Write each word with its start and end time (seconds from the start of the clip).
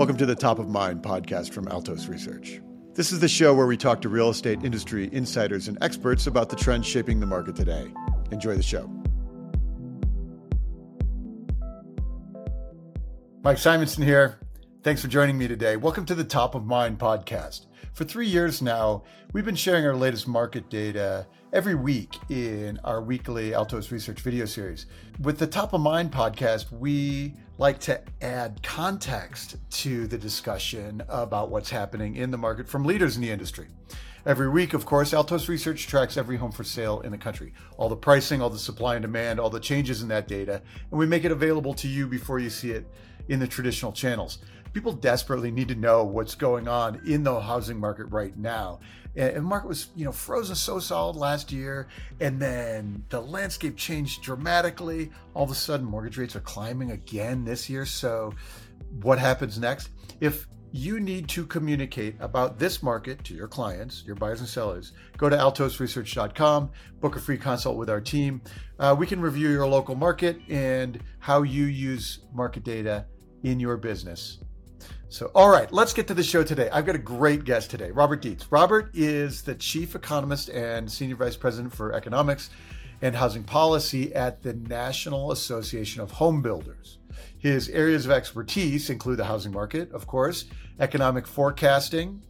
Welcome 0.00 0.16
to 0.16 0.24
the 0.24 0.34
Top 0.34 0.58
of 0.58 0.70
Mind 0.70 1.02
podcast 1.02 1.52
from 1.52 1.68
Altos 1.68 2.08
Research. 2.08 2.62
This 2.94 3.12
is 3.12 3.20
the 3.20 3.28
show 3.28 3.54
where 3.54 3.66
we 3.66 3.76
talk 3.76 4.00
to 4.00 4.08
real 4.08 4.30
estate 4.30 4.64
industry 4.64 5.10
insiders 5.12 5.68
and 5.68 5.76
experts 5.82 6.26
about 6.26 6.48
the 6.48 6.56
trends 6.56 6.86
shaping 6.86 7.20
the 7.20 7.26
market 7.26 7.56
today. 7.56 7.92
Enjoy 8.30 8.54
the 8.54 8.62
show. 8.62 8.90
Mike 13.42 13.58
Simonsen 13.58 14.04
here. 14.04 14.38
Thanks 14.82 15.02
for 15.02 15.08
joining 15.08 15.36
me 15.36 15.46
today. 15.46 15.76
Welcome 15.76 16.06
to 16.06 16.14
the 16.14 16.24
Top 16.24 16.54
of 16.54 16.64
Mind 16.64 16.98
podcast. 16.98 17.66
For 17.92 18.04
three 18.04 18.28
years 18.28 18.62
now, 18.62 19.02
we've 19.34 19.44
been 19.44 19.56
sharing 19.56 19.84
our 19.84 19.94
latest 19.94 20.26
market 20.26 20.70
data 20.70 21.26
every 21.52 21.74
week 21.74 22.16
in 22.28 22.78
our 22.84 23.02
weekly 23.02 23.54
Altos 23.54 23.90
Research 23.90 24.20
video 24.20 24.44
series. 24.44 24.86
With 25.20 25.38
the 25.38 25.46
Top 25.48 25.72
of 25.72 25.80
Mind 25.80 26.12
podcast, 26.12 26.70
we 26.70 27.34
like 27.58 27.80
to 27.80 28.00
add 28.22 28.62
context 28.62 29.56
to 29.70 30.06
the 30.06 30.16
discussion 30.16 31.02
about 31.08 31.50
what's 31.50 31.68
happening 31.68 32.14
in 32.16 32.30
the 32.30 32.38
market 32.38 32.68
from 32.68 32.84
leaders 32.84 33.16
in 33.16 33.22
the 33.22 33.30
industry. 33.30 33.66
Every 34.26 34.48
week, 34.48 34.74
of 34.74 34.86
course, 34.86 35.12
Altos 35.12 35.48
Research 35.48 35.88
tracks 35.88 36.16
every 36.16 36.36
home 36.36 36.52
for 36.52 36.62
sale 36.62 37.00
in 37.00 37.10
the 37.10 37.18
country, 37.18 37.52
all 37.78 37.88
the 37.88 37.96
pricing, 37.96 38.40
all 38.40 38.50
the 38.50 38.58
supply 38.58 38.94
and 38.94 39.02
demand, 39.02 39.40
all 39.40 39.50
the 39.50 39.58
changes 39.58 40.02
in 40.02 40.08
that 40.08 40.28
data, 40.28 40.62
and 40.90 41.00
we 41.00 41.06
make 41.06 41.24
it 41.24 41.32
available 41.32 41.74
to 41.74 41.88
you 41.88 42.06
before 42.06 42.38
you 42.38 42.50
see 42.50 42.70
it 42.70 42.86
in 43.28 43.40
the 43.40 43.46
traditional 43.46 43.92
channels 43.92 44.38
people 44.72 44.92
desperately 44.92 45.50
need 45.50 45.68
to 45.68 45.74
know 45.74 46.04
what's 46.04 46.34
going 46.34 46.68
on 46.68 47.00
in 47.06 47.22
the 47.22 47.40
housing 47.40 47.78
market 47.78 48.04
right 48.04 48.36
now. 48.36 48.78
And 49.16 49.36
the 49.36 49.42
market 49.42 49.68
was, 49.68 49.88
you 49.96 50.04
know, 50.04 50.12
frozen 50.12 50.54
so 50.54 50.78
solid 50.78 51.16
last 51.16 51.50
year, 51.50 51.88
and 52.20 52.40
then 52.40 53.04
the 53.08 53.20
landscape 53.20 53.76
changed 53.76 54.22
dramatically. 54.22 55.10
All 55.34 55.44
of 55.44 55.50
a 55.50 55.54
sudden, 55.54 55.86
mortgage 55.86 56.16
rates 56.16 56.36
are 56.36 56.40
climbing 56.40 56.92
again 56.92 57.44
this 57.44 57.68
year. 57.68 57.84
So, 57.84 58.32
what 59.02 59.18
happens 59.18 59.58
next? 59.58 59.90
If 60.20 60.46
you 60.72 61.00
need 61.00 61.28
to 61.28 61.44
communicate 61.44 62.14
about 62.20 62.58
this 62.58 62.82
market 62.82 63.24
to 63.24 63.34
your 63.34 63.48
clients, 63.48 64.04
your 64.06 64.14
buyers 64.14 64.40
and 64.40 64.48
sellers, 64.48 64.92
go 65.16 65.28
to 65.28 65.36
altosresearch.com, 65.36 66.70
book 67.00 67.16
a 67.16 67.20
free 67.20 67.38
consult 67.38 67.76
with 67.76 67.90
our 67.90 68.00
team. 68.00 68.40
Uh, 68.78 68.94
we 68.96 69.06
can 69.06 69.20
review 69.20 69.48
your 69.48 69.66
local 69.66 69.96
market 69.96 70.40
and 70.48 71.00
how 71.18 71.42
you 71.42 71.64
use 71.64 72.20
market 72.32 72.62
data 72.62 73.06
in 73.42 73.58
your 73.58 73.76
business 73.76 74.38
so, 75.10 75.28
all 75.34 75.48
right, 75.48 75.70
let's 75.72 75.92
get 75.92 76.06
to 76.06 76.14
the 76.14 76.22
show 76.22 76.44
today. 76.44 76.70
I've 76.70 76.86
got 76.86 76.94
a 76.94 76.98
great 76.98 77.42
guest 77.44 77.68
today, 77.68 77.90
Robert 77.90 78.22
Dietz. 78.22 78.46
Robert 78.52 78.90
is 78.94 79.42
the 79.42 79.56
chief 79.56 79.96
economist 79.96 80.48
and 80.50 80.88
senior 80.88 81.16
vice 81.16 81.36
president 81.36 81.74
for 81.74 81.92
economics 81.92 82.48
and 83.02 83.16
housing 83.16 83.42
policy 83.42 84.14
at 84.14 84.42
the 84.42 84.54
National 84.54 85.32
Association 85.32 86.00
of 86.00 86.12
Home 86.12 86.42
Builders. 86.42 86.98
His 87.36 87.68
areas 87.70 88.06
of 88.06 88.12
expertise 88.12 88.88
include 88.88 89.18
the 89.18 89.24
housing 89.24 89.50
market, 89.50 89.90
of 89.90 90.06
course, 90.06 90.44
economic 90.78 91.26
forecasting, 91.26 92.22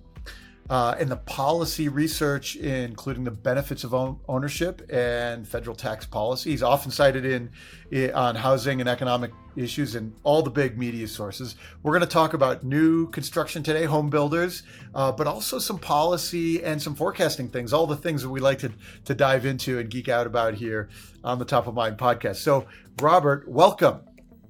uh, 0.71 0.95
and 1.01 1.11
the 1.11 1.17
policy 1.17 1.89
research, 1.89 2.55
including 2.55 3.25
the 3.25 3.31
benefits 3.31 3.83
of 3.83 3.93
own 3.93 4.21
ownership 4.29 4.81
and 4.89 5.47
federal 5.47 5.75
tax 5.75 6.07
policy. 6.07 6.51
He's 6.51 6.63
often 6.63 6.93
cited 6.93 7.25
in, 7.25 7.51
in 7.91 8.13
on 8.13 8.37
housing 8.37 8.81
and 8.81 8.89
economic 8.89 9.33
issues 9.57 9.97
in 9.97 10.15
all 10.23 10.43
the 10.43 10.51
big 10.51 10.79
media 10.79 11.09
sources. 11.09 11.57
We're 11.83 11.91
going 11.91 12.03
to 12.03 12.07
talk 12.07 12.35
about 12.35 12.63
new 12.63 13.09
construction 13.11 13.65
today, 13.65 13.85
home 13.85 14.11
builders, 14.11 14.63
uh, 14.95 15.11
but 15.11 15.27
also 15.27 15.59
some 15.59 15.79
policy 15.79 16.63
and 16.63 16.81
some 16.81 16.95
forecasting 16.95 17.49
things, 17.49 17.73
all 17.73 17.89
the 17.89 17.97
things 17.97 18.23
that 18.23 18.31
we 18.31 18.39
like 18.39 18.61
to, 18.61 18.71
to 19.07 19.15
dive 19.15 19.47
into 19.47 19.81
and 19.81 19.91
geek 19.91 20.09
out 20.09 20.29
about 20.29 20.55
here 20.55 20.89
on 21.25 21.41
the 21.41 21.45
Top 21.45 21.67
of 21.67 21.75
Mind 21.75 21.99
podcast. 21.99 22.37
So, 22.37 22.67
Robert, 23.03 23.49
welcome. 23.49 24.03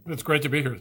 It's 0.07 0.23
great 0.23 0.43
to 0.43 0.51
be 0.51 0.61
here. 0.61 0.79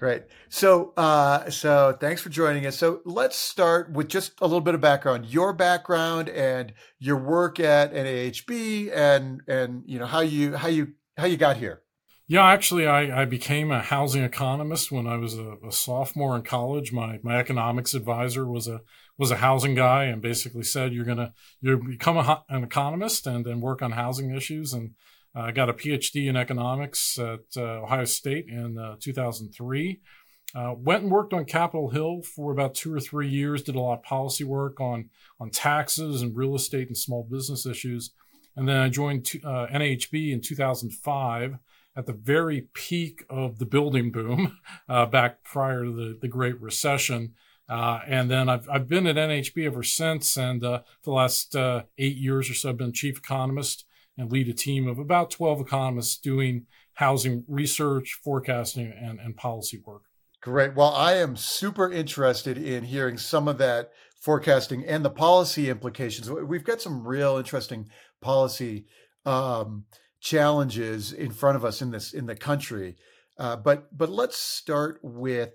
Great. 0.00 0.22
So, 0.48 0.94
uh, 0.96 1.50
so 1.50 1.94
thanks 2.00 2.22
for 2.22 2.30
joining 2.30 2.64
us. 2.64 2.74
So, 2.78 3.02
let's 3.04 3.36
start 3.36 3.92
with 3.92 4.08
just 4.08 4.32
a 4.40 4.46
little 4.46 4.62
bit 4.62 4.74
of 4.74 4.80
background, 4.80 5.26
your 5.26 5.52
background 5.52 6.30
and 6.30 6.72
your 6.98 7.18
work 7.18 7.60
at 7.60 7.92
NAHB, 7.92 8.96
and 8.96 9.42
and 9.46 9.82
you 9.84 9.98
know 9.98 10.06
how 10.06 10.20
you 10.20 10.56
how 10.56 10.68
you 10.68 10.94
how 11.18 11.26
you 11.26 11.36
got 11.36 11.58
here. 11.58 11.82
Yeah, 12.26 12.46
actually, 12.46 12.86
I, 12.86 13.22
I 13.22 13.24
became 13.26 13.70
a 13.70 13.82
housing 13.82 14.24
economist 14.24 14.90
when 14.90 15.06
I 15.06 15.18
was 15.18 15.36
a, 15.36 15.56
a, 15.68 15.70
sophomore 15.70 16.34
in 16.34 16.44
college. 16.44 16.92
My 16.94 17.20
my 17.22 17.36
economics 17.36 17.92
advisor 17.92 18.46
was 18.46 18.68
a 18.68 18.80
was 19.18 19.30
a 19.30 19.36
housing 19.36 19.74
guy, 19.74 20.04
and 20.04 20.22
basically 20.22 20.62
said 20.62 20.94
you're 20.94 21.04
gonna 21.04 21.34
you 21.60 21.76
become 21.76 22.16
a, 22.16 22.42
an 22.48 22.64
economist 22.64 23.26
and 23.26 23.44
then 23.44 23.60
work 23.60 23.82
on 23.82 23.92
housing 23.92 24.34
issues 24.34 24.72
and 24.72 24.92
I 25.34 25.52
got 25.52 25.68
a 25.68 25.74
PhD 25.74 26.28
in 26.28 26.36
economics 26.36 27.18
at 27.18 27.40
uh, 27.56 27.82
Ohio 27.82 28.04
State 28.04 28.46
in 28.48 28.78
uh, 28.78 28.96
2003. 28.98 30.00
Uh, 30.52 30.74
went 30.76 31.04
and 31.04 31.12
worked 31.12 31.32
on 31.32 31.44
Capitol 31.44 31.90
Hill 31.90 32.22
for 32.22 32.50
about 32.50 32.74
two 32.74 32.92
or 32.92 32.98
three 32.98 33.28
years. 33.28 33.62
Did 33.62 33.76
a 33.76 33.80
lot 33.80 33.98
of 33.98 34.02
policy 34.02 34.42
work 34.42 34.80
on 34.80 35.10
on 35.38 35.50
taxes 35.50 36.22
and 36.22 36.36
real 36.36 36.56
estate 36.56 36.88
and 36.88 36.96
small 36.96 37.22
business 37.22 37.66
issues. 37.66 38.10
And 38.56 38.68
then 38.68 38.78
I 38.78 38.88
joined 38.88 39.30
uh, 39.44 39.66
NAHB 39.72 40.32
in 40.32 40.40
2005 40.40 41.58
at 41.96 42.06
the 42.06 42.12
very 42.12 42.68
peak 42.74 43.24
of 43.30 43.58
the 43.58 43.66
building 43.66 44.10
boom 44.10 44.58
uh, 44.88 45.06
back 45.06 45.44
prior 45.44 45.84
to 45.84 45.92
the, 45.92 46.18
the 46.20 46.28
Great 46.28 46.60
Recession. 46.60 47.34
Uh, 47.68 48.00
and 48.06 48.28
then 48.28 48.48
I've, 48.48 48.68
I've 48.68 48.88
been 48.88 49.06
at 49.06 49.14
NHB 49.14 49.64
ever 49.66 49.84
since. 49.84 50.36
And 50.36 50.64
uh, 50.64 50.80
for 51.02 51.10
the 51.10 51.16
last 51.16 51.54
uh, 51.54 51.84
eight 51.98 52.16
years 52.16 52.50
or 52.50 52.54
so, 52.54 52.70
I've 52.70 52.76
been 52.76 52.92
chief 52.92 53.18
economist 53.18 53.84
and 54.18 54.30
lead 54.30 54.48
a 54.48 54.52
team 54.52 54.86
of 54.86 54.98
about 54.98 55.30
12 55.30 55.60
economists 55.60 56.18
doing 56.18 56.66
housing 56.94 57.44
research, 57.48 58.20
forecasting, 58.22 58.92
and, 59.00 59.18
and 59.20 59.36
policy 59.36 59.82
work. 59.84 60.02
Great. 60.40 60.74
Well, 60.74 60.94
I 60.94 61.14
am 61.14 61.36
super 61.36 61.90
interested 61.90 62.56
in 62.56 62.84
hearing 62.84 63.18
some 63.18 63.48
of 63.48 63.58
that 63.58 63.90
forecasting 64.20 64.84
and 64.86 65.04
the 65.04 65.10
policy 65.10 65.68
implications. 65.68 66.30
We've 66.30 66.64
got 66.64 66.80
some 66.80 67.06
real 67.06 67.36
interesting 67.36 67.88
policy 68.20 68.86
um, 69.26 69.84
challenges 70.20 71.12
in 71.12 71.30
front 71.30 71.56
of 71.56 71.64
us 71.64 71.82
in 71.82 71.90
this 71.90 72.12
in 72.12 72.26
the 72.26 72.36
country. 72.36 72.96
Uh, 73.38 73.56
but 73.56 73.96
but 73.96 74.10
let's 74.10 74.36
start 74.36 75.00
with 75.02 75.54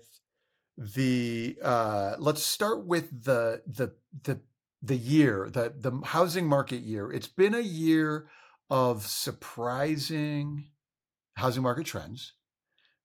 the 0.76 1.56
uh, 1.62 2.16
let's 2.18 2.42
start 2.42 2.86
with 2.86 3.24
the 3.24 3.62
the 3.66 3.92
the 4.24 4.40
the 4.82 4.96
year 4.96 5.48
the 5.50 5.72
the 5.76 6.00
housing 6.04 6.46
market 6.46 6.82
year. 6.82 7.10
It's 7.10 7.28
been 7.28 7.54
a 7.54 7.60
year 7.60 8.28
of 8.70 9.06
surprising 9.06 10.68
housing 11.36 11.62
market 11.62 11.86
trends, 11.86 12.32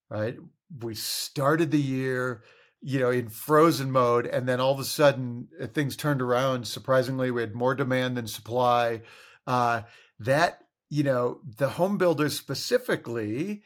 right? 0.09 0.38
We 0.79 0.95
started 0.95 1.72
the 1.72 1.81
year, 1.81 2.44
you 2.81 2.99
know, 2.99 3.11
in 3.11 3.29
frozen 3.29 3.91
mode, 3.91 4.25
and 4.25 4.47
then 4.47 4.59
all 4.59 4.73
of 4.73 4.79
a 4.79 4.85
sudden 4.85 5.49
uh, 5.61 5.67
things 5.67 5.95
turned 5.95 6.22
around. 6.22 6.67
Surprisingly, 6.67 7.29
we 7.29 7.41
had 7.41 7.53
more 7.53 7.75
demand 7.75 8.17
than 8.17 8.27
supply. 8.27 9.01
Uh, 9.45 9.81
that, 10.19 10.63
you 10.89 11.03
know, 11.03 11.41
the 11.57 11.69
home 11.69 11.97
builders 11.97 12.38
specifically 12.38 13.63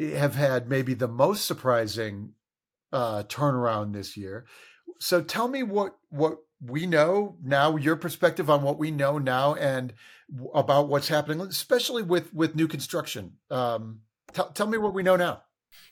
eh, 0.00 0.18
have 0.18 0.34
had 0.34 0.68
maybe 0.68 0.94
the 0.94 1.08
most 1.08 1.46
surprising 1.46 2.32
uh, 2.92 3.22
turnaround 3.24 3.92
this 3.92 4.16
year. 4.16 4.46
So 5.00 5.22
tell 5.22 5.48
me 5.48 5.62
what 5.62 5.96
what 6.08 6.38
we 6.60 6.86
know 6.86 7.36
now, 7.42 7.76
your 7.76 7.96
perspective 7.96 8.50
on 8.50 8.62
what 8.62 8.78
we 8.78 8.90
know 8.90 9.18
now, 9.18 9.54
and 9.54 9.92
about 10.54 10.88
what's 10.88 11.08
happening, 11.08 11.40
especially 11.40 12.02
with 12.02 12.32
with 12.34 12.56
new 12.56 12.68
construction. 12.68 13.34
Um, 13.50 14.00
t- 14.32 14.42
tell 14.54 14.66
me 14.66 14.78
what 14.78 14.94
we 14.94 15.02
know 15.02 15.16
now. 15.16 15.42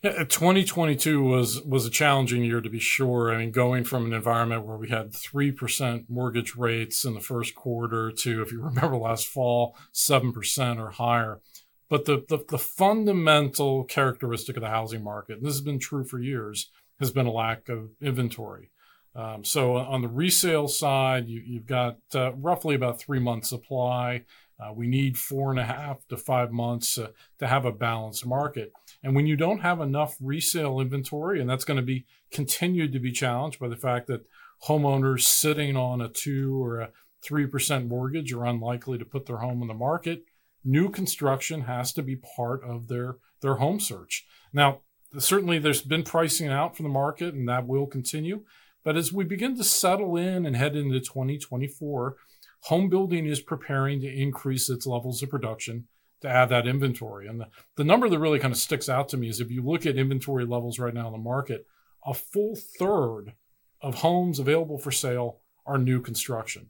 Yeah, 0.02 0.24
2022 0.24 1.22
was 1.22 1.62
was 1.62 1.86
a 1.86 1.90
challenging 1.90 2.44
year 2.44 2.60
to 2.60 2.70
be 2.70 2.78
sure. 2.78 3.32
I 3.32 3.38
mean, 3.38 3.50
going 3.50 3.84
from 3.84 4.06
an 4.06 4.12
environment 4.12 4.66
where 4.66 4.76
we 4.76 4.88
had 4.88 5.14
three 5.14 5.52
percent 5.52 6.06
mortgage 6.08 6.56
rates 6.56 7.04
in 7.04 7.14
the 7.14 7.20
first 7.20 7.54
quarter 7.54 8.10
to, 8.10 8.42
if 8.42 8.52
you 8.52 8.62
remember 8.62 8.96
last 8.96 9.28
fall, 9.28 9.76
seven 9.92 10.32
percent 10.32 10.78
or 10.80 10.90
higher. 10.90 11.40
But 11.88 12.04
the, 12.04 12.24
the 12.28 12.44
the 12.48 12.58
fundamental 12.58 13.84
characteristic 13.84 14.56
of 14.56 14.62
the 14.62 14.68
housing 14.70 15.04
market, 15.04 15.38
and 15.38 15.46
this 15.46 15.54
has 15.54 15.60
been 15.60 15.78
true 15.78 16.04
for 16.04 16.18
years, 16.18 16.70
has 16.98 17.10
been 17.10 17.26
a 17.26 17.32
lack 17.32 17.68
of 17.68 17.90
inventory. 18.00 18.70
Um, 19.16 19.44
so 19.44 19.76
on 19.76 20.02
the 20.02 20.08
resale 20.08 20.68
side, 20.68 21.26
you, 21.26 21.58
have 21.58 21.66
got 21.66 21.96
uh, 22.14 22.34
roughly 22.34 22.74
about 22.74 23.00
three 23.00 23.18
months 23.18 23.48
supply. 23.48 24.24
Uh, 24.60 24.72
we 24.74 24.86
need 24.86 25.16
four 25.16 25.50
and 25.50 25.58
a 25.58 25.64
half 25.64 26.06
to 26.08 26.16
five 26.18 26.52
months 26.52 26.98
uh, 26.98 27.08
to 27.38 27.46
have 27.46 27.64
a 27.64 27.72
balanced 27.72 28.26
market. 28.26 28.72
And 29.02 29.16
when 29.16 29.26
you 29.26 29.36
don't 29.36 29.60
have 29.60 29.80
enough 29.80 30.16
resale 30.20 30.80
inventory, 30.80 31.40
and 31.40 31.48
that's 31.48 31.64
going 31.64 31.78
to 31.78 31.82
be 31.82 32.04
continued 32.30 32.92
to 32.92 32.98
be 32.98 33.12
challenged 33.12 33.58
by 33.58 33.68
the 33.68 33.76
fact 33.76 34.06
that 34.08 34.26
homeowners 34.66 35.22
sitting 35.22 35.76
on 35.76 36.00
a 36.00 36.08
two 36.08 36.62
or 36.62 36.80
a 36.80 36.90
three 37.22 37.46
percent 37.46 37.88
mortgage 37.88 38.32
are 38.32 38.44
unlikely 38.44 38.98
to 38.98 39.04
put 39.04 39.26
their 39.26 39.38
home 39.38 39.62
on 39.62 39.68
the 39.68 39.74
market. 39.74 40.24
New 40.64 40.90
construction 40.90 41.62
has 41.62 41.92
to 41.92 42.02
be 42.02 42.16
part 42.16 42.62
of 42.64 42.88
their 42.88 43.16
their 43.40 43.56
home 43.56 43.80
search. 43.80 44.26
Now, 44.52 44.80
certainly, 45.18 45.58
there's 45.58 45.82
been 45.82 46.02
pricing 46.02 46.48
out 46.48 46.76
from 46.76 46.84
the 46.84 46.90
market, 46.90 47.34
and 47.34 47.48
that 47.48 47.66
will 47.66 47.86
continue. 47.86 48.42
But 48.86 48.96
as 48.96 49.12
we 49.12 49.24
begin 49.24 49.56
to 49.56 49.64
settle 49.64 50.16
in 50.16 50.46
and 50.46 50.54
head 50.54 50.76
into 50.76 51.00
2024, 51.00 52.16
home 52.60 52.88
building 52.88 53.26
is 53.26 53.40
preparing 53.40 54.00
to 54.00 54.06
increase 54.06 54.70
its 54.70 54.86
levels 54.86 55.24
of 55.24 55.28
production. 55.28 55.88
to 56.20 56.28
add 56.28 56.50
that 56.50 56.68
inventory. 56.68 57.26
And 57.26 57.40
the, 57.40 57.48
the 57.74 57.82
number 57.82 58.08
that 58.08 58.18
really 58.20 58.38
kind 58.38 58.52
of 58.52 58.58
sticks 58.58 58.88
out 58.88 59.08
to 59.08 59.16
me 59.16 59.28
is 59.28 59.40
if 59.40 59.50
you 59.50 59.60
look 59.60 59.86
at 59.86 59.98
inventory 59.98 60.46
levels 60.46 60.78
right 60.78 60.94
now 60.94 61.08
in 61.08 61.12
the 61.12 61.18
market, 61.18 61.66
a 62.06 62.14
full 62.14 62.54
third 62.54 63.34
of 63.80 63.96
homes 63.96 64.38
available 64.38 64.78
for 64.78 64.92
sale 64.92 65.40
are 65.66 65.78
new 65.78 66.00
construction. 66.00 66.68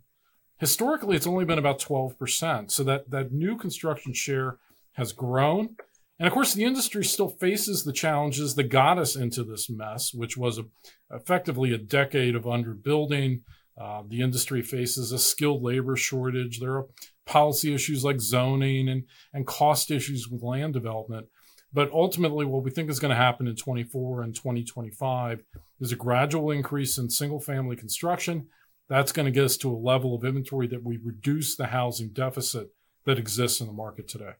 Historically, 0.57 1.17
it's 1.17 1.27
only 1.27 1.45
been 1.45 1.59
about 1.59 1.79
12%. 1.79 2.71
So 2.71 2.83
that, 2.83 3.11
that 3.11 3.31
new 3.31 3.59
construction 3.59 4.15
share 4.15 4.57
has 4.93 5.13
grown. 5.13 5.77
And 6.19 6.27
of 6.27 6.33
course, 6.33 6.55
the 6.55 6.65
industry 6.65 7.05
still 7.05 7.29
faces 7.29 7.85
the 7.85 7.93
challenges 7.93 8.55
that 8.55 8.65
got 8.65 8.99
us 8.99 9.17
into 9.17 9.45
this 9.45 9.69
mess, 9.69 10.15
which 10.15 10.37
was 10.37 10.59
a, 10.59 10.65
effectively 11.11 11.73
a 11.73 11.79
decade 11.79 12.35
of 12.35 12.45
underbuilding. 12.45 13.43
Uh, 13.79 14.03
the 14.09 14.23
industry 14.23 14.63
faces 14.63 15.13
a 15.13 15.19
skilled 15.19 15.63
labor 15.63 15.97
shortage. 15.97 16.59
There 16.59 16.77
are 16.77 16.87
policy 17.27 17.75
issues 17.75 18.03
like 18.03 18.21
zoning 18.21 18.89
and, 18.89 19.05
and 19.35 19.47
cost 19.47 19.91
issues 19.91 20.29
with 20.29 20.43
land 20.43 20.73
development. 20.73 21.27
But 21.73 21.91
ultimately, 21.93 22.47
what 22.47 22.63
we 22.63 22.71
think 22.71 22.89
is 22.89 23.01
going 23.01 23.11
to 23.11 23.17
happen 23.17 23.47
in 23.47 23.57
24 23.57 24.23
and 24.23 24.35
2025 24.35 25.45
is 25.81 25.93
a 25.93 25.97
gradual 25.97 26.51
increase 26.51 26.97
in 26.97 27.11
single 27.11 27.41
family 27.41 27.77
construction. 27.77 28.47
That's 28.89 29.13
going 29.13 29.27
to 29.27 29.33
get 29.33 29.45
us 29.45 29.59
to 29.59 29.71
a 29.71 29.77
level 29.77 30.15
of 30.15 30.25
inventory 30.25 30.69
that 30.69 30.85
we 30.85 30.97
reduce 30.97 31.57
the 31.57 31.67
housing 31.67 32.11
deficit 32.11 32.69
that 33.05 33.19
exists 33.19 33.61
in 33.61 33.67
the 33.67 33.73
market 33.75 34.09
today. 34.09 34.33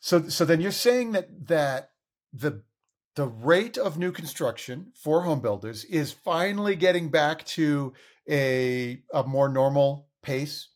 So, 0.00 0.28
so 0.28 0.44
then 0.44 0.60
you're 0.60 0.72
saying 0.72 1.12
that 1.12 1.48
that 1.48 1.90
the 2.32 2.62
the 3.16 3.26
rate 3.26 3.76
of 3.76 3.98
new 3.98 4.12
construction 4.12 4.92
for 4.94 5.22
home 5.22 5.40
builders 5.40 5.84
is 5.84 6.12
finally 6.12 6.76
getting 6.76 7.08
back 7.08 7.44
to 7.46 7.92
a 8.28 9.02
a 9.12 9.24
more 9.24 9.48
normal 9.48 10.08
pace 10.22 10.68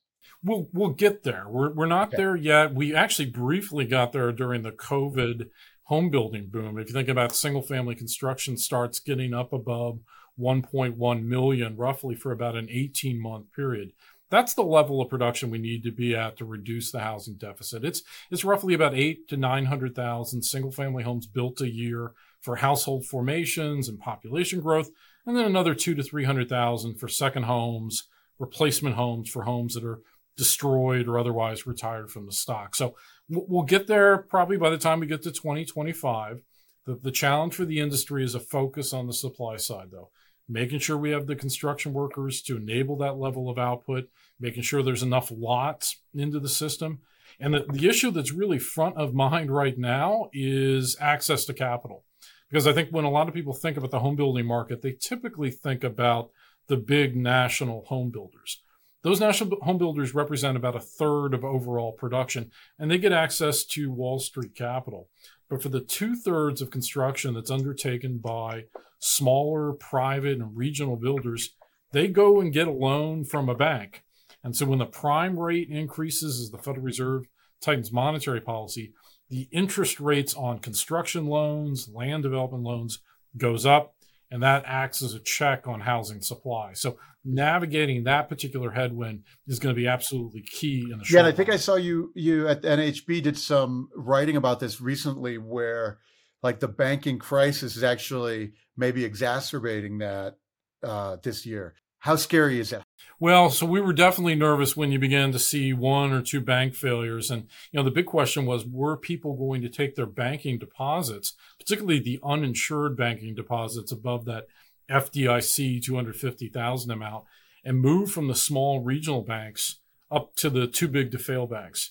we'll 0.45 0.69
we'll 0.73 0.91
get 0.91 1.25
there. 1.25 1.47
We're 1.49 1.73
we're 1.73 1.87
not 1.87 2.09
okay. 2.09 2.19
there 2.19 2.37
yet. 2.37 2.75
We 2.75 2.95
actually 2.95 3.31
briefly 3.31 3.87
got 3.87 4.13
there 4.13 4.31
during 4.31 4.63
the 4.63 4.73
COVID 4.73 5.49
home 5.85 6.11
building 6.11 6.49
boom. 6.51 6.79
If 6.79 6.89
you 6.89 6.95
think 6.95 7.09
about 7.09 7.35
single 7.35 7.63
family 7.63 7.95
construction 7.95 8.57
starts 8.57 9.01
getting 9.01 9.35
up 9.35 9.53
above 9.53 10.01
1.1 10.39 11.25
million 11.25 11.77
roughly 11.77 12.15
for 12.15 12.33
about 12.33 12.57
an 12.57 12.69
18 12.71 13.21
month 13.21 13.53
period. 13.53 13.93
That's 14.31 14.55
the 14.55 14.63
level 14.63 15.01
of 15.01 15.11
production 15.11 15.51
we 15.51 15.59
need 15.59 15.83
to 15.85 15.93
be 15.93 16.15
at 16.15 16.37
to 16.39 16.45
reduce 16.45 16.91
the 16.91 17.01
housing 17.01 17.35
deficit. 17.35 17.85
It's 17.85 18.03
it's 18.31 18.45
roughly 18.45 18.75
about 18.75 18.95
8 18.95 19.29
to 19.29 19.37
900,000 19.37 20.43
single 20.43 20.73
family 20.73 21.05
homes 21.05 21.27
built 21.27 21.61
a 21.61 21.71
year 21.71 22.13
for 22.41 22.57
household 22.57 23.07
formations 23.07 23.89
and 23.89 23.99
population 23.99 24.61
growth 24.61 24.91
and 25.27 25.37
then 25.37 25.45
another 25.45 25.75
2 25.75 25.95
to 25.95 26.03
300,000 26.03 26.97
for 26.97 27.09
second 27.09 27.45
homes, 27.45 28.09
replacement 28.39 28.97
homes 28.97 29.31
for 29.31 29.45
homes 29.45 29.75
that 29.75 29.85
are 29.85 30.01
destroyed 30.37 31.09
or 31.09 31.19
otherwise 31.19 31.67
retired 31.67 32.11
from 32.11 32.27
the 32.27 32.33
stock. 32.33 32.75
So 32.75 32.95
we'll 33.29 33.63
get 33.63 33.87
there 33.87 34.19
probably 34.19 34.57
by 34.57 34.71
the 34.71 34.79
time 34.79 35.01
we 35.01 35.07
get 35.07 35.23
to 35.23 35.31
2025. 35.31 36.43
The, 36.87 36.97
the 36.97 37.11
challenge 37.11 37.55
for 37.55 37.65
the 37.65 37.81
industry 37.81 38.25
is 38.25 38.35
a 38.35 38.41
focus 38.41 38.93
on 38.93 39.07
the 39.07 39.15
supply 39.15 39.57
side, 39.57 39.89
though, 39.91 40.11
making 40.49 40.79
sure 40.79 40.97
we 40.97 41.11
have 41.11 41.27
the 41.27 41.37
construction 41.37 41.93
workers 41.93 42.43
to 42.43 42.57
enable 42.57 42.97
that 42.99 43.17
level 43.17 43.49
of 43.49 43.59
output, 43.59 44.09
making 44.39 44.63
sure 44.63 44.83
there's 44.83 45.03
enough 45.03 45.33
lots 45.35 46.01
into 46.15 46.39
the 46.39 46.49
system. 46.49 47.01
And 47.41 47.55
the, 47.55 47.67
the 47.71 47.89
issue 47.89 48.11
that's 48.11 48.33
really 48.33 48.59
front 48.59 48.97
of 48.97 49.15
mind 49.15 49.51
right 49.51 49.77
now 49.77 50.29
is 50.33 50.97
access 51.01 51.45
to 51.47 51.55
capital. 51.55 52.05
Because 52.51 52.67
I 52.67 52.73
think 52.73 52.91
when 52.91 53.05
a 53.05 53.11
lot 53.11 53.27
of 53.27 53.35
people 53.35 53.55
think 53.55 53.77
about 53.77 53.91
the 53.91 54.01
home 54.01 54.17
building 54.17 54.47
market, 54.47 54.83
they 54.83 54.93
typically 54.93 55.51
think 55.51 55.83
about 55.83 56.31
the 56.69 56.77
big 56.77 57.17
national 57.17 57.85
home 57.87 58.11
builders. 58.11 58.63
Those 59.03 59.21
national 59.21 59.61
home 59.61 59.77
builders 59.77 60.15
represent 60.15 60.57
about 60.57 60.77
a 60.77 60.81
third 60.81 61.35
of 61.35 61.45
overall 61.45 61.93
production, 61.93 62.51
and 62.79 62.91
they 62.91 62.97
get 62.97 63.13
access 63.13 63.65
to 63.67 63.93
Wall 63.93 64.19
Street 64.19 64.55
capital. 64.55 65.09
But 65.51 65.63
for 65.63 65.69
the 65.69 65.81
two 65.81 66.17
thirds 66.17 66.63
of 66.63 66.71
construction 66.71 67.35
that's 67.35 67.51
undertaken 67.51 68.19
by 68.19 68.65
smaller 69.05 69.73
private 69.73 70.39
and 70.39 70.57
regional 70.57 70.97
builders, 70.97 71.51
they 71.93 72.09
go 72.09 72.41
and 72.41 72.53
get 72.53 72.69
a 72.69 72.73
loan 72.73 73.25
from 73.25 73.49
a 73.49 73.55
bank. 73.55 74.05
And 74.43 74.57
so 74.57 74.67
when 74.67 74.79
the 74.79 74.87
prime 74.87 75.39
rate 75.39 75.69
increases 75.71 76.41
as 76.41 76.51
the 76.51 76.59
Federal 76.59 76.85
Reserve 76.85 77.27
tightens 77.61 77.93
monetary 77.93 78.41
policy, 78.41 78.93
the 79.31 79.49
interest 79.53 80.01
rates 80.01 80.35
on 80.35 80.59
construction 80.59 81.27
loans, 81.27 81.89
land 81.93 82.23
development 82.23 82.63
loans 82.63 83.01
goes 83.37 83.65
up, 83.65 83.95
and 84.31 84.43
that 84.43 84.65
acts 84.67 85.03
as 85.03 85.15
a 85.15 85.21
check 85.21 85.67
on 85.67 85.81
housing 85.81 86.21
supply. 86.21 86.73
So 86.75 86.99
navigating 87.25 88.05
that 88.05 88.29
particular 88.29 88.71
headwind 88.71 89.23
is 89.47 89.59
going 89.59 89.75
to 89.75 89.81
be 89.81 89.89
absolutely 89.89 90.43
key 90.43 90.83
in 90.93 90.99
the 90.99 91.05
yeah 91.09 91.21
and 91.21 91.27
i 91.27 91.33
think 91.33 91.49
i 91.49 91.57
saw 91.57 91.75
you 91.75 92.13
you 92.15 92.47
at 92.47 92.61
nhb 92.61 93.23
did 93.23 93.39
some 93.39 93.89
writing 93.97 94.37
about 94.37 94.61
this 94.61 94.79
recently 94.79 95.39
where 95.39 95.99
like 96.43 96.61
the 96.61 96.69
banking 96.69 97.19
crisis 97.19 97.77
is 97.77 97.83
actually 97.83 98.53
maybe 98.77 99.05
exacerbating 99.05 99.99
that 99.99 100.37
uh, 100.83 101.17
this 101.23 101.47
year 101.47 101.75
how 102.01 102.17
scary 102.17 102.61
is 102.61 102.71
that 102.71 102.85
well 103.19 103.49
so 103.49 103.65
we 103.65 103.81
were 103.81 103.93
definitely 103.93 104.35
nervous 104.35 104.77
when 104.77 104.93
you 104.93 104.99
began 104.99 105.33
to 105.33 105.39
see 105.39 105.73
one 105.73 106.13
or 106.13 106.21
two 106.21 106.41
bank 106.41 106.75
failures 106.75 107.31
and 107.31 107.45
you 107.73 107.79
know 107.79 107.83
the 107.83 107.91
big 107.91 108.07
question 108.07 108.45
was 108.45 108.67
were 108.67 108.97
people 108.97 109.35
going 109.35 109.63
to 109.63 109.69
take 109.69 109.95
their 109.95 110.07
banking 110.07 110.59
deposits 110.59 111.35
particularly 111.59 111.99
the 111.99 112.21
uninsured 112.23 112.97
banking 112.97 113.35
deposits 113.35 113.91
above 113.91 114.25
that 114.27 114.47
FDIC 114.91 115.83
250,000 115.83 116.91
amount 116.91 117.25
and 117.65 117.81
move 117.81 118.11
from 118.11 118.29
the 118.29 118.35
small 118.35 118.81
regional 118.81 119.23
banks 119.23 119.77
up 120.11 120.35
to 120.37 120.51
the 120.51 120.67
too 120.67 120.89
big 120.89 121.11
to 121.13 121.19
fail 121.19 121.47
banks. 121.47 121.91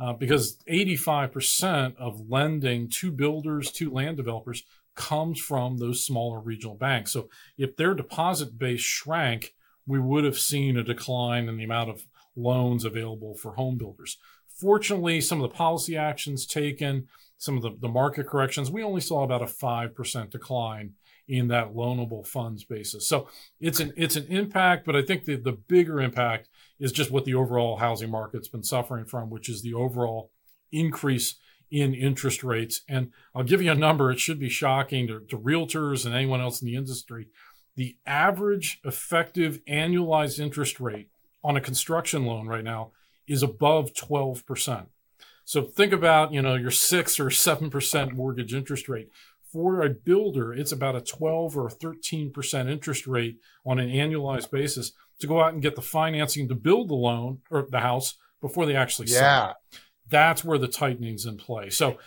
Uh, 0.00 0.12
because 0.12 0.56
85% 0.68 1.96
of 1.96 2.28
lending 2.28 2.88
to 2.88 3.12
builders, 3.12 3.70
to 3.72 3.90
land 3.90 4.16
developers, 4.16 4.64
comes 4.94 5.40
from 5.40 5.78
those 5.78 6.04
smaller 6.04 6.40
regional 6.40 6.74
banks. 6.74 7.12
So 7.12 7.28
if 7.56 7.76
their 7.76 7.94
deposit 7.94 8.58
base 8.58 8.80
shrank, 8.80 9.54
we 9.86 9.98
would 9.98 10.24
have 10.24 10.38
seen 10.38 10.76
a 10.76 10.84
decline 10.84 11.48
in 11.48 11.56
the 11.56 11.64
amount 11.64 11.90
of 11.90 12.06
loans 12.36 12.84
available 12.84 13.34
for 13.34 13.54
home 13.54 13.78
builders. 13.78 14.18
Fortunately, 14.48 15.20
some 15.20 15.42
of 15.42 15.50
the 15.50 15.56
policy 15.56 15.96
actions 15.96 16.46
taken, 16.46 17.08
some 17.38 17.56
of 17.56 17.62
the, 17.62 17.76
the 17.80 17.88
market 17.88 18.26
corrections, 18.26 18.70
we 18.70 18.82
only 18.82 19.00
saw 19.00 19.24
about 19.24 19.42
a 19.42 19.46
5% 19.46 20.30
decline 20.30 20.92
in 21.28 21.48
that 21.48 21.72
loanable 21.72 22.26
funds 22.26 22.64
basis. 22.64 23.08
So 23.08 23.28
it's 23.60 23.80
an 23.80 23.92
it's 23.96 24.16
an 24.16 24.26
impact, 24.26 24.84
but 24.84 24.96
I 24.96 25.02
think 25.02 25.24
the, 25.24 25.36
the 25.36 25.52
bigger 25.52 26.00
impact 26.00 26.48
is 26.78 26.92
just 26.92 27.10
what 27.10 27.24
the 27.24 27.34
overall 27.34 27.76
housing 27.76 28.10
market's 28.10 28.48
been 28.48 28.64
suffering 28.64 29.04
from, 29.04 29.30
which 29.30 29.48
is 29.48 29.62
the 29.62 29.74
overall 29.74 30.30
increase 30.72 31.36
in 31.72 31.94
interest 31.94 32.44
rates. 32.44 32.82
And 32.88 33.10
I'll 33.34 33.42
give 33.42 33.62
you 33.62 33.72
a 33.72 33.74
number, 33.74 34.12
it 34.12 34.20
should 34.20 34.38
be 34.38 34.48
shocking 34.48 35.08
to, 35.08 35.20
to 35.20 35.38
realtors 35.38 36.06
and 36.06 36.14
anyone 36.14 36.40
else 36.40 36.60
in 36.60 36.66
the 36.66 36.76
industry. 36.76 37.28
The 37.74 37.96
average 38.06 38.80
effective 38.84 39.60
annualized 39.66 40.38
interest 40.38 40.78
rate 40.78 41.08
on 41.42 41.56
a 41.56 41.60
construction 41.60 42.26
loan 42.26 42.46
right 42.46 42.62
now 42.62 42.92
is 43.26 43.42
above 43.42 43.94
12%. 43.94 44.86
So 45.44 45.62
think 45.62 45.92
about, 45.92 46.32
you 46.32 46.42
know, 46.42 46.54
your 46.54 46.70
6 46.70 47.18
or 47.18 47.26
7% 47.26 48.12
mortgage 48.12 48.54
interest 48.54 48.88
rate 48.88 49.08
for 49.52 49.82
a 49.82 49.90
builder, 49.90 50.54
it's 50.54 50.72
about 50.72 50.96
a 50.96 51.00
12 51.00 51.56
or 51.56 51.68
13% 51.68 52.70
interest 52.70 53.06
rate 53.06 53.38
on 53.66 53.78
an 53.78 53.90
annualized 53.90 54.50
basis 54.50 54.92
to 55.20 55.26
go 55.26 55.42
out 55.42 55.52
and 55.52 55.62
get 55.62 55.76
the 55.76 55.82
financing 55.82 56.48
to 56.48 56.54
build 56.54 56.88
the 56.88 56.94
loan 56.94 57.40
or 57.50 57.66
the 57.70 57.80
house 57.80 58.16
before 58.40 58.64
they 58.64 58.74
actually 58.74 59.08
yeah. 59.08 59.18
sell. 59.18 59.56
That's 60.12 60.44
where 60.44 60.58
the 60.58 60.68
tightening's 60.68 61.26
in 61.26 61.38
play. 61.38 61.70
So 61.70 61.98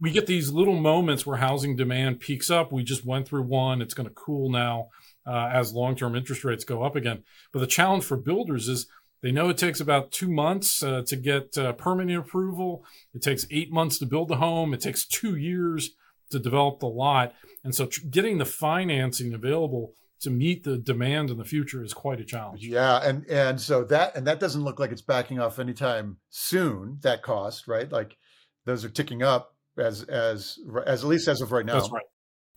we 0.00 0.10
get 0.10 0.26
these 0.26 0.50
little 0.50 0.80
moments 0.80 1.24
where 1.24 1.36
housing 1.36 1.76
demand 1.76 2.18
peaks 2.18 2.50
up. 2.50 2.72
We 2.72 2.82
just 2.82 3.04
went 3.04 3.28
through 3.28 3.42
one. 3.42 3.82
It's 3.82 3.94
going 3.94 4.08
to 4.08 4.14
cool 4.14 4.50
now 4.50 4.88
uh, 5.26 5.50
as 5.52 5.72
long 5.72 5.94
term 5.94 6.16
interest 6.16 6.42
rates 6.42 6.64
go 6.64 6.82
up 6.82 6.96
again. 6.96 7.22
But 7.52 7.60
the 7.60 7.66
challenge 7.66 8.04
for 8.04 8.16
builders 8.16 8.66
is 8.66 8.88
they 9.22 9.30
know 9.30 9.48
it 9.48 9.58
takes 9.58 9.80
about 9.80 10.10
two 10.10 10.28
months 10.28 10.82
uh, 10.82 11.02
to 11.06 11.16
get 11.16 11.56
uh, 11.56 11.74
permanent 11.74 12.18
approval. 12.18 12.84
It 13.14 13.22
takes 13.22 13.46
eight 13.50 13.70
months 13.72 13.98
to 13.98 14.06
build 14.06 14.28
the 14.28 14.36
home. 14.36 14.74
It 14.74 14.80
takes 14.80 15.06
two 15.06 15.36
years 15.36 15.90
to 16.30 16.38
develop 16.38 16.80
the 16.80 16.88
lot. 16.88 17.34
And 17.62 17.74
so 17.74 17.86
tr- 17.86 18.06
getting 18.10 18.38
the 18.38 18.44
financing 18.44 19.32
available 19.32 19.92
to 20.24 20.30
meet 20.30 20.64
the 20.64 20.76
demand 20.76 21.30
in 21.30 21.38
the 21.38 21.44
future 21.44 21.82
is 21.82 21.94
quite 21.94 22.20
a 22.20 22.24
challenge. 22.24 22.66
Yeah, 22.66 23.00
and 23.02 23.24
and 23.30 23.60
so 23.60 23.84
that 23.84 24.16
and 24.16 24.26
that 24.26 24.40
doesn't 24.40 24.62
look 24.62 24.78
like 24.78 24.92
it's 24.92 25.02
backing 25.02 25.38
off 25.38 25.58
anytime 25.58 26.18
soon. 26.30 26.98
That 27.02 27.22
cost, 27.22 27.68
right? 27.68 27.90
Like 27.90 28.16
those 28.64 28.84
are 28.84 28.90
ticking 28.90 29.22
up 29.22 29.54
as 29.78 30.02
as 30.04 30.58
as 30.86 31.02
at 31.02 31.08
least 31.08 31.28
as 31.28 31.40
of 31.40 31.52
right 31.52 31.64
now. 31.64 31.74
That's 31.74 31.92
right. 31.92 32.04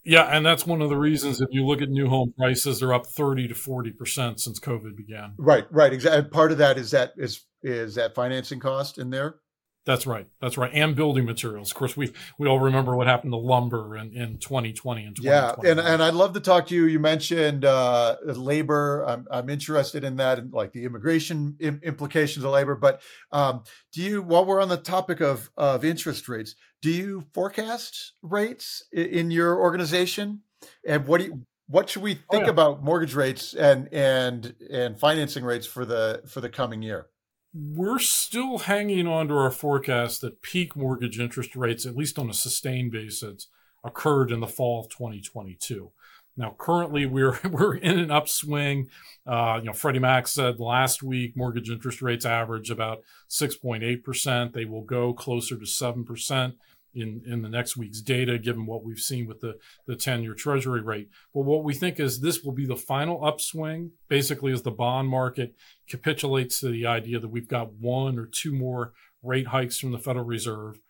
Yeah, 0.04 0.24
and 0.24 0.46
that's 0.46 0.66
one 0.66 0.82
of 0.82 0.90
the 0.90 0.98
reasons 0.98 1.42
if 1.42 1.50
you 1.52 1.66
look 1.66 1.82
at 1.82 1.90
new 1.90 2.08
home 2.08 2.34
prices, 2.38 2.80
they're 2.80 2.94
up 2.94 3.08
30 3.08 3.50
to 3.50 3.54
40% 3.54 4.40
since 4.40 4.58
COVID 4.58 4.96
began. 4.96 5.34
Right, 5.38 5.66
right. 5.70 5.92
Exactly. 5.92 6.30
Part 6.30 6.54
of 6.54 6.60
that 6.60 6.78
is 6.78 6.92
that 6.92 7.12
is 7.18 7.44
is 7.62 7.96
that 7.96 8.16
financing 8.16 8.60
cost 8.60 8.98
in 8.98 9.10
there? 9.10 9.36
That's 9.88 10.06
right. 10.06 10.28
That's 10.42 10.58
right. 10.58 10.70
And 10.74 10.98
building 10.98 11.24
materials. 11.24 11.72
Of 11.72 11.78
course, 11.78 11.96
we 11.96 12.12
we 12.38 12.46
all 12.46 12.60
remember 12.60 12.94
what 12.94 13.08
happened 13.08 13.32
to 13.32 13.38
lumber 13.38 13.96
in, 13.96 14.12
in 14.14 14.38
2020 14.38 15.06
and 15.06 15.18
Yeah, 15.22 15.56
and 15.64 15.80
and 15.80 16.04
I'd 16.04 16.14
love 16.14 16.34
to 16.34 16.42
talk 16.42 16.68
to 16.68 16.76
you. 16.76 16.88
You 16.88 17.00
mentioned 17.00 17.64
uh, 17.64 18.18
labor. 18.26 19.06
I'm 19.08 19.26
I'm 19.32 19.50
interested 19.50 20.04
in 20.04 20.18
that 20.18 20.40
and 20.40 20.52
like 20.52 20.74
the 20.74 20.84
immigration 20.84 21.56
Im- 21.62 21.80
implications 21.84 22.44
of 22.44 22.52
labor. 22.52 22.76
But 22.76 23.02
um, 23.32 23.64
do 23.94 24.04
you, 24.04 24.22
while 24.22 24.44
we're 24.44 24.62
on 24.62 24.68
the 24.68 24.76
topic 24.76 25.22
of 25.22 25.50
of 25.56 25.86
interest 25.86 26.28
rates, 26.28 26.56
do 26.82 26.92
you 26.92 27.24
forecast 27.34 28.12
rates 28.22 28.84
in, 28.92 29.06
in 29.06 29.32
your 29.32 29.58
organization? 29.58 30.42
And 30.86 31.08
what 31.08 31.22
do 31.22 31.28
you, 31.28 31.46
what 31.68 31.90
should 31.90 32.02
we 32.02 32.16
oh, 32.16 32.34
think 32.34 32.44
oh, 32.44 32.48
yeah. 32.48 32.52
about 32.52 32.84
mortgage 32.84 33.16
rates 33.16 33.54
and 33.54 33.88
and 33.94 34.54
and 34.70 35.00
financing 35.00 35.46
rates 35.46 35.66
for 35.66 35.86
the 35.86 36.24
for 36.28 36.42
the 36.42 36.50
coming 36.50 36.82
year? 36.82 37.08
We're 37.54 38.00
still 38.00 38.60
hanging 38.60 39.08
on 39.08 39.28
to 39.28 39.36
our 39.36 39.52
forecast 39.52 40.22
that 40.22 40.42
peak 40.42 40.76
mortgage 40.76 41.20
interest 41.20 41.56
rates, 41.56 41.86
at 41.86 41.96
least 41.96 42.20
on 42.20 42.30
a 42.30 42.34
sustained 42.34 42.92
basis, 42.92 43.48
occurred 43.84 44.32
in 44.32 44.40
the 44.40 44.48
fall 44.48 44.82
of 44.82 44.90
2022. 44.90 45.92
Now, 46.36 46.56
currently, 46.58 47.06
we're 47.06 47.40
we're 47.50 47.76
in 47.76 47.98
an 47.98 48.12
upswing. 48.12 48.90
Uh, 49.26 49.58
you 49.60 49.66
know, 49.66 49.74
Freddie 49.74 50.00
Mac 50.00 50.28
said 50.28 50.60
last 50.60 51.02
week 51.02 51.36
mortgage 51.36 51.70
interest 51.70 52.02
rates 52.02 52.26
average 52.26 52.70
about 52.70 53.00
6.8 53.30 54.04
percent. 54.04 54.54
They 54.54 54.66
will 54.66 54.84
go 54.84 55.14
closer 55.14 55.58
to 55.58 55.66
seven 55.66 56.04
percent 56.04 56.56
in, 56.98 57.22
in 57.26 57.42
the 57.42 57.50
next 57.50 57.78
week's 57.78 58.02
data, 58.02 58.38
given 58.38 58.66
what 58.66 58.84
we've 58.84 59.00
seen 59.00 59.28
with 59.28 59.40
the, 59.40 59.58
the 59.86 59.96
10 59.96 60.24
year 60.24 60.34
treasury 60.34 60.82
rate. 60.82 61.10
But 61.34 61.42
what 61.42 61.64
we 61.64 61.74
think 61.74 62.00
is 62.00 62.20
this 62.20 62.44
will 62.44 62.54
be 62.54 62.66
the 62.66 62.76
final 62.76 63.24
upswing, 63.24 63.92
basically, 64.10 64.52
as 64.52 64.64
the 64.64 64.72
bond 64.72 65.10
market 65.10 65.56
capitulates 65.88 66.60
to 66.60 66.70
the 66.70 66.86
idea 66.86 67.20
that 67.20 67.30
we've 67.30 67.48
got 67.48 67.74
one 67.74 68.18
or 68.18 68.26
two 68.26 68.54
more 68.54 68.94
rate 69.24 69.48
hikes 69.48 69.80
from 69.80 69.92
the 69.92 70.00
Federal 70.00 70.26
Reserve. 70.26 70.82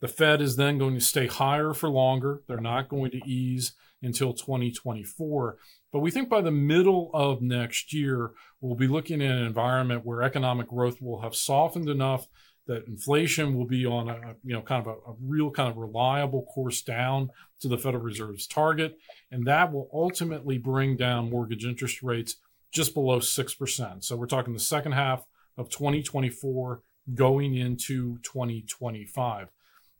The 0.00 0.08
Fed 0.08 0.42
is 0.42 0.56
then 0.56 0.78
going 0.78 0.94
to 0.94 1.00
stay 1.00 1.26
higher 1.26 1.72
for 1.72 1.88
longer. 1.88 2.42
They're 2.46 2.60
not 2.60 2.88
going 2.88 3.10
to 3.12 3.26
ease 3.26 3.72
until 4.02 4.34
2024. 4.34 5.56
But 5.92 6.00
we 6.00 6.10
think 6.10 6.28
by 6.28 6.42
the 6.42 6.50
middle 6.50 7.10
of 7.14 7.40
next 7.40 7.92
year, 7.92 8.32
we'll 8.60 8.74
be 8.74 8.88
looking 8.88 9.22
at 9.22 9.30
an 9.30 9.46
environment 9.46 10.04
where 10.04 10.22
economic 10.22 10.68
growth 10.68 11.00
will 11.00 11.22
have 11.22 11.34
softened 11.34 11.88
enough 11.88 12.26
that 12.66 12.86
inflation 12.86 13.56
will 13.56 13.66
be 13.66 13.84
on 13.84 14.08
a 14.08 14.34
you 14.42 14.54
know 14.54 14.62
kind 14.62 14.86
of 14.86 14.86
a, 14.86 15.10
a, 15.10 15.14
real 15.20 15.50
kind 15.50 15.68
of 15.68 15.76
reliable 15.76 16.44
course 16.44 16.82
down 16.82 17.30
to 17.60 17.68
the 17.68 17.78
Federal 17.78 18.02
Reserve's 18.02 18.46
target, 18.46 18.98
and 19.30 19.46
that 19.46 19.72
will 19.72 19.88
ultimately 19.92 20.58
bring 20.58 20.96
down 20.96 21.30
mortgage 21.30 21.64
interest 21.64 22.02
rates 22.02 22.36
just 22.72 22.94
below 22.94 23.20
six 23.20 23.54
percent. 23.54 24.04
So 24.04 24.16
we're 24.16 24.26
talking 24.26 24.54
the 24.54 24.60
second 24.60 24.92
half 24.92 25.24
of 25.56 25.68
2024 25.70 26.82
going 27.14 27.54
into 27.54 28.18
2025. 28.22 29.48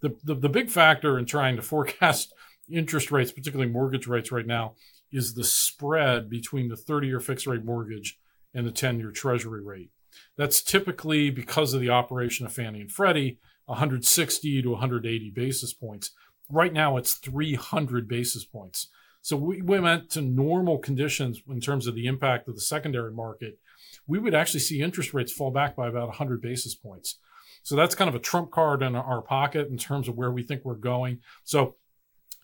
The, 0.00 0.16
the, 0.24 0.34
the 0.34 0.48
big 0.48 0.70
factor 0.70 1.18
in 1.18 1.26
trying 1.26 1.56
to 1.56 1.62
forecast 1.62 2.32
interest 2.70 3.10
rates, 3.10 3.32
particularly 3.32 3.70
mortgage 3.70 4.06
rates 4.06 4.32
right 4.32 4.46
now, 4.46 4.74
is 5.12 5.34
the 5.34 5.44
spread 5.44 6.28
between 6.28 6.68
the 6.68 6.76
30 6.76 7.06
year 7.06 7.20
fixed 7.20 7.46
rate 7.46 7.64
mortgage 7.64 8.18
and 8.54 8.66
the 8.66 8.72
10 8.72 8.98
year 8.98 9.10
treasury 9.10 9.62
rate. 9.62 9.90
That's 10.36 10.62
typically 10.62 11.30
because 11.30 11.74
of 11.74 11.80
the 11.80 11.90
operation 11.90 12.46
of 12.46 12.52
Fannie 12.52 12.80
and 12.80 12.92
Freddie, 12.92 13.38
160 13.66 14.62
to 14.62 14.70
180 14.70 15.30
basis 15.30 15.72
points. 15.72 16.10
Right 16.50 16.72
now, 16.72 16.96
it's 16.96 17.14
300 17.14 18.06
basis 18.06 18.44
points. 18.44 18.88
So 19.22 19.36
we, 19.36 19.62
we 19.62 19.80
went 19.80 20.10
to 20.10 20.20
normal 20.20 20.78
conditions 20.78 21.42
in 21.48 21.60
terms 21.60 21.86
of 21.86 21.94
the 21.94 22.06
impact 22.06 22.46
of 22.46 22.56
the 22.56 22.60
secondary 22.60 23.10
market. 23.10 23.58
We 24.06 24.18
would 24.18 24.34
actually 24.34 24.60
see 24.60 24.82
interest 24.82 25.14
rates 25.14 25.32
fall 25.32 25.50
back 25.50 25.74
by 25.74 25.88
about 25.88 26.08
100 26.08 26.42
basis 26.42 26.74
points. 26.74 27.16
So 27.62 27.74
that's 27.74 27.94
kind 27.94 28.10
of 28.10 28.14
a 28.14 28.18
trump 28.18 28.50
card 28.50 28.82
in 28.82 28.94
our 28.94 29.22
pocket 29.22 29.68
in 29.68 29.78
terms 29.78 30.08
of 30.08 30.16
where 30.16 30.30
we 30.30 30.42
think 30.42 30.62
we're 30.62 30.74
going. 30.74 31.20
So 31.44 31.76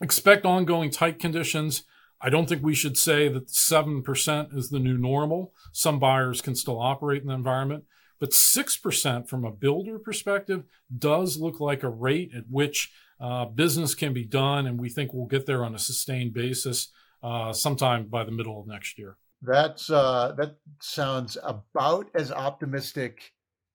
expect 0.00 0.46
ongoing 0.46 0.90
tight 0.90 1.18
conditions. 1.18 1.84
I 2.20 2.28
don't 2.28 2.48
think 2.48 2.62
we 2.62 2.74
should 2.74 2.98
say 2.98 3.28
that 3.28 3.48
7% 3.48 4.56
is 4.56 4.68
the 4.68 4.78
new 4.78 4.98
normal. 4.98 5.54
Some 5.72 5.98
buyers 5.98 6.40
can 6.40 6.54
still 6.54 6.78
operate 6.78 7.22
in 7.22 7.28
the 7.28 7.34
environment, 7.34 7.84
but 8.18 8.30
6% 8.30 9.28
from 9.28 9.44
a 9.44 9.50
builder 9.50 9.98
perspective 9.98 10.64
does 10.96 11.38
look 11.38 11.60
like 11.60 11.82
a 11.82 11.88
rate 11.88 12.32
at 12.36 12.44
which 12.50 12.92
uh, 13.20 13.46
business 13.46 13.94
can 13.94 14.12
be 14.12 14.24
done. 14.24 14.66
And 14.66 14.78
we 14.78 14.90
think 14.90 15.12
we'll 15.12 15.26
get 15.26 15.46
there 15.46 15.64
on 15.64 15.74
a 15.74 15.78
sustained 15.78 16.34
basis 16.34 16.92
uh, 17.22 17.52
sometime 17.52 18.06
by 18.06 18.24
the 18.24 18.32
middle 18.32 18.60
of 18.60 18.66
next 18.66 18.98
year. 18.98 19.16
That's 19.42 19.88
uh, 19.88 20.34
that 20.36 20.56
sounds 20.82 21.38
about 21.42 22.10
as 22.14 22.30
optimistic 22.30 23.32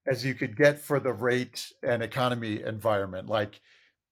as 0.07 0.23
you 0.23 0.35
could 0.35 0.55
get 0.55 0.79
for 0.79 0.99
the 0.99 1.13
rate 1.13 1.71
and 1.81 2.03
economy 2.03 2.61
environment. 2.61 3.27
Like, 3.27 3.59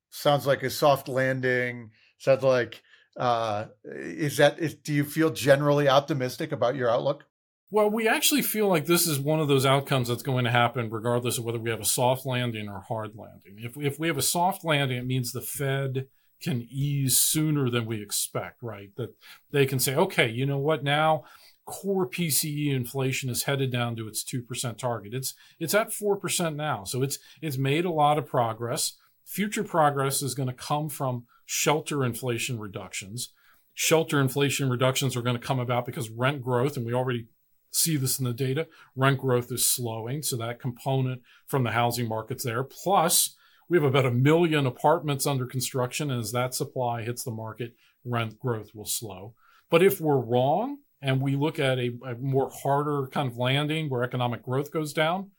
sounds 0.10 0.48
like 0.48 0.64
a 0.64 0.72
soft 0.72 1.08
landing. 1.08 1.92
Sounds 2.18 2.42
like 2.42 2.82
uh, 3.18 3.66
is 3.84 4.38
that 4.38 4.60
is, 4.60 4.76
do 4.76 4.94
you 4.94 5.04
feel 5.04 5.30
generally 5.30 5.88
optimistic 5.88 6.52
about 6.52 6.76
your 6.76 6.90
outlook? 6.90 7.26
Well, 7.70 7.90
we 7.90 8.08
actually 8.08 8.44
feel 8.44 8.68
like 8.68 8.86
this 8.86 9.08
is 9.08 9.20
one 9.20 9.40
of 9.40 9.48
those 9.48 9.66
outcomes 9.66 10.08
that's 10.08 10.22
going 10.22 10.46
to 10.46 10.52
happen 10.52 10.92
regardless 10.92 11.40
of 11.40 11.44
whether 11.44 11.60
we 11.60 11.72
have 11.72 11.82
a 11.82 11.86
soft 11.86 12.26
landing 12.26 12.70
or 12.70 12.82
hard 12.82 13.16
landing. 13.16 13.56
If, 13.58 13.76
if 13.78 14.00
we 14.00 14.08
have 14.08 14.18
a 14.18 14.22
soft 14.22 14.64
landing, 14.64 14.98
it 14.98 15.08
means 15.08 15.32
the 15.32 15.42
Fed 15.42 16.06
can 16.40 16.68
ease 16.70 17.18
sooner 17.18 17.70
than 17.72 17.86
we 17.86 18.02
expect, 18.02 18.62
right? 18.62 18.92
That 18.98 19.16
they 19.50 19.66
can 19.66 19.80
say, 19.80 19.96
okay, 19.96 20.30
you 20.30 20.46
know 20.46 20.60
what, 20.60 20.84
now 20.84 21.24
core 21.66 22.08
PCE 22.08 22.74
inflation 22.74 23.30
is 23.30 23.44
headed 23.44 23.72
down 23.72 23.96
to 23.96 24.08
its 24.08 24.24
2% 24.24 24.78
target. 24.78 25.14
It's 25.14 25.34
it's 25.60 25.74
at 25.74 25.90
4% 25.90 26.56
now. 26.56 26.84
So 26.84 27.02
it's 27.02 27.20
it's 27.42 27.58
made 27.58 27.86
a 27.86 27.92
lot 27.92 28.18
of 28.18 28.26
progress. 28.26 28.94
Future 29.26 29.64
progress 29.64 30.22
is 30.22 30.36
going 30.36 30.50
to 30.50 30.54
come 30.54 30.90
from 30.90 31.26
shelter 31.46 32.04
inflation 32.04 32.60
reductions. 32.60 33.34
Shelter 33.74 34.20
inflation 34.20 34.70
reductions 34.70 35.16
are 35.16 35.22
going 35.22 35.40
to 35.40 35.46
come 35.46 35.60
about 35.60 35.86
because 35.86 36.10
rent 36.10 36.42
growth, 36.42 36.78
and 36.78 36.86
we 36.86 36.94
already 36.94 37.28
see 37.72 37.98
this 37.98 38.20
in 38.20 38.26
the 38.26 38.34
data, 38.34 38.68
rent 38.96 39.20
growth 39.20 39.52
is 39.52 39.66
slowing. 39.66 40.22
So 40.22 40.38
that 40.38 40.60
component 40.60 41.22
from 41.48 41.64
the 41.64 41.72
housing 41.72 42.08
market's 42.08 42.44
there. 42.44 42.64
Plus, 42.64 43.36
we 43.68 43.78
have 43.78 43.84
about 43.84 44.06
a 44.06 44.12
million 44.12 44.68
apartments 44.68 45.26
under 45.26 45.46
construction. 45.46 46.12
And 46.12 46.22
as 46.22 46.32
that 46.32 46.54
supply 46.54 47.02
hits 47.02 47.24
the 47.24 47.32
market, 47.32 47.76
rent 48.06 48.40
growth 48.40 48.72
will 48.74 48.86
slow. 48.86 49.34
But 49.70 49.82
if 49.82 50.00
we're 50.00 50.18
wrong 50.18 50.78
and 51.02 51.22
we 51.22 51.36
look 51.36 51.60
at 51.60 51.80
a, 51.80 51.92
a 52.06 52.16
more 52.16 52.52
harder 52.52 53.08
kind 53.08 53.30
of 53.30 53.38
landing 53.38 53.90
where 53.90 54.04
economic 54.04 54.44
growth 54.44 54.72
goes 54.72 54.94
down, 54.94 55.32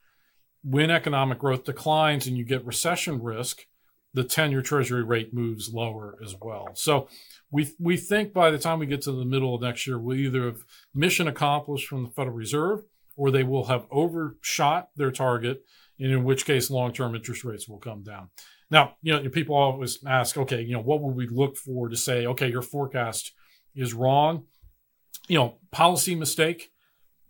when 0.63 0.91
economic 0.91 1.39
growth 1.39 1.65
declines 1.65 2.27
and 2.27 2.37
you 2.37 2.45
get 2.45 2.67
recession 2.67 3.23
risk, 3.23 3.67
the 4.15 4.25
10 4.25 4.53
year 4.53 4.63
treasury 4.63 5.03
rate 5.03 5.35
moves 5.35 5.73
lower 5.73 6.17
as 6.25 6.35
well. 6.41 6.69
So 6.75 7.09
we, 7.51 7.75
we 7.79 7.97
think 7.97 8.33
by 8.33 8.51
the 8.51 8.59
time 8.59 8.79
we 8.79 8.87
get 8.87 9.03
to 9.03 9.13
the 9.13 9.25
middle 9.25 9.55
of 9.55 9.61
next 9.61 9.87
year, 9.87 9.99
we'll 9.99 10.17
either 10.17 10.47
have 10.47 10.65
mission 10.95 11.29
accomplished 11.29 11.89
from 11.89 12.05
the 12.05 12.11
Federal 12.11 12.37
Reserve 12.37 12.85
or 13.17 13.31
they 13.31 13.43
will 13.43 13.67
have 13.67 13.87
overshot 13.91 14.89
their 14.97 15.11
target, 15.11 15.63
and 15.99 16.11
in 16.11 16.25
which 16.25 16.45
case 16.45 16.71
long 16.71 16.93
term 16.93 17.15
interest 17.15 17.45
rates 17.45 17.69
will 17.69 17.79
come 17.79 18.03
down. 18.03 18.29
Now, 18.71 18.97
you 19.03 19.13
know, 19.13 19.29
people 19.29 19.55
always 19.55 19.99
ask, 20.07 20.37
okay, 20.37 20.63
you 20.63 20.73
know, 20.73 20.83
what 20.83 21.01
would 21.01 21.15
we 21.15 21.29
look 21.29 21.57
for 21.57 21.89
to 21.89 21.97
say, 21.97 22.27
okay, 22.27 22.49
your 22.49 22.63
forecast 22.63 23.33
is 23.75 23.95
wrong? 23.95 24.45
You 25.29 25.39
know, 25.39 25.59
policy 25.71 26.15
mistake 26.15 26.71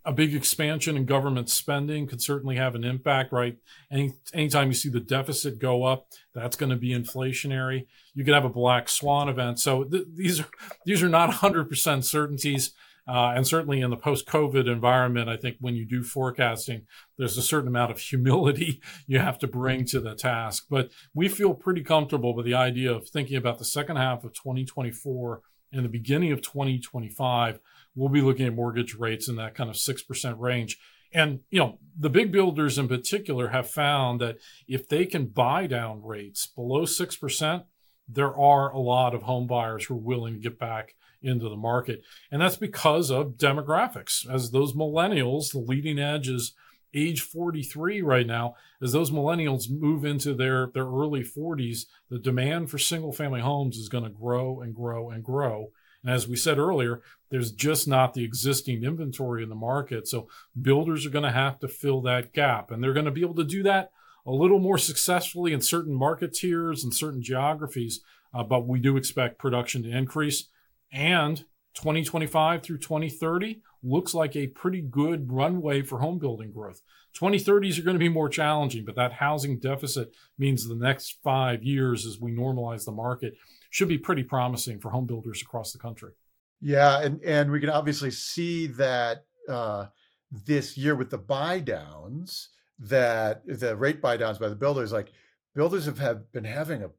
a 0.05 0.13
big 0.13 0.35
expansion 0.35 0.97
in 0.97 1.07
government 1.07 1.49
spending 1.49 2.07
could 2.07 2.21
certainly 2.21 2.57
have 2.57 2.75
an 2.75 2.85
impact, 2.85 3.33
right? 3.33 3.57
Any 3.91 4.13
anytime 4.33 4.69
you 4.69 4.75
see 4.75 4.91
the 4.91 5.01
deficit 5.01 5.59
go 5.59 5.85
up, 5.85 6.09
that's 6.35 6.57
going 6.57 6.71
to 6.71 6.77
be 6.77 6.91
inflationary. 6.91 7.87
You 8.15 8.25
could 8.25 8.35
have 8.35 8.45
a 8.45 8.51
black 8.51 8.89
swan 8.89 9.29
event. 9.29 9.61
So 9.61 9.85
th- 9.85 10.07
these 10.15 10.41
are 10.41 10.49
these 10.85 11.03
are 11.03 11.09
not 11.09 11.31
100% 11.43 12.05
certainties. 12.05 12.73
Uh, 13.07 13.35
and 13.37 13.47
certainly 13.47 13.83
in 13.83 13.91
the 13.91 13.99
post-COVID 13.99 14.67
environment, 14.67 15.29
I 15.29 15.37
think 15.37 15.59
when 15.61 15.75
you 15.75 15.85
do 15.85 16.03
forecasting, 16.03 16.87
there's 17.19 17.37
a 17.37 17.43
certain 17.43 17.69
amount 17.69 17.91
of 17.91 17.99
humility 17.99 18.81
you 19.07 19.19
have 19.19 19.39
to 19.41 19.47
bring 19.47 19.85
to 19.87 20.01
the 20.01 20.15
task. 20.15 20.67
But 20.71 20.91
we 21.13 21.29
feel 21.29 21.53
pretty 21.53 21.83
comfortable 21.83 22.35
with 22.35 22.47
the 22.47 22.55
idea 22.55 22.91
of 22.93 23.09
thinking 23.09 23.37
about 23.37 23.59
the 23.59 23.65
second 23.65 23.97
half 23.97 24.25
of 24.25 24.33
2024 24.33 25.43
and 25.73 25.85
the 25.85 25.91
beginning 25.91 26.33
of 26.33 26.41
2025 26.41 27.59
we'll 27.95 28.09
be 28.09 28.21
looking 28.21 28.47
at 28.47 28.55
mortgage 28.55 28.95
rates 28.95 29.29
in 29.29 29.37
that 29.37 29.55
kind 29.55 29.71
of 29.71 29.77
6% 29.77 30.39
range. 30.39 30.79
And, 31.13 31.41
you 31.51 31.61
know, 31.61 31.79
the 31.97 32.11
big 32.11 32.33
builders 32.33 32.77
in 32.77 32.89
particular 32.89 33.49
have 33.49 33.71
found 33.71 34.21
that 34.21 34.39
if 34.67 34.89
they 34.89 35.07
can 35.07 35.27
buy 35.27 35.67
down 35.67 36.03
rates 36.03 36.47
below 36.47 36.83
6%, 36.83 37.65
there 38.09 38.37
are 38.37 38.71
a 38.71 38.81
lot 38.81 39.15
of 39.15 39.23
home 39.23 39.47
buyers 39.47 39.85
who 39.85 39.95
are 39.95 39.99
willing 39.99 40.35
to 40.35 40.41
get 40.41 40.59
back 40.59 40.97
into 41.23 41.49
the 41.49 41.57
market. 41.57 42.03
And 42.31 42.43
that's 42.43 42.57
because 42.57 43.11
of 43.11 43.37
demographics. 43.39 44.29
As 44.29 44.51
those 44.51 44.75
millennials, 44.75 45.53
the 45.53 45.61
leading 45.61 45.99
edge 45.99 46.29
is 46.29 46.53
age 46.95 47.23
43 47.23 48.03
right 48.03 48.27
now, 48.27 48.55
as 48.83 48.93
those 48.93 49.11
millennials 49.11 49.71
move 49.71 50.05
into 50.05 50.35
their, 50.35 50.69
their 50.75 50.87
early 50.87 51.23
40s, 51.23 51.87
the 52.09 52.19
demand 52.19 52.71
for 52.71 52.79
single 52.79 53.13
family 53.13 53.41
homes 53.41 53.77
is 53.77 53.89
going 53.89 54.05
to 54.05 54.11
grow 54.11 54.61
and 54.61 54.75
grow 54.75 55.11
and 55.11 55.25
grow. 55.25 55.73
And 56.05 56.13
as 56.13 56.29
we 56.29 56.37
said 56.37 56.59
earlier, 56.59 57.03
there's 57.31 57.51
just 57.51 57.89
not 57.89 58.15
the 58.15 58.25
existing 58.25 58.85
inventory 58.85 59.43
in 59.43 59.49
the 59.49 59.55
market. 59.55 60.07
So 60.07 60.29
builders 60.61 61.07
are 61.07 61.11
going 61.11 61.25
to 61.25 61.33
have 61.33 61.59
to 61.61 61.69
fill 61.69 62.03
that 62.03 62.33
gap. 62.33 62.71
And 62.71 62.83
they're 62.83 62.93
going 62.93 63.07
to 63.07 63.11
be 63.11 63.23
able 63.23 63.35
to 63.37 63.45
do 63.45 63.63
that 63.65 63.91
a 64.27 64.33
little 64.33 64.59
more 64.59 64.79
successfully 64.79 65.53
in 65.53 65.61
certain 65.61 65.95
market 65.95 66.33
tiers 66.35 66.83
and 66.83 66.95
certain 66.95 67.23
geographies, 67.23 68.01
uh, 68.33 68.43
but 68.43 68.67
we 68.67 68.81
do 68.81 68.97
expect 68.97 69.39
production 69.39 69.83
to 69.83 69.91
increase. 69.91 70.49
And 70.93 71.39
2025 71.75 72.63
through 72.63 72.79
2030 72.79 73.61
looks 73.83 74.15
like 74.15 74.35
a 74.35 74.47
pretty 74.47 74.81
good 74.81 75.31
runway 75.31 75.83
for 75.83 75.99
home 75.99 76.19
building 76.19 76.53
growth. 76.53 76.81
2030s 77.19 77.79
are 77.79 77.83
going 77.83 77.95
to 77.95 77.99
be 77.99 78.09
more 78.09 78.29
challenging, 78.29 78.85
but 78.85 78.97
that 78.97 79.13
housing 79.13 79.59
deficit 79.59 80.13
means 80.39 80.67
the 80.67 80.75
next 80.75 81.19
five 81.23 81.63
years, 81.63 82.07
as 82.07 82.19
we 82.19 82.33
normalize 82.33 82.85
the 82.85 82.93
market, 82.93 83.35
should 83.75 83.89
be 83.89 83.99
pretty 83.99 84.23
promising 84.23 84.79
for 84.79 84.91
home 84.91 85.05
builders 85.05 85.43
across 85.43 85.73
the 85.73 85.79
country. 85.81 86.13
Yeah, 86.61 87.01
and 87.01 87.21
and 87.25 87.51
we 87.51 87.59
can 87.59 87.71
obviously 87.71 88.13
see 88.13 88.69
that 88.69 89.25
uh, 89.49 89.87
this 90.31 90.79
year 90.79 90.95
with 90.95 91.11
the 91.11 91.19
buy 91.19 91.59
downs, 91.59 92.51
that 92.79 93.43
the 93.49 93.75
rate 93.75 94.01
buy 94.01 94.17
downs 94.17 94.39
by 94.39 94.49
the 94.49 94.55
builders, 94.55 94.93
like 94.93 95.11
builders 95.57 95.87
have, 95.87 95.99
have 95.99 96.31
been 96.31 96.45
having 96.45 96.85
a 96.85 96.91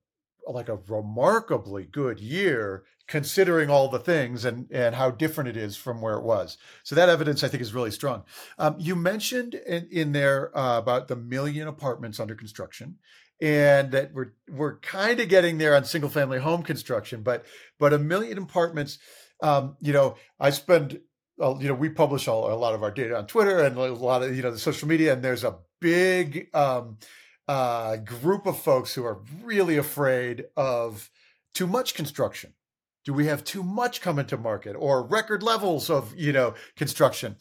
like 0.51 0.67
a 0.67 0.75
remarkably 0.89 1.85
good 1.85 2.19
year 2.19 2.83
considering 3.07 3.69
all 3.69 3.87
the 3.87 3.97
things 3.97 4.43
and 4.43 4.67
and 4.69 4.95
how 4.95 5.11
different 5.11 5.47
it 5.47 5.55
is 5.55 5.77
from 5.77 6.01
where 6.01 6.17
it 6.17 6.25
was. 6.25 6.57
So 6.83 6.93
that 6.95 7.07
evidence 7.07 7.41
I 7.41 7.47
think 7.47 7.61
is 7.61 7.73
really 7.73 7.91
strong. 7.91 8.25
Um, 8.59 8.75
you 8.79 8.97
mentioned 8.97 9.53
in, 9.53 9.87
in 9.89 10.11
there 10.11 10.55
uh, 10.57 10.77
about 10.77 11.07
the 11.07 11.15
million 11.15 11.69
apartments 11.69 12.19
under 12.19 12.35
construction, 12.35 12.97
and 13.41 13.91
that 13.91 14.13
we're 14.13 14.33
we're 14.49 14.77
kind 14.79 15.19
of 15.19 15.29
getting 15.29 15.57
there 15.57 15.75
on 15.75 15.85
single 15.85 16.09
family 16.09 16.39
home 16.39 16.63
construction, 16.63 17.21
but 17.21 17.45
but 17.79 17.93
a 17.93 17.99
million 17.99 18.37
apartments. 18.37 18.97
Um, 19.41 19.77
you 19.81 19.93
know, 19.93 20.15
I 20.39 20.49
spend. 20.49 21.01
Uh, 21.37 21.57
you 21.59 21.67
know, 21.67 21.73
we 21.73 21.89
publish 21.89 22.29
all, 22.29 22.49
a 22.49 22.55
lot 22.55 22.73
of 22.73 22.81
our 22.81 22.91
data 22.91 23.17
on 23.17 23.27
Twitter 23.27 23.59
and 23.59 23.75
a 23.75 23.93
lot 23.93 24.23
of 24.23 24.33
you 24.33 24.41
know 24.41 24.51
the 24.51 24.57
social 24.57 24.87
media, 24.87 25.11
and 25.11 25.21
there's 25.21 25.43
a 25.43 25.57
big 25.81 26.47
um, 26.53 26.97
uh, 27.47 27.97
group 27.97 28.45
of 28.45 28.57
folks 28.57 28.93
who 28.93 29.03
are 29.03 29.21
really 29.43 29.75
afraid 29.75 30.45
of 30.55 31.09
too 31.53 31.67
much 31.67 31.93
construction 31.93 32.53
do 33.05 33.13
we 33.13 33.27
have 33.27 33.43
too 33.43 33.63
much 33.63 34.01
coming 34.01 34.25
to 34.25 34.37
market 34.37 34.75
or 34.77 35.05
record 35.05 35.43
levels 35.43 35.89
of 35.89 36.13
you 36.17 36.33
know 36.33 36.53
construction 36.75 37.35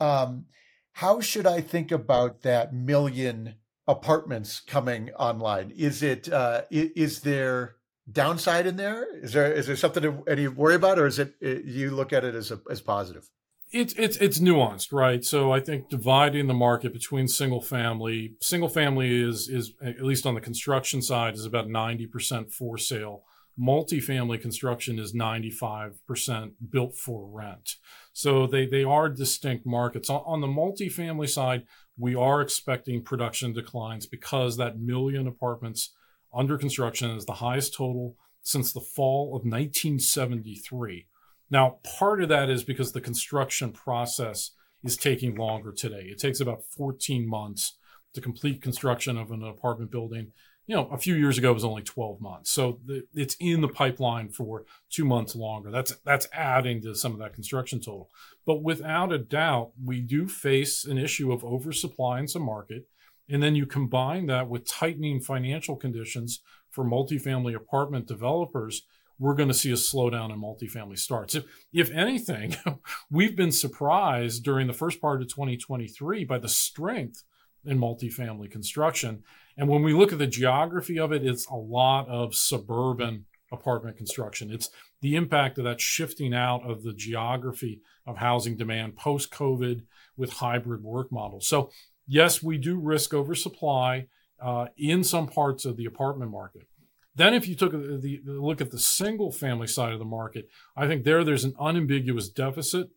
um, 0.00 0.46
how 0.92 1.20
should 1.20 1.46
i 1.46 1.60
think 1.60 1.92
about 1.92 2.42
that 2.42 2.72
million 2.72 3.54
apartments 3.88 4.60
coming 4.60 5.10
online 5.14 5.72
is 5.76 6.02
it 6.02 6.30
uh, 6.30 6.60
is 6.70 7.22
there 7.22 7.76
downside 8.12 8.66
in 8.66 8.76
there 8.76 9.16
is 9.16 9.32
there 9.32 9.52
is 9.52 9.66
there 9.66 9.76
something 9.76 10.02
to 10.02 10.22
any 10.28 10.46
worry 10.46 10.74
about 10.74 10.98
or 10.98 11.06
is 11.06 11.18
it, 11.18 11.34
it 11.40 11.64
you 11.64 11.90
look 11.90 12.12
at 12.12 12.22
it 12.22 12.34
as 12.34 12.50
a, 12.50 12.60
as 12.70 12.80
positive 12.80 13.28
it's 13.70 13.92
it's 13.98 14.16
it's 14.16 14.38
nuanced, 14.38 14.94
right? 14.94 15.22
So 15.22 15.52
I 15.52 15.60
think 15.60 15.90
dividing 15.90 16.46
the 16.46 16.54
market 16.54 16.90
between 16.90 17.28
single 17.28 17.60
family, 17.60 18.34
single 18.40 18.70
family 18.70 19.22
is 19.22 19.46
is 19.50 19.72
at 19.84 20.02
least 20.02 20.24
on 20.24 20.34
the 20.34 20.40
construction 20.40 21.02
side 21.02 21.34
is 21.34 21.44
about 21.44 21.68
ninety 21.68 22.06
percent 22.06 22.50
for 22.50 22.78
sale 22.78 23.24
multifamily 23.58 24.40
construction 24.40 24.98
is 24.98 25.12
95% 25.12 26.52
built 26.70 26.96
for 26.96 27.26
rent. 27.26 27.74
So 28.12 28.46
they, 28.46 28.66
they 28.66 28.84
are 28.84 29.08
distinct 29.08 29.66
markets. 29.66 30.08
On, 30.08 30.22
on 30.24 30.40
the 30.40 30.46
multifamily 30.46 31.28
side, 31.28 31.64
we 31.98 32.14
are 32.14 32.40
expecting 32.40 33.02
production 33.02 33.52
declines 33.52 34.06
because 34.06 34.56
that 34.56 34.78
million 34.78 35.26
apartments 35.26 35.94
under 36.32 36.56
construction 36.56 37.10
is 37.10 37.24
the 37.24 37.34
highest 37.34 37.74
total 37.74 38.16
since 38.42 38.72
the 38.72 38.80
fall 38.80 39.28
of 39.28 39.44
1973. 39.44 41.06
Now, 41.50 41.78
part 41.98 42.22
of 42.22 42.28
that 42.28 42.48
is 42.48 42.62
because 42.62 42.92
the 42.92 43.00
construction 43.00 43.72
process 43.72 44.52
is 44.84 44.96
taking 44.96 45.34
longer 45.34 45.72
today. 45.72 46.08
It 46.10 46.18
takes 46.18 46.40
about 46.40 46.64
14 46.64 47.26
months 47.28 47.76
to 48.14 48.20
complete 48.20 48.62
construction 48.62 49.18
of 49.18 49.30
an 49.30 49.42
apartment 49.42 49.90
building 49.90 50.32
you 50.68 50.76
know, 50.76 50.86
a 50.92 50.98
few 50.98 51.14
years 51.14 51.38
ago 51.38 51.50
it 51.50 51.54
was 51.54 51.64
only 51.64 51.82
12 51.82 52.20
months. 52.20 52.50
So 52.50 52.78
the, 52.84 53.02
it's 53.14 53.36
in 53.40 53.62
the 53.62 53.68
pipeline 53.68 54.28
for 54.28 54.66
two 54.90 55.06
months 55.06 55.34
longer. 55.34 55.70
That's 55.70 55.96
that's 56.04 56.28
adding 56.30 56.82
to 56.82 56.94
some 56.94 57.12
of 57.12 57.18
that 57.20 57.32
construction 57.32 57.80
total. 57.80 58.10
But 58.46 58.62
without 58.62 59.10
a 59.10 59.18
doubt, 59.18 59.72
we 59.82 60.02
do 60.02 60.28
face 60.28 60.84
an 60.84 60.98
issue 60.98 61.32
of 61.32 61.42
oversupply 61.42 62.20
in 62.20 62.28
some 62.28 62.42
market. 62.42 62.86
And 63.30 63.42
then 63.42 63.54
you 63.54 63.64
combine 63.64 64.26
that 64.26 64.48
with 64.48 64.68
tightening 64.68 65.20
financial 65.20 65.74
conditions 65.74 66.42
for 66.70 66.84
multifamily 66.84 67.54
apartment 67.54 68.06
developers, 68.06 68.82
we're 69.18 69.34
going 69.34 69.48
to 69.48 69.54
see 69.54 69.70
a 69.70 69.74
slowdown 69.74 70.30
in 70.30 70.40
multifamily 70.40 70.98
starts. 70.98 71.34
If, 71.34 71.44
if 71.72 71.90
anything, 71.90 72.56
we've 73.10 73.34
been 73.34 73.52
surprised 73.52 74.44
during 74.44 74.66
the 74.66 74.74
first 74.74 75.00
part 75.00 75.22
of 75.22 75.28
2023 75.28 76.24
by 76.24 76.38
the 76.38 76.48
strength 76.48 77.24
in 77.64 77.78
multifamily 77.78 78.50
construction. 78.50 79.22
And 79.56 79.68
when 79.68 79.82
we 79.82 79.92
look 79.92 80.12
at 80.12 80.18
the 80.18 80.26
geography 80.26 80.98
of 80.98 81.12
it, 81.12 81.26
it's 81.26 81.46
a 81.46 81.56
lot 81.56 82.08
of 82.08 82.34
suburban 82.34 83.26
apartment 83.50 83.96
construction. 83.96 84.52
It's 84.52 84.70
the 85.00 85.16
impact 85.16 85.58
of 85.58 85.64
that 85.64 85.80
shifting 85.80 86.34
out 86.34 86.68
of 86.68 86.82
the 86.82 86.92
geography 86.92 87.80
of 88.06 88.18
housing 88.18 88.56
demand 88.56 88.96
post 88.96 89.30
COVID 89.30 89.82
with 90.16 90.34
hybrid 90.34 90.82
work 90.82 91.10
models. 91.10 91.46
So, 91.46 91.70
yes, 92.06 92.42
we 92.42 92.58
do 92.58 92.78
risk 92.78 93.14
oversupply 93.14 94.06
uh, 94.40 94.66
in 94.76 95.02
some 95.04 95.26
parts 95.26 95.64
of 95.64 95.76
the 95.76 95.86
apartment 95.86 96.30
market. 96.30 96.68
Then, 97.14 97.34
if 97.34 97.48
you 97.48 97.56
took 97.56 97.72
the, 97.72 98.20
the, 98.24 98.32
look 98.32 98.60
at 98.60 98.70
the 98.70 98.78
single 98.78 99.32
family 99.32 99.66
side 99.66 99.92
of 99.92 99.98
the 99.98 100.04
market, 100.04 100.48
I 100.76 100.86
think 100.86 101.02
there 101.02 101.24
there's 101.24 101.44
an 101.44 101.56
unambiguous 101.58 102.28
deficit 102.28 102.90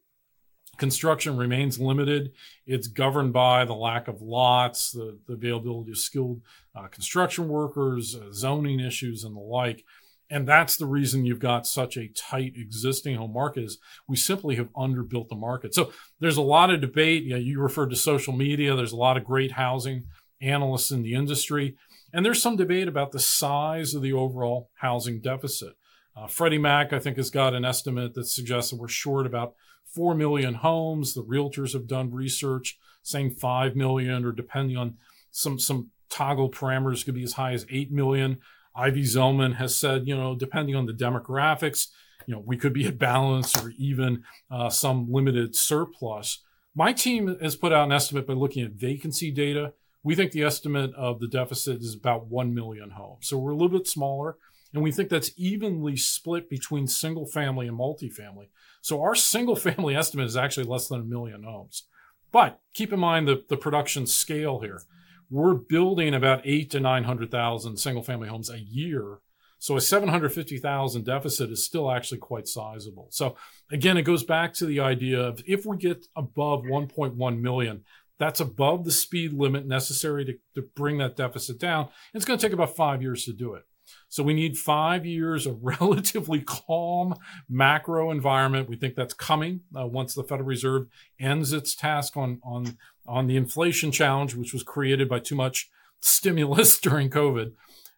construction 0.77 1.37
remains 1.37 1.79
limited. 1.79 2.31
It's 2.65 2.87
governed 2.87 3.33
by 3.33 3.65
the 3.65 3.75
lack 3.75 4.07
of 4.07 4.21
lots, 4.21 4.91
the, 4.91 5.19
the 5.27 5.33
availability 5.33 5.91
of 5.91 5.97
skilled 5.97 6.41
uh, 6.75 6.87
construction 6.87 7.47
workers, 7.47 8.15
uh, 8.15 8.31
zoning 8.31 8.79
issues, 8.79 9.23
and 9.23 9.35
the 9.35 9.41
like. 9.41 9.83
And 10.29 10.47
that's 10.47 10.77
the 10.77 10.85
reason 10.85 11.25
you've 11.25 11.39
got 11.39 11.67
such 11.67 11.97
a 11.97 12.07
tight 12.07 12.53
existing 12.55 13.17
home 13.17 13.33
market 13.33 13.65
is 13.65 13.79
we 14.07 14.15
simply 14.15 14.55
have 14.55 14.71
underbuilt 14.71 15.27
the 15.27 15.35
market. 15.35 15.75
So 15.75 15.91
there's 16.21 16.37
a 16.37 16.41
lot 16.41 16.69
of 16.69 16.79
debate. 16.79 17.23
You, 17.23 17.31
know, 17.31 17.37
you 17.37 17.59
referred 17.59 17.89
to 17.89 17.97
social 17.97 18.33
media. 18.33 18.75
There's 18.75 18.93
a 18.93 18.97
lot 18.97 19.17
of 19.17 19.25
great 19.25 19.51
housing 19.51 20.05
analysts 20.39 20.89
in 20.89 21.03
the 21.03 21.15
industry. 21.15 21.75
And 22.13 22.25
there's 22.25 22.41
some 22.41 22.55
debate 22.55 22.87
about 22.87 23.11
the 23.11 23.19
size 23.19 23.93
of 23.93 24.01
the 24.01 24.13
overall 24.13 24.69
housing 24.75 25.19
deficit. 25.19 25.73
Uh, 26.15 26.27
Freddie 26.27 26.57
Mac, 26.57 26.93
I 26.93 26.99
think, 26.99 27.17
has 27.17 27.29
got 27.29 27.53
an 27.53 27.65
estimate 27.65 28.13
that 28.15 28.25
suggests 28.25 28.71
that 28.71 28.79
we're 28.79 28.87
short 28.87 29.25
about 29.25 29.55
4 29.85 30.15
million 30.15 30.55
homes. 30.55 31.13
The 31.13 31.23
realtors 31.23 31.73
have 31.73 31.87
done 31.87 32.11
research 32.11 32.77
saying 33.03 33.31
5 33.31 33.75
million, 33.75 34.25
or 34.25 34.31
depending 34.31 34.77
on 34.77 34.97
some, 35.31 35.57
some 35.57 35.89
toggle 36.09 36.51
parameters, 36.51 37.05
could 37.05 37.15
be 37.15 37.23
as 37.23 37.33
high 37.33 37.53
as 37.53 37.65
8 37.69 37.91
million. 37.91 38.39
Ivy 38.75 39.03
Zelman 39.03 39.55
has 39.55 39.75
said, 39.77 40.07
you 40.07 40.15
know, 40.15 40.35
depending 40.35 40.75
on 40.75 40.85
the 40.85 40.93
demographics, 40.93 41.87
you 42.27 42.33
know, 42.33 42.43
we 42.45 42.57
could 42.57 42.73
be 42.73 42.85
at 42.85 42.97
balance 42.97 43.57
or 43.57 43.73
even 43.77 44.23
uh, 44.49 44.69
some 44.69 45.11
limited 45.11 45.55
surplus. 45.55 46.43
My 46.75 46.93
team 46.93 47.37
has 47.41 47.55
put 47.55 47.73
out 47.73 47.85
an 47.85 47.91
estimate 47.91 48.27
by 48.27 48.33
looking 48.33 48.63
at 48.63 48.71
vacancy 48.71 49.31
data. 49.31 49.73
We 50.03 50.15
think 50.15 50.31
the 50.31 50.43
estimate 50.43 50.93
of 50.95 51.19
the 51.19 51.27
deficit 51.27 51.81
is 51.81 51.95
about 51.95 52.27
1 52.27 52.53
million 52.53 52.91
homes. 52.91 53.27
So 53.27 53.37
we're 53.37 53.51
a 53.51 53.55
little 53.55 53.77
bit 53.77 53.87
smaller. 53.87 54.37
And 54.73 54.81
we 54.81 54.91
think 54.91 55.09
that's 55.09 55.31
evenly 55.35 55.97
split 55.97 56.49
between 56.49 56.87
single 56.87 57.25
family 57.25 57.67
and 57.67 57.77
multifamily. 57.77 58.47
So 58.81 59.01
our 59.01 59.15
single 59.15 59.55
family 59.55 59.95
estimate 59.97 60.27
is 60.27 60.37
actually 60.37 60.65
less 60.65 60.87
than 60.87 61.01
a 61.01 61.05
million 61.05 61.43
homes. 61.43 61.83
But 62.31 62.59
keep 62.73 62.93
in 62.93 62.99
mind 62.99 63.27
the, 63.27 63.43
the 63.49 63.57
production 63.57 64.07
scale 64.07 64.59
here. 64.59 64.81
We're 65.29 65.53
building 65.53 66.13
about 66.13 66.41
eight 66.43 66.71
to 66.71 66.79
900,000 66.79 67.77
single 67.77 68.03
family 68.03 68.29
homes 68.29 68.49
a 68.49 68.59
year. 68.59 69.19
So 69.59 69.77
a 69.77 69.81
750,000 69.81 71.05
deficit 71.05 71.51
is 71.51 71.63
still 71.63 71.91
actually 71.91 72.17
quite 72.17 72.47
sizable. 72.47 73.07
So 73.11 73.35
again, 73.71 73.95
it 73.95 74.03
goes 74.03 74.23
back 74.23 74.53
to 74.55 74.65
the 74.65 74.79
idea 74.79 75.21
of 75.21 75.41
if 75.45 75.65
we 75.65 75.77
get 75.77 76.07
above 76.15 76.63
1.1 76.63 77.39
million, 77.39 77.83
that's 78.17 78.39
above 78.39 78.85
the 78.85 78.91
speed 78.91 79.33
limit 79.33 79.65
necessary 79.65 80.25
to, 80.25 80.33
to 80.55 80.67
bring 80.75 80.97
that 80.97 81.15
deficit 81.15 81.59
down. 81.59 81.89
It's 82.13 82.25
going 82.25 82.39
to 82.39 82.45
take 82.45 82.53
about 82.53 82.75
five 82.75 83.01
years 83.01 83.25
to 83.25 83.33
do 83.33 83.53
it. 83.53 83.63
So 84.11 84.23
we 84.23 84.33
need 84.33 84.57
five 84.57 85.05
years 85.05 85.47
of 85.47 85.59
relatively 85.63 86.41
calm 86.41 87.15
macro 87.49 88.11
environment. 88.11 88.67
We 88.67 88.75
think 88.75 88.95
that's 88.95 89.13
coming 89.13 89.61
uh, 89.73 89.87
once 89.87 90.13
the 90.13 90.23
Federal 90.23 90.47
Reserve 90.47 90.87
ends 91.17 91.53
its 91.53 91.73
task 91.73 92.17
on 92.17 92.39
on 92.43 92.77
on 93.07 93.27
the 93.27 93.37
inflation 93.37 93.89
challenge, 93.91 94.35
which 94.35 94.53
was 94.53 94.63
created 94.63 95.07
by 95.07 95.19
too 95.19 95.35
much 95.35 95.69
stimulus 96.01 96.77
during 96.87 97.09
COVID. 97.09 97.53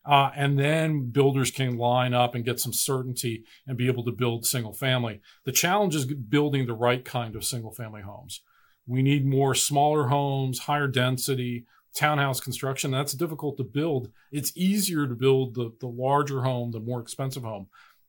Uh, 0.05 0.29
and 0.35 0.59
then 0.59 1.09
builders 1.09 1.49
can 1.49 1.77
line 1.77 2.13
up 2.13 2.35
and 2.35 2.45
get 2.45 2.59
some 2.59 2.73
certainty 2.73 3.43
and 3.65 3.77
be 3.77 3.87
able 3.87 4.03
to 4.03 4.11
build 4.11 4.45
single 4.45 4.73
family. 4.73 5.19
The 5.45 5.51
challenge 5.51 5.95
is 5.95 6.05
building 6.05 6.67
the 6.67 6.75
right 6.75 7.03
kind 7.03 7.35
of 7.35 7.43
single 7.43 7.71
family 7.71 8.01
homes. 8.01 8.41
We 8.85 9.01
need 9.01 9.25
more 9.25 9.55
smaller 9.55 10.09
homes, 10.09 10.59
higher 10.59 10.89
density, 10.89 11.65
townhouse 11.95 12.39
construction. 12.39 12.91
That's 12.91 13.13
difficult 13.13 13.57
to 13.57 13.63
build. 13.63 14.09
It's 14.31 14.51
easier 14.55 15.07
to 15.07 15.15
build 15.15 15.55
the, 15.55 15.71
the 15.79 15.87
larger 15.87 16.41
home, 16.43 16.71
the 16.71 16.79
more 16.79 16.99
expensive 17.01 17.43
home. 17.43 17.67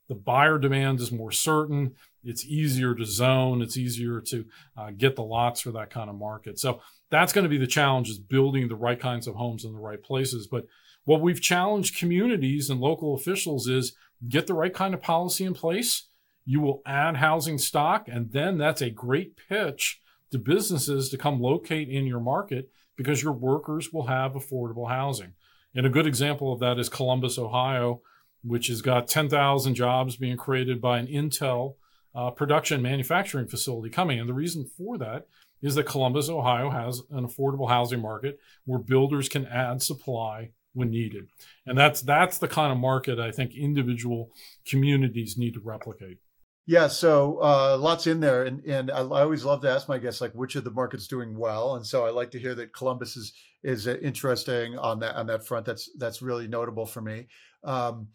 the 0.09 0.15
buyer 0.15 0.59
demand 0.59 1.01
is 1.01 1.11
more 1.11 1.33
certain. 1.33 1.95
It's 2.23 2.45
easier 2.45 2.95
to 2.95 3.05
zone. 3.05 3.63
It's 3.63 3.77
easier 3.77 4.21
to 4.21 4.45
uh, 4.77 4.91
get 4.97 5.17
the 5.17 5.23
lots 5.23 5.61
for 5.61 5.73
that 5.73 5.91
kind 5.91 6.11
of 6.11 6.17
market. 6.17 6.59
So 6.59 6.81
that's 7.11 7.33
going 7.33 7.45
to 7.45 7.49
be 7.49 7.59
the 7.59 7.67
challenge 7.67 8.09
is 8.11 8.19
building 8.19 8.69
the 8.69 8.77
right 8.77 9.01
kinds 9.01 9.27
of 9.27 9.35
homes 9.35 9.65
in 9.65 9.73
the 9.73 9.79
right 9.79 10.03
places. 10.03 10.47
But 10.47 10.67
what 11.05 11.21
we've 11.21 11.41
challenged 11.41 11.99
communities 11.99 12.71
and 12.71 12.81
local 12.81 13.15
officials 13.15 13.67
is 13.69 13.95
get 14.29 14.47
the 14.47 14.55
right 14.55 14.73
kind 14.73 14.95
of 14.95 15.03
policy 15.03 15.45
in 15.45 15.55
place. 15.55 16.09
You 16.47 16.61
will 16.61 16.83
add 16.85 17.17
housing 17.17 17.59
stock, 17.59 18.07
and 18.09 18.31
then 18.31 18.59
that's 18.59 18.83
a 18.83 18.91
great 18.91 19.37
pitch 19.49 20.01
to 20.31 20.39
businesses 20.39 21.09
to 21.11 21.19
come 21.19 21.41
locate 21.41 21.89
in 21.89 22.07
your 22.07 22.21
market 22.21 22.71
because 22.97 23.23
your 23.23 23.33
workers 23.33 23.93
will 23.93 24.07
have 24.07 24.33
affordable 24.33 24.89
housing. 24.89 25.33
And 25.75 25.87
a 25.87 25.91
good 25.91 26.07
example 26.07 26.53
of 26.53 26.61
that 26.61 26.79
is 26.79 26.89
Columbus, 26.89 27.39
Ohio, 27.39 28.03
which 28.43 28.69
has 28.69 28.83
got 28.83 29.09
10,000 29.09 29.75
jobs 29.75 30.17
being 30.17 30.37
created 30.37 30.81
by 30.81 30.99
an 30.99 31.07
Intel 31.07 31.75
uh, 32.15 32.31
production 32.31 32.81
manufacturing 32.81 33.49
facility 33.49 33.91
coming. 33.91 34.21
And 34.21 34.29
the 34.29 34.35
reason 34.35 34.65
for 34.65 34.99
that 34.99 35.27
is 35.63 35.75
that 35.75 35.85
Columbus, 35.85 36.29
Ohio 36.29 36.71
has 36.71 37.03
an 37.11 37.27
affordable 37.27 37.69
housing 37.69 38.01
market 38.01 38.39
where 38.67 38.79
builders 38.79 39.29
can 39.29 39.47
add 39.47 39.83
supply 39.83 40.51
when 40.75 40.91
needed. 40.91 41.29
And 41.67 41.79
that's 41.79 42.03
that's 42.03 42.39
the 42.39 42.49
kind 42.49 42.71
of 42.71 42.79
market 42.79 43.19
I 43.19 43.31
think 43.31 43.55
individual 43.55 44.31
communities 44.67 45.39
need 45.39 45.55
to 45.55 45.61
replicate. 45.61 46.19
Yeah, 46.67 46.87
so 46.87 47.39
uh, 47.43 47.77
lots 47.79 48.07
in 48.07 48.21
there, 48.21 48.45
and 48.45 48.65
and 48.65 48.91
I, 48.91 49.01
I, 49.01 49.23
always 49.23 49.45
love 49.45 49.61
to 49.63 49.71
ask 49.71 49.87
my 49.87 49.99
guests 49.99 50.23
like 50.23 50.33
which 50.33 50.57
of 50.57 50.65
the 50.65 50.71
markets 50.71 51.07
doing 51.07 51.37
well, 51.37 51.77
and 51.77 51.87
so 51.87 52.07
I 52.07 52.11
like 52.11 52.31
to 52.31 52.39
hear 52.39 52.55
that 52.55 52.73
Columbus 52.73 53.17
is 53.17 53.35
is 53.63 53.87
uh, 53.87 53.97
interesting 54.01 54.79
on 54.79 55.01
that 55.01 55.15
on 55.15 55.27
that 55.27 55.47
front. 55.47 55.67
That's 55.67 55.91
that's 55.99 56.23
really 56.23 56.49
notable 56.49 56.87
for 56.87 57.03
me. 57.03 57.27
Um, 57.65 58.09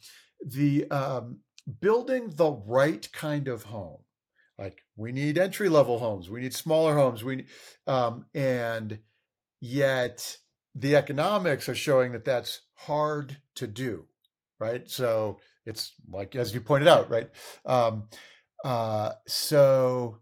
the 0.43 0.89
um, 0.89 1.41
building 1.79 2.31
the 2.35 2.51
right 2.65 3.07
kind 3.12 3.47
of 3.47 3.63
home, 3.63 3.99
like 4.57 4.81
we 4.95 5.12
need 5.12 5.38
entry 5.38 5.69
level 5.69 5.99
homes, 5.99 6.27
we 6.27 6.41
need 6.41 6.55
smaller 6.55 6.95
homes, 6.95 7.23
we 7.23 7.45
um, 7.85 8.25
and 8.33 8.97
yet 9.62 10.38
the 10.73 10.95
economics 10.95 11.69
are 11.69 11.75
showing 11.75 12.13
that 12.13 12.25
that's 12.25 12.62
hard 12.73 13.38
to 13.55 13.67
do, 13.67 14.05
right? 14.59 14.89
So 14.89 15.38
it's 15.67 15.93
like 16.09 16.35
as 16.35 16.51
you 16.51 16.62
pointed 16.62 16.88
out, 16.88 17.12
right? 17.12 17.29
Um, 17.63 18.07
uh, 18.63 19.12
so, 19.28 20.19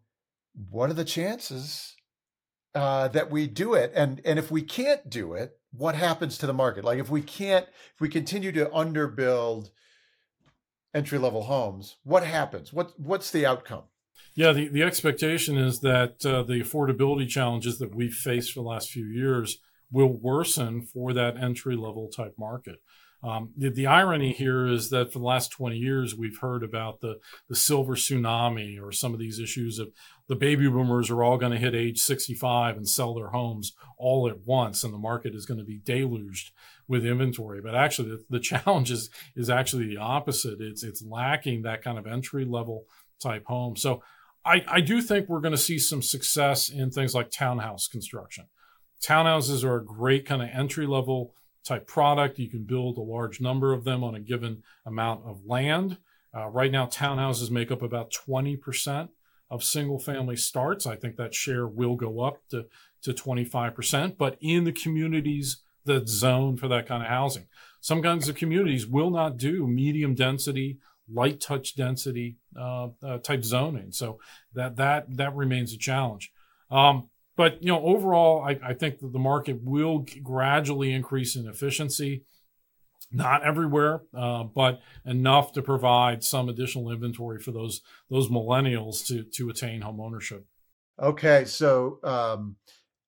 what 0.70 0.90
are 0.90 0.94
the 0.94 1.06
chances 1.06 1.96
uh, 2.76 3.08
that 3.10 3.32
we 3.32 3.48
do 3.48 3.74
it? 3.74 3.92
And 3.96 4.22
and 4.26 4.38
if 4.38 4.52
we 4.52 4.62
can't 4.62 5.10
do 5.10 5.34
it, 5.34 5.58
what 5.72 5.96
happens 5.96 6.38
to 6.40 6.48
the 6.48 6.54
market? 6.54 6.84
Like 6.84 7.00
if 7.00 7.10
we 7.10 7.22
can't, 7.22 7.66
if 7.94 8.02
we 8.02 8.10
continue 8.10 8.52
to 8.54 8.66
underbuild 8.68 9.70
entry 10.94 11.18
level 11.18 11.44
homes, 11.44 11.98
what 12.04 12.24
happens? 12.24 12.72
What 12.74 13.00
what's 13.00 13.32
the 13.32 13.46
outcome? 13.46 13.84
Yeah, 14.36 14.52
the, 14.52 14.68
the 14.68 14.84
expectation 14.84 15.58
is 15.58 15.80
that 15.80 16.24
uh, 16.24 16.44
the 16.44 16.62
affordability 16.62 17.28
challenges 17.28 17.80
that 17.80 17.96
we've 17.96 18.14
faced 18.14 18.52
for 18.52 18.62
the 18.62 18.70
last 18.70 18.92
few 18.92 19.06
years 19.06 19.58
will 19.92 20.14
worsen 20.14 20.84
for 20.84 21.14
that 21.14 21.38
entry 21.38 21.76
level 21.76 22.08
type 22.08 22.36
market. 22.38 22.78
Um, 23.24 23.50
the, 23.58 23.70
the, 23.70 23.88
irony 23.88 24.32
here 24.32 24.68
is 24.68 24.92
that 24.92 25.12
for 25.12 25.18
the 25.18 25.26
last 25.26 25.52
20 25.52 25.76
years, 25.76 26.16
we've 26.16 26.38
heard 26.38 26.64
about 26.64 27.02
the, 27.02 27.20
the 27.50 27.56
silver 27.56 27.96
tsunami 27.96 28.80
or 28.80 28.92
some 28.92 29.12
of 29.14 29.20
these 29.20 29.40
issues 29.40 29.80
of 29.80 29.92
the 30.28 30.36
baby 30.36 30.68
boomers 30.68 31.10
are 31.10 31.24
all 31.24 31.38
going 31.38 31.52
to 31.52 31.58
hit 31.58 31.74
age 31.74 32.00
65 32.00 32.78
and 32.78 32.88
sell 32.88 33.16
their 33.16 33.30
homes 33.30 33.74
all 33.98 34.28
at 34.28 34.46
once, 34.46 34.84
and 34.84 34.94
the 34.94 35.00
market 35.00 35.34
is 35.34 35.48
going 35.48 35.60
to 35.60 35.66
be 35.66 35.80
deluged 35.84 36.52
with 36.88 37.06
inventory. 37.06 37.60
But 37.60 37.74
actually, 37.74 38.10
the, 38.10 38.24
the 38.30 38.40
challenge 38.64 38.92
is, 38.92 39.10
is 39.36 39.50
actually 39.50 39.88
the 39.88 39.98
opposite. 39.98 40.62
It's, 40.62 40.84
it's 40.84 41.04
lacking 41.04 41.64
that 41.64 41.82
kind 41.82 41.98
of 41.98 42.06
entry 42.06 42.46
level 42.46 42.86
type 43.20 43.46
home. 43.46 43.76
So 43.76 44.04
I, 44.46 44.64
I 44.68 44.82
do 44.82 45.02
think 45.02 45.28
we're 45.28 45.42
going 45.42 45.54
to 45.54 45.58
see 45.58 45.80
some 45.80 46.04
success 46.04 46.70
in 46.70 46.92
things 46.92 47.16
like 47.16 47.32
townhouse 47.32 47.88
construction. 47.88 48.46
Townhouses 49.02 49.64
are 49.64 49.78
a 49.78 49.86
great 49.86 50.26
kind 50.26 50.42
of 50.42 50.50
entry 50.54 50.86
level 50.86 51.34
type 51.68 51.88
product. 51.88 52.40
You 52.40 52.50
can 52.50 52.64
build 52.64 52.98
a 52.98 53.02
large 53.02 53.42
number 53.42 53.74
of 53.74 53.84
them 53.84 54.04
on 54.04 54.16
a 54.16 54.20
given 54.20 54.64
amount 54.86 55.26
of 55.26 55.46
land. 55.46 55.98
Uh, 56.36 56.48
right 56.48 56.72
now, 56.72 56.86
townhouses 56.86 57.52
make 57.52 57.72
up 57.72 57.82
about 57.82 58.12
20% 58.12 59.10
of 59.50 59.64
single 59.64 60.00
family 60.00 60.36
starts. 60.36 60.86
I 60.86 60.96
think 60.96 61.16
that 61.16 61.34
share 61.34 61.68
will 61.68 61.96
go 61.96 62.22
up 62.22 62.40
to, 62.50 62.66
to 63.04 63.14
25%, 63.14 64.18
but 64.18 64.38
in 64.42 64.64
the 64.64 64.72
communities 64.72 65.58
that 65.86 66.10
zone 66.10 66.58
for 66.58 66.68
that 66.68 66.86
kind 66.86 67.02
of 67.02 67.10
housing. 67.10 67.48
Some 67.80 68.04
kinds 68.04 68.28
of 68.28 68.36
communities 68.36 68.86
will 68.86 69.10
not 69.10 69.38
do 69.38 69.66
medium 69.66 70.16
density, 70.16 70.80
light 71.12 71.40
touch 71.40 71.76
density 71.76 72.38
uh, 72.60 72.90
uh, 73.02 73.18
type 73.20 73.44
zoning. 73.44 73.92
So 73.92 74.20
that, 74.54 74.76
that, 74.76 75.06
that 75.16 75.36
remains 75.36 75.74
a 75.74 75.78
challenge. 75.78 76.32
Um, 76.70 77.10
but 77.38 77.62
you 77.62 77.70
know, 77.70 77.82
overall, 77.82 78.44
I, 78.44 78.60
I 78.64 78.74
think 78.74 79.00
that 79.00 79.14
the 79.14 79.20
market 79.20 79.64
will 79.64 80.06
gradually 80.24 80.92
increase 80.92 81.36
in 81.38 81.48
efficiency. 81.48 82.26
Not 83.10 83.44
everywhere, 83.44 84.02
uh, 84.14 84.44
but 84.44 84.82
enough 85.06 85.54
to 85.54 85.62
provide 85.62 86.26
some 86.26 86.50
additional 86.50 86.92
inventory 86.92 87.40
for 87.40 87.52
those 87.52 87.82
those 88.10 88.28
millennials 88.28 89.06
to 89.08 89.24
to 89.24 89.50
attain 89.50 89.80
home 89.80 90.02
ownership. 90.02 90.46
Okay, 91.02 91.46
so 91.46 92.00
um, 92.04 92.58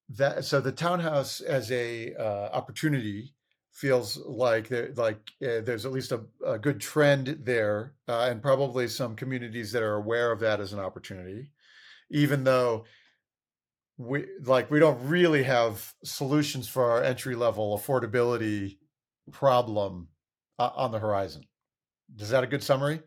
that 0.09 0.45
so 0.45 0.61
the 0.61 0.71
townhouse 0.71 1.41
as 1.41 1.69
a 1.71 2.13
uh, 2.15 2.49
opportunity 2.53 3.33
feels 3.73 4.17
like 4.25 4.69
there 4.69 4.93
like 4.95 5.19
uh, 5.43 5.61
there's 5.61 5.85
at 5.85 5.91
least 5.91 6.13
a, 6.13 6.21
a 6.45 6.57
good 6.57 6.79
trend 6.79 7.39
there, 7.43 7.95
uh, 8.07 8.27
and 8.29 8.41
probably 8.41 8.87
some 8.87 9.17
communities 9.17 9.73
that 9.73 9.83
are 9.83 9.95
aware 9.95 10.31
of 10.31 10.39
that 10.39 10.61
as 10.61 10.71
an 10.71 10.79
opportunity, 10.79 11.51
even 12.09 12.45
though 12.45 12.85
we 13.99 14.25
like 14.43 14.71
we 14.71 14.79
don't 14.79 14.97
really 15.07 15.43
have 15.43 15.93
solutions 16.05 16.67
for 16.67 16.89
our 16.89 17.03
entry 17.03 17.35
level 17.35 17.77
affordability 17.77 18.77
problem 19.31 20.07
uh, 20.57 20.69
on 20.75 20.91
the 20.91 20.99
horizon. 20.99 21.43
Is 22.17 22.29
that 22.29 22.43
a 22.43 22.47
good 22.47 22.63
summary? 22.63 23.01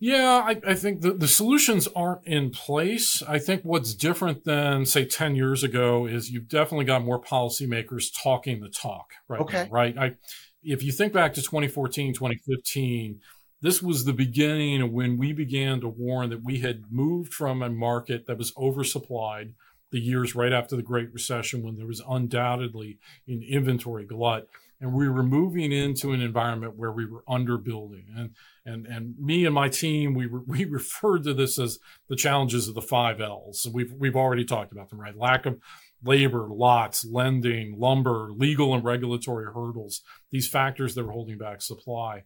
Yeah, 0.00 0.44
I, 0.46 0.60
I, 0.64 0.74
think 0.76 1.00
the, 1.00 1.12
the 1.12 1.26
solutions 1.26 1.88
aren't 1.88 2.24
in 2.24 2.50
place. 2.50 3.20
I 3.26 3.40
think 3.40 3.62
what's 3.64 3.94
different 3.94 4.44
than, 4.44 4.86
say, 4.86 5.04
10 5.04 5.34
years 5.34 5.64
ago 5.64 6.06
is 6.06 6.30
you've 6.30 6.46
definitely 6.46 6.84
got 6.84 7.02
more 7.02 7.20
policymakers 7.20 8.06
talking 8.22 8.60
the 8.60 8.68
talk 8.68 9.10
right 9.26 9.40
okay. 9.40 9.64
Now, 9.64 9.70
right? 9.70 9.98
I, 9.98 10.14
if 10.62 10.84
you 10.84 10.92
think 10.92 11.12
back 11.12 11.34
to 11.34 11.42
2014, 11.42 12.14
2015, 12.14 13.18
this 13.60 13.82
was 13.82 14.04
the 14.04 14.12
beginning 14.12 14.92
when 14.92 15.18
we 15.18 15.32
began 15.32 15.80
to 15.80 15.88
warn 15.88 16.30
that 16.30 16.44
we 16.44 16.60
had 16.60 16.84
moved 16.92 17.34
from 17.34 17.60
a 17.60 17.68
market 17.68 18.28
that 18.28 18.38
was 18.38 18.52
oversupplied– 18.52 19.54
the 19.90 20.00
years 20.00 20.34
right 20.34 20.52
after 20.52 20.76
the 20.76 20.82
Great 20.82 21.12
Recession 21.12 21.62
when 21.62 21.76
there 21.76 21.86
was 21.86 22.02
undoubtedly 22.08 22.98
an 23.26 23.42
inventory 23.42 24.04
glut. 24.04 24.48
And 24.80 24.92
we 24.92 25.08
were 25.08 25.24
moving 25.24 25.72
into 25.72 26.12
an 26.12 26.20
environment 26.20 26.76
where 26.76 26.92
we 26.92 27.04
were 27.04 27.24
underbuilding. 27.28 28.04
And 28.16 28.30
and 28.64 28.86
and 28.86 29.18
me 29.18 29.44
and 29.44 29.54
my 29.54 29.68
team, 29.68 30.14
we 30.14 30.26
were, 30.26 30.42
we 30.46 30.64
referred 30.64 31.24
to 31.24 31.34
this 31.34 31.58
as 31.58 31.78
the 32.08 32.16
challenges 32.16 32.68
of 32.68 32.74
the 32.74 32.82
five 32.82 33.20
L's. 33.20 33.62
So 33.62 33.70
we've 33.70 33.92
we've 33.92 34.16
already 34.16 34.44
talked 34.44 34.72
about 34.72 34.90
them, 34.90 35.00
right? 35.00 35.16
Lack 35.16 35.46
of 35.46 35.58
labor, 36.02 36.48
lots, 36.48 37.04
lending, 37.04 37.78
lumber, 37.78 38.28
legal 38.30 38.74
and 38.74 38.84
regulatory 38.84 39.46
hurdles, 39.46 40.02
these 40.30 40.48
factors 40.48 40.94
that 40.94 41.04
were 41.04 41.12
holding 41.12 41.38
back 41.38 41.60
supply. 41.60 42.22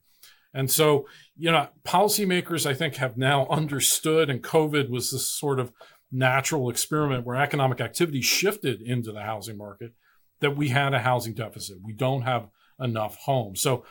And 0.55 0.71
so, 0.71 1.07
you 1.37 1.51
know, 1.51 1.69
policymakers, 1.85 2.67
I 2.67 2.75
think, 2.75 2.97
have 2.97 3.17
now 3.17 3.47
understood, 3.51 4.29
and 4.29 4.43
COVID 4.43 4.89
was 4.91 5.11
this 5.11 5.27
sort 5.27 5.59
of 5.59 5.73
natural 6.13 6.69
experiment 6.69 7.25
where 7.25 7.37
economic 7.37 7.81
activity 7.81 8.21
shifted 8.21 8.83
into 8.83 9.11
the 9.11 9.23
housing 9.23 9.57
market 9.57 9.93
that 10.41 10.57
we 10.57 10.69
had 10.69 10.93
a 10.93 11.01
housing 11.01 11.33
deficit. 11.33 11.79
We 11.83 11.95
don't 11.95 12.23
have 12.23 12.49
enough 12.79 13.17
homes. 13.17 13.61
So, 13.61 13.85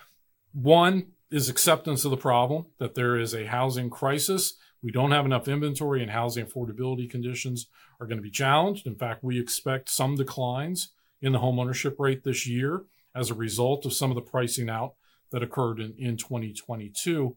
one 0.53 1.07
is 1.31 1.49
acceptance 1.49 2.03
of 2.03 2.11
the 2.11 2.17
problem 2.17 2.65
that 2.77 2.93
there 2.93 3.17
is 3.17 3.33
a 3.33 3.47
housing 3.47 3.89
crisis. 3.89 4.55
We 4.83 4.91
don't 4.91 5.11
have 5.11 5.25
enough 5.25 5.47
inventory 5.47 6.01
and 6.01 6.11
housing 6.11 6.45
affordability 6.45 7.09
conditions 7.09 7.67
are 7.99 8.05
going 8.05 8.17
to 8.17 8.23
be 8.23 8.31
challenged. 8.31 8.85
In 8.85 8.95
fact, 8.95 9.23
we 9.23 9.39
expect 9.39 9.89
some 9.89 10.15
declines 10.15 10.89
in 11.21 11.31
the 11.31 11.39
homeownership 11.39 11.95
rate 11.99 12.23
this 12.23 12.45
year 12.45 12.83
as 13.15 13.29
a 13.29 13.35
result 13.35 13.85
of 13.85 13.93
some 13.93 14.11
of 14.11 14.15
the 14.15 14.21
pricing 14.21 14.69
out 14.69 14.95
that 15.31 15.43
occurred 15.43 15.79
in, 15.79 15.93
in 15.97 16.17
2022. 16.17 17.35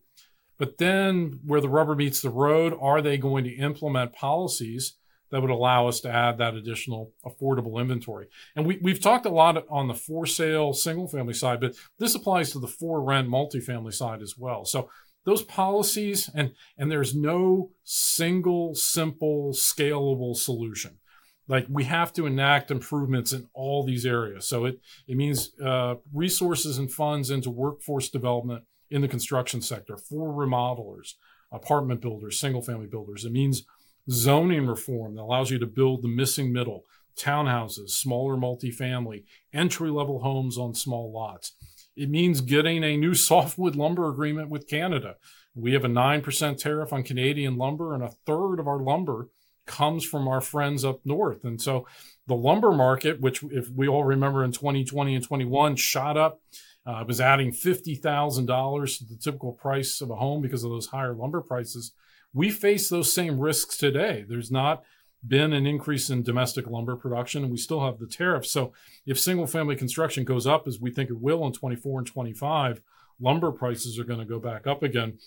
But 0.58 0.78
then, 0.78 1.40
where 1.44 1.60
the 1.60 1.68
rubber 1.68 1.94
meets 1.94 2.20
the 2.20 2.30
road, 2.30 2.74
are 2.80 3.02
they 3.02 3.18
going 3.18 3.44
to 3.44 3.50
implement 3.50 4.12
policies 4.12 4.96
that 5.30 5.40
would 5.40 5.50
allow 5.50 5.88
us 5.88 6.00
to 6.00 6.10
add 6.10 6.38
that 6.38 6.54
additional 6.54 7.12
affordable 7.24 7.80
inventory? 7.80 8.28
And 8.54 8.64
we, 8.64 8.78
we've 8.80 9.00
talked 9.00 9.26
a 9.26 9.30
lot 9.30 9.64
on 9.68 9.88
the 9.88 9.94
for 9.94 10.26
sale 10.26 10.72
single 10.72 11.08
family 11.08 11.34
side, 11.34 11.60
but 11.60 11.74
this 11.98 12.14
applies 12.14 12.52
to 12.52 12.60
the 12.60 12.68
for 12.68 13.02
rent 13.02 13.28
multifamily 13.28 13.92
side 13.92 14.22
as 14.22 14.34
well. 14.38 14.64
So, 14.64 14.88
those 15.24 15.42
policies, 15.42 16.28
and, 16.34 16.52
and 16.76 16.90
there's 16.90 17.14
no 17.14 17.70
single, 17.82 18.74
simple, 18.74 19.52
scalable 19.54 20.36
solution 20.36 20.98
like 21.46 21.66
we 21.68 21.84
have 21.84 22.12
to 22.12 22.26
enact 22.26 22.70
improvements 22.70 23.32
in 23.32 23.48
all 23.52 23.84
these 23.84 24.06
areas 24.06 24.48
so 24.48 24.64
it, 24.64 24.80
it 25.06 25.16
means 25.16 25.52
uh, 25.62 25.94
resources 26.12 26.78
and 26.78 26.90
funds 26.90 27.30
into 27.30 27.50
workforce 27.50 28.08
development 28.08 28.64
in 28.94 29.02
the 29.02 29.09
construction 29.09 29.61
sector 29.61 29.96
for 29.96 30.33
remodelers, 30.33 31.14
apartment 31.50 32.00
builders, 32.00 32.38
single 32.38 32.62
family 32.62 32.87
builders. 32.87 33.24
It 33.24 33.33
means 33.33 33.64
zoning 34.09 34.68
reform 34.68 35.16
that 35.16 35.22
allows 35.22 35.50
you 35.50 35.59
to 35.59 35.66
build 35.66 36.02
the 36.02 36.09
missing 36.09 36.52
middle, 36.52 36.85
townhouses, 37.18 37.90
smaller 37.90 38.37
multifamily, 38.37 39.24
entry 39.52 39.90
level 39.90 40.20
homes 40.20 40.57
on 40.57 40.74
small 40.74 41.12
lots. 41.12 41.54
It 41.96 42.09
means 42.09 42.40
getting 42.40 42.85
a 42.85 42.96
new 42.96 43.14
softwood 43.14 43.74
lumber 43.74 44.09
agreement 44.09 44.48
with 44.48 44.68
Canada. 44.68 45.16
We 45.57 45.72
have 45.72 45.85
a 45.85 45.88
9% 45.88 46.59
tariff 46.59 46.92
on 46.92 47.02
Canadian 47.02 47.57
lumber, 47.57 47.94
and 47.94 48.02
a 48.02 48.14
third 48.26 48.61
of 48.61 48.68
our 48.68 48.78
lumber 48.78 49.28
comes 49.66 50.04
from 50.04 50.28
our 50.28 50.40
friends 50.40 50.85
up 50.85 51.00
north. 51.04 51.44
And 51.44 51.61
so 51.61 51.85
the 52.28 52.35
lumber 52.35 52.70
market, 52.70 53.20
which, 53.20 53.42
if 53.50 53.70
we 53.70 53.88
all 53.88 54.04
remember 54.04 54.44
in 54.44 54.52
2020 54.52 55.16
and 55.16 55.24
21, 55.24 55.74
shot 55.74 56.16
up. 56.16 56.40
Uh, 56.86 57.02
was 57.06 57.20
adding 57.20 57.50
$50,000 57.50 58.98
to 58.98 59.04
the 59.04 59.16
typical 59.16 59.52
price 59.52 60.02
of 60.02 60.10
a 60.10 60.16
home 60.16 60.42
because 60.42 60.64
of 60.64 60.70
those 60.70 60.88
higher 60.88 61.14
lumber 61.14 61.40
prices. 61.40 61.92
We 62.34 62.50
face 62.50 62.90
those 62.90 63.10
same 63.10 63.38
risks 63.38 63.78
today. 63.78 64.24
There's 64.28 64.50
not 64.50 64.82
been 65.26 65.52
an 65.52 65.66
increase 65.66 66.10
in 66.10 66.22
domestic 66.22 66.66
lumber 66.66 66.96
production, 66.96 67.42
and 67.42 67.50
we 67.50 67.56
still 67.56 67.84
have 67.84 67.98
the 67.98 68.06
tariffs. 68.06 68.50
So, 68.50 68.72
if 69.06 69.18
single 69.18 69.46
family 69.46 69.76
construction 69.76 70.24
goes 70.24 70.46
up 70.46 70.66
as 70.66 70.80
we 70.80 70.90
think 70.90 71.10
it 71.10 71.20
will 71.20 71.46
in 71.46 71.52
24 71.52 72.00
and 72.00 72.06
25, 72.06 72.82
lumber 73.20 73.52
prices 73.52 73.98
are 73.98 74.04
going 74.04 74.18
to 74.18 74.26
go 74.26 74.38
back 74.38 74.66
up 74.66 74.82
again. 74.82 75.18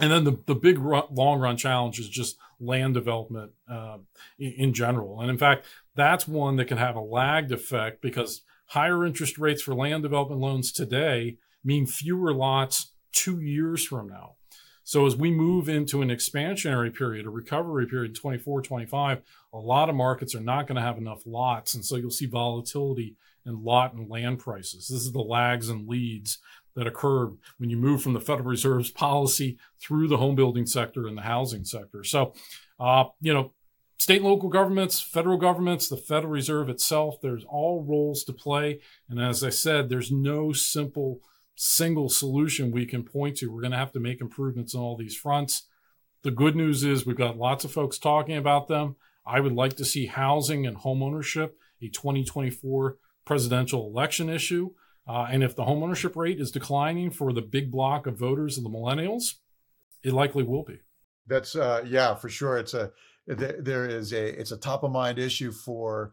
And 0.00 0.12
then 0.12 0.24
the, 0.24 0.38
the 0.46 0.54
big 0.54 0.78
long 0.78 1.40
run 1.40 1.56
challenge 1.56 1.98
is 1.98 2.08
just 2.08 2.38
land 2.60 2.94
development 2.94 3.52
uh, 3.68 3.98
in, 4.38 4.52
in 4.52 4.72
general. 4.72 5.20
And 5.20 5.30
in 5.30 5.38
fact, 5.38 5.66
that's 5.94 6.28
one 6.28 6.56
that 6.56 6.66
can 6.66 6.78
have 6.78 6.96
a 6.96 7.00
lagged 7.00 7.52
effect 7.52 8.00
because 8.00 8.42
higher 8.68 9.04
interest 9.04 9.38
rates 9.38 9.62
for 9.62 9.74
land 9.74 10.02
development 10.02 10.40
loans 10.40 10.72
today 10.72 11.36
mean 11.64 11.86
fewer 11.86 12.32
lots 12.32 12.92
two 13.12 13.40
years 13.40 13.84
from 13.84 14.08
now. 14.08 14.34
So 14.84 15.04
as 15.04 15.16
we 15.16 15.30
move 15.30 15.68
into 15.68 16.00
an 16.00 16.08
expansionary 16.08 16.94
period, 16.94 17.26
a 17.26 17.30
recovery 17.30 17.86
period, 17.86 18.12
in 18.12 18.14
24, 18.14 18.62
25, 18.62 19.20
a 19.52 19.58
lot 19.58 19.90
of 19.90 19.94
markets 19.94 20.34
are 20.34 20.40
not 20.40 20.66
going 20.66 20.76
to 20.76 20.82
have 20.82 20.96
enough 20.96 21.26
lots. 21.26 21.74
And 21.74 21.84
so 21.84 21.96
you'll 21.96 22.10
see 22.10 22.24
volatility 22.24 23.16
in 23.44 23.62
lot 23.62 23.92
and 23.92 24.08
land 24.08 24.38
prices. 24.38 24.88
This 24.88 25.02
is 25.02 25.12
the 25.12 25.20
lags 25.20 25.68
and 25.68 25.86
leads 25.86 26.38
that 26.74 26.86
occur 26.86 27.30
when 27.58 27.68
you 27.68 27.76
move 27.76 28.00
from 28.00 28.14
the 28.14 28.20
Federal 28.20 28.48
Reserve's 28.48 28.90
policy 28.90 29.58
through 29.78 30.08
the 30.08 30.16
home 30.16 30.36
building 30.36 30.64
sector 30.64 31.06
and 31.06 31.18
the 31.18 31.22
housing 31.22 31.64
sector. 31.64 32.02
So, 32.02 32.32
uh, 32.80 33.04
you 33.20 33.34
know, 33.34 33.52
state 33.98 34.20
and 34.20 34.24
local 34.24 34.48
governments, 34.48 35.00
federal 35.00 35.36
governments, 35.36 35.88
the 35.88 35.96
Federal 35.96 36.32
Reserve 36.32 36.68
itself, 36.68 37.20
there's 37.20 37.44
all 37.44 37.84
roles 37.84 38.24
to 38.24 38.32
play. 38.32 38.80
And 39.08 39.20
as 39.20 39.42
I 39.42 39.50
said, 39.50 39.88
there's 39.88 40.10
no 40.10 40.52
simple 40.52 41.20
single 41.56 42.08
solution 42.08 42.70
we 42.70 42.86
can 42.86 43.02
point 43.02 43.36
to. 43.38 43.52
We're 43.52 43.62
going 43.62 43.72
to 43.72 43.78
have 43.78 43.92
to 43.92 44.00
make 44.00 44.20
improvements 44.20 44.74
on 44.74 44.80
all 44.80 44.96
these 44.96 45.16
fronts. 45.16 45.66
The 46.22 46.30
good 46.30 46.54
news 46.54 46.84
is 46.84 47.04
we've 47.04 47.16
got 47.16 47.36
lots 47.36 47.64
of 47.64 47.72
folks 47.72 47.98
talking 47.98 48.36
about 48.36 48.68
them. 48.68 48.96
I 49.26 49.40
would 49.40 49.52
like 49.52 49.76
to 49.76 49.84
see 49.84 50.06
housing 50.06 50.66
and 50.66 50.76
homeownership 50.76 51.50
a 51.82 51.88
2024 51.88 52.96
presidential 53.24 53.86
election 53.86 54.30
issue. 54.30 54.70
Uh, 55.06 55.26
and 55.30 55.42
if 55.42 55.56
the 55.56 55.64
homeownership 55.64 56.16
rate 56.16 56.40
is 56.40 56.50
declining 56.50 57.10
for 57.10 57.32
the 57.32 57.42
big 57.42 57.70
block 57.70 58.06
of 58.06 58.18
voters 58.18 58.56
of 58.56 58.64
the 58.64 58.70
millennials, 58.70 59.34
it 60.02 60.12
likely 60.12 60.44
will 60.44 60.64
be. 60.64 60.78
That's 61.26 61.56
uh, 61.56 61.84
yeah, 61.86 62.14
for 62.14 62.28
sure. 62.28 62.58
It's 62.58 62.74
a 62.74 62.90
there 63.28 63.86
is 63.86 64.12
a 64.12 64.40
it's 64.40 64.52
a 64.52 64.56
top 64.56 64.82
of 64.82 64.90
mind 64.90 65.18
issue 65.18 65.52
for 65.52 66.12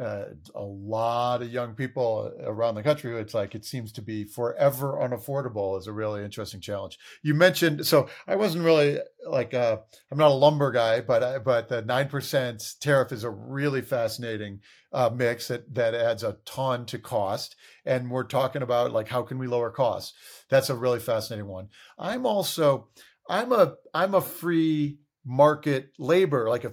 uh, 0.00 0.24
a 0.56 0.62
lot 0.62 1.40
of 1.40 1.52
young 1.52 1.74
people 1.74 2.32
around 2.42 2.74
the 2.74 2.82
country. 2.82 3.16
It's 3.20 3.34
like 3.34 3.54
it 3.54 3.64
seems 3.64 3.92
to 3.92 4.02
be 4.02 4.24
forever 4.24 4.98
unaffordable 5.00 5.78
is 5.78 5.86
a 5.86 5.92
really 5.92 6.24
interesting 6.24 6.60
challenge. 6.60 6.98
You 7.22 7.34
mentioned 7.34 7.86
so 7.86 8.08
I 8.26 8.34
wasn't 8.34 8.64
really 8.64 8.98
like 9.24 9.54
uh, 9.54 9.76
I'm 10.10 10.18
not 10.18 10.32
a 10.32 10.34
lumber 10.34 10.72
guy, 10.72 11.00
but 11.00 11.44
but 11.44 11.68
the 11.68 11.82
nine 11.82 12.08
percent 12.08 12.74
tariff 12.80 13.12
is 13.12 13.24
a 13.24 13.30
really 13.30 13.82
fascinating 13.82 14.60
uh, 14.92 15.10
mix 15.14 15.48
that 15.48 15.72
that 15.74 15.94
adds 15.94 16.24
a 16.24 16.38
ton 16.44 16.86
to 16.86 16.98
cost. 16.98 17.54
And 17.84 18.10
we're 18.10 18.24
talking 18.24 18.62
about 18.62 18.92
like 18.92 19.08
how 19.08 19.22
can 19.22 19.38
we 19.38 19.46
lower 19.46 19.70
costs? 19.70 20.14
That's 20.48 20.70
a 20.70 20.74
really 20.74 21.00
fascinating 21.00 21.46
one. 21.46 21.68
I'm 21.98 22.26
also 22.26 22.88
I'm 23.28 23.52
a 23.52 23.74
I'm 23.94 24.14
a 24.14 24.20
free 24.20 24.98
market 25.24 25.92
labor 25.98 26.48
like 26.48 26.64
a 26.64 26.70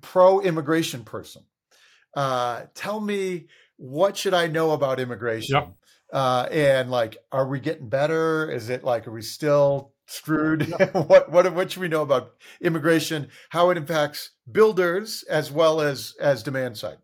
pro 0.00 0.40
immigration 0.40 1.04
person 1.04 1.42
uh, 2.16 2.62
tell 2.74 3.00
me 3.00 3.46
what 3.76 4.16
should 4.16 4.34
I 4.34 4.46
know 4.46 4.72
about 4.72 5.00
immigration? 5.00 5.56
Yep. 5.56 5.74
Uh, 6.12 6.46
and 6.50 6.90
like, 6.90 7.16
are 7.32 7.46
we 7.46 7.60
getting 7.60 7.88
better? 7.88 8.50
Is 8.50 8.68
it 8.68 8.84
like, 8.84 9.06
are 9.06 9.12
we 9.12 9.22
still 9.22 9.92
screwed? 10.06 10.68
Yep. 10.68 10.94
what 11.08 11.30
what 11.30 11.52
what 11.52 11.72
should 11.72 11.82
we 11.82 11.88
know 11.88 12.02
about 12.02 12.34
immigration? 12.60 13.28
How 13.50 13.70
it 13.70 13.76
impacts 13.76 14.30
builders 14.50 15.24
as 15.28 15.50
well 15.50 15.80
as 15.80 16.14
as 16.20 16.42
demand 16.42 16.76
side? 16.76 16.98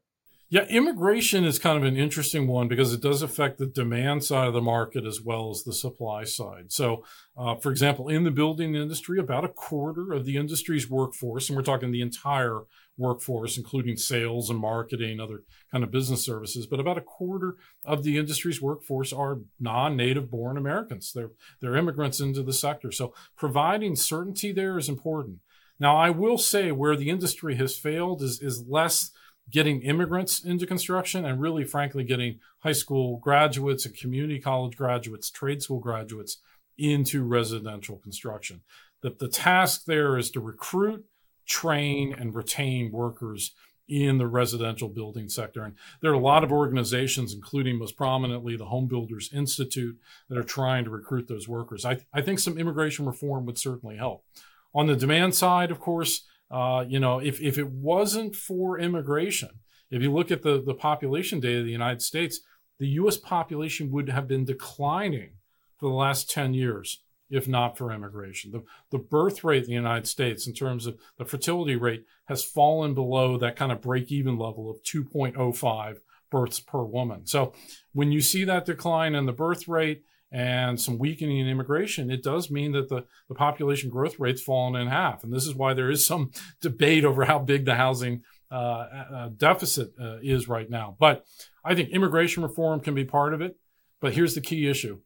Yeah, 0.53 0.65
immigration 0.65 1.45
is 1.45 1.61
kind 1.61 1.77
of 1.77 1.85
an 1.85 1.97
interesting 1.97 2.49
one 2.49 2.67
because 2.67 2.93
it 2.93 3.01
does 3.01 3.23
affect 3.23 3.59
the 3.59 3.67
demand 3.67 4.25
side 4.25 4.49
of 4.49 4.53
the 4.53 4.61
market 4.61 5.07
as 5.07 5.21
well 5.21 5.51
as 5.51 5.63
the 5.63 5.73
supply 5.73 6.25
side. 6.25 6.73
So, 6.73 7.05
uh, 7.37 7.55
for 7.55 7.71
example, 7.71 8.09
in 8.09 8.25
the 8.25 8.33
building 8.33 8.75
industry, 8.75 9.21
about 9.21 9.45
a 9.45 9.49
quarter 9.49 10.13
of 10.13 10.25
the 10.25 10.37
industry's 10.37 10.91
workforce, 10.91 11.49
and 11.49 11.57
we're 11.57 11.63
talking 11.63 11.93
the 11.93 12.03
entire 12.03 12.63
workforce, 12.99 13.57
including 13.57 13.97
sales 13.97 14.51
and 14.51 14.59
marketing, 14.59 15.21
other 15.21 15.45
kind 15.71 15.85
of 15.85 15.93
business 15.93 16.25
services, 16.25 16.67
but 16.67 16.81
about 16.81 16.99
a 16.99 17.03
quarter 17.03 17.55
of 17.85 18.03
the 18.03 18.19
industry's 18.19 18.61
workforce 18.61 19.13
are 19.13 19.39
non-native 19.61 20.33
born 20.33 20.57
Americans. 20.57 21.13
They're 21.13 21.31
they're 21.61 21.77
immigrants 21.77 22.19
into 22.19 22.43
the 22.43 22.53
sector. 22.53 22.91
So, 22.91 23.15
providing 23.37 23.95
certainty 23.95 24.51
there 24.51 24.79
is 24.79 24.89
important. 24.89 25.39
Now, 25.79 25.97
I 25.97 26.11
will 26.11 26.39
say 26.39 26.73
where 26.73 26.97
the 26.97 27.09
industry 27.09 27.55
has 27.55 27.77
failed 27.77 28.21
is 28.21 28.43
is 28.43 28.65
less 28.67 29.13
getting 29.51 29.83
immigrants 29.83 30.43
into 30.45 30.67
construction 30.67 31.25
and 31.25 31.41
really, 31.41 31.65
frankly, 31.65 32.05
getting 32.05 32.39
high 32.61 32.73
school 32.73 33.19
graduates 33.19 33.85
and 33.85 33.97
community 33.97 34.39
college 34.39 34.77
graduates, 34.77 35.31
trade 35.31 35.63
school 35.63 35.81
graduates 35.81 36.39
into 36.79 37.25
residential 37.25 37.97
construction. 37.97 38.63
That 39.03 39.19
the 39.19 39.29
task 39.29 39.85
there 39.87 40.17
is 40.17 40.31
to 40.33 40.41
recruit, 40.41 41.05
train, 41.47 42.15
and 42.17 42.35
retain 42.35 42.93
workers 42.93 43.53
in 43.89 44.19
the 44.19 44.27
residential 44.27 44.89
building 44.89 45.29
sector. 45.29 45.65
And 45.65 45.75
there 46.01 46.13
are 46.13 46.15
a 46.15 46.19
lot 46.19 46.45
of 46.45 46.53
organizations, 46.53 47.35
including 47.35 47.77
most 47.77 47.97
prominently 47.97 48.57
the 48.57 48.67
Home 48.67 48.87
Builders 48.87 49.31
Institute, 49.35 49.99
that 50.29 50.39
are 50.39 50.45
trying 50.45 50.85
to 50.85 50.91
recruit 50.91 51.27
those 51.27 51.49
workers. 51.49 51.85
I, 51.85 51.99
I 52.15 52.21
think 52.21 52.39
some 52.39 52.57
immigration 52.57 53.05
reform 53.05 53.47
would 53.47 53.59
certainly 53.59 53.97
help. 53.97 54.25
On 54.73 54.87
the 54.87 54.95
demand 54.95 55.35
side, 55.35 55.73
of 55.73 55.81
course, 55.81 56.23
uh, 56.51 56.85
you 56.89 56.99
know, 56.99 57.19
if, 57.19 57.41
if 57.41 57.59
it 57.59 57.69
wasn't 57.69 58.35
for 58.35 58.79
immigration, 58.79 59.51
if 59.91 60.03
you 60.03 60.13
look 60.13 60.31
at 60.31 60.43
the, 60.43 60.63
the 60.65 60.75
population 60.75 61.41
data 61.41 61.61
of 61.61 61.65
the 61.65 61.73
United 61.73 62.03
States, 62.03 62.41
the 62.79 62.89
US 62.89 63.17
population 63.17 63.91
would 63.91 64.09
have 64.09 64.27
been 64.27 64.45
declining 64.45 65.35
for 65.79 65.89
the 65.89 65.95
last 65.95 66.31
10 66.31 66.55
years 66.55 67.03
if 67.31 67.47
not 67.47 67.79
for 67.79 67.93
immigration. 67.93 68.51
The, 68.51 68.65
the 68.91 68.99
birth 68.99 69.45
rate 69.45 69.63
in 69.63 69.69
the 69.69 69.75
United 69.75 70.07
States, 70.09 70.47
in 70.47 70.53
terms 70.53 70.87
of 70.87 70.99
the 71.17 71.25
fertility 71.25 71.77
rate, 71.77 72.05
has 72.27 72.45
fallen 72.45 72.93
below 72.93 73.39
that 73.39 73.57
kind 73.57 73.73
of 73.73 73.81
break 73.81 74.11
even 74.11 74.37
level 74.37 74.69
of 74.69 74.83
2.05 74.83 75.99
births 76.31 76.61
per 76.61 76.83
woman. 76.83 77.27
So 77.27 77.53
when 77.93 78.13
you 78.13 78.21
see 78.21 78.45
that 78.45 78.67
decline 78.67 79.15
in 79.15 79.27
the 79.27 79.33
birth 79.33 79.69
rate 79.69 80.03
and 80.33 80.81
some 80.81 80.99
weakening 80.99 81.39
in 81.39 81.49
immigration, 81.49 82.11
it 82.11 82.23
does 82.23 82.51
mean 82.51 82.73
that 82.73 82.89
the, 82.89 83.05
the 83.29 83.35
population 83.35 83.91
growth 83.91 84.19
rate's 84.19 84.43
fallen 84.43 84.81
in 84.81 84.89
half. 84.89 85.25
And 85.25 85.33
this 85.33 85.47
is 85.47 85.55
why 85.55 85.75
there 85.75 85.91
is 85.91 86.07
some 86.07 86.31
debate 86.61 87.05
over 87.05 87.25
how 87.25 87.39
big 87.39 87.65
the 87.65 87.75
housing 87.75 88.23
uh, 88.51 88.55
uh, 88.55 89.29
deficit 89.37 89.93
uh, 90.01 90.19
is 90.23 90.49
right 90.49 90.69
now. 90.69 90.97
But 90.99 91.25
I 91.65 91.75
think 91.75 91.91
immigration 91.91 92.43
reform 92.43 92.81
can 92.81 92.95
be 92.95 93.05
part 93.05 93.35
of 93.35 93.41
it. 93.41 93.57
But 94.01 94.15
here's 94.15 94.35
the 94.35 94.41
key 94.41 94.69
issue 94.69 95.01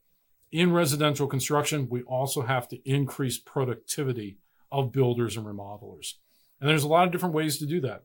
in 0.55 0.73
residential 0.73 1.27
construction, 1.27 1.89
we 1.91 2.03
also 2.03 2.43
have 2.43 2.69
to 2.69 2.79
increase 2.89 3.39
productivity 3.39 4.39
of 4.71 4.93
builders 4.93 5.37
and 5.37 5.45
remodelers. 5.45 6.13
And 6.61 6.71
there's 6.71 6.85
a 6.85 6.89
lot 6.89 7.07
of 7.07 7.13
different 7.13 7.35
ways 7.35 7.59
to 7.59 7.67
do 7.67 7.81
that. 7.81 8.05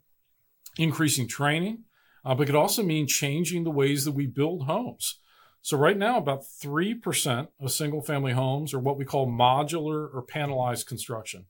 Increasing 0.76 1.28
training, 1.28 1.84
uh, 2.26 2.34
but 2.34 2.44
it 2.44 2.46
could 2.48 2.56
also 2.56 2.82
mean 2.82 3.06
changing 3.06 3.66
the 3.66 3.70
ways 3.70 4.04
that 4.04 4.14
we 4.14 4.26
build 4.26 4.66
homes. 4.66 5.20
So 5.62 5.78
right 5.78 5.98
now, 5.98 6.18
about 6.18 6.44
3% 6.44 7.48
of 7.60 7.72
single 7.72 8.02
family 8.02 8.32
homes 8.32 8.74
are 8.74 8.80
what 8.80 8.98
we 8.98 9.06
call 9.06 9.28
modular 9.28 10.14
or 10.14 10.26
panelized 10.26 10.86
construction. 10.86 11.46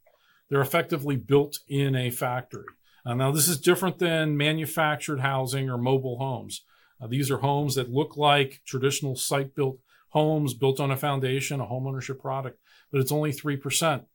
They're 0.49 0.61
effectively 0.61 1.15
built 1.15 1.59
in 1.67 1.95
a 1.95 2.09
factory. 2.09 2.65
Uh, 3.05 3.13
now, 3.13 3.31
this 3.31 3.47
is 3.47 3.59
different 3.59 3.99
than 3.99 4.35
manufactured 4.35 5.19
housing 5.19 5.69
or 5.69 5.77
mobile 5.77 6.17
homes. 6.17 6.63
Uh, 7.01 7.07
these 7.07 7.31
are 7.31 7.37
homes 7.37 7.75
that 7.75 7.91
look 7.91 8.17
like 8.17 8.61
traditional 8.65 9.15
site 9.15 9.55
built 9.55 9.79
homes 10.09 10.53
built 10.53 10.79
on 10.79 10.91
a 10.91 10.97
foundation, 10.97 11.61
a 11.61 11.65
homeownership 11.65 12.19
product, 12.19 12.59
but 12.91 12.99
it's 12.99 13.11
only 13.11 13.31
3%. 13.31 14.05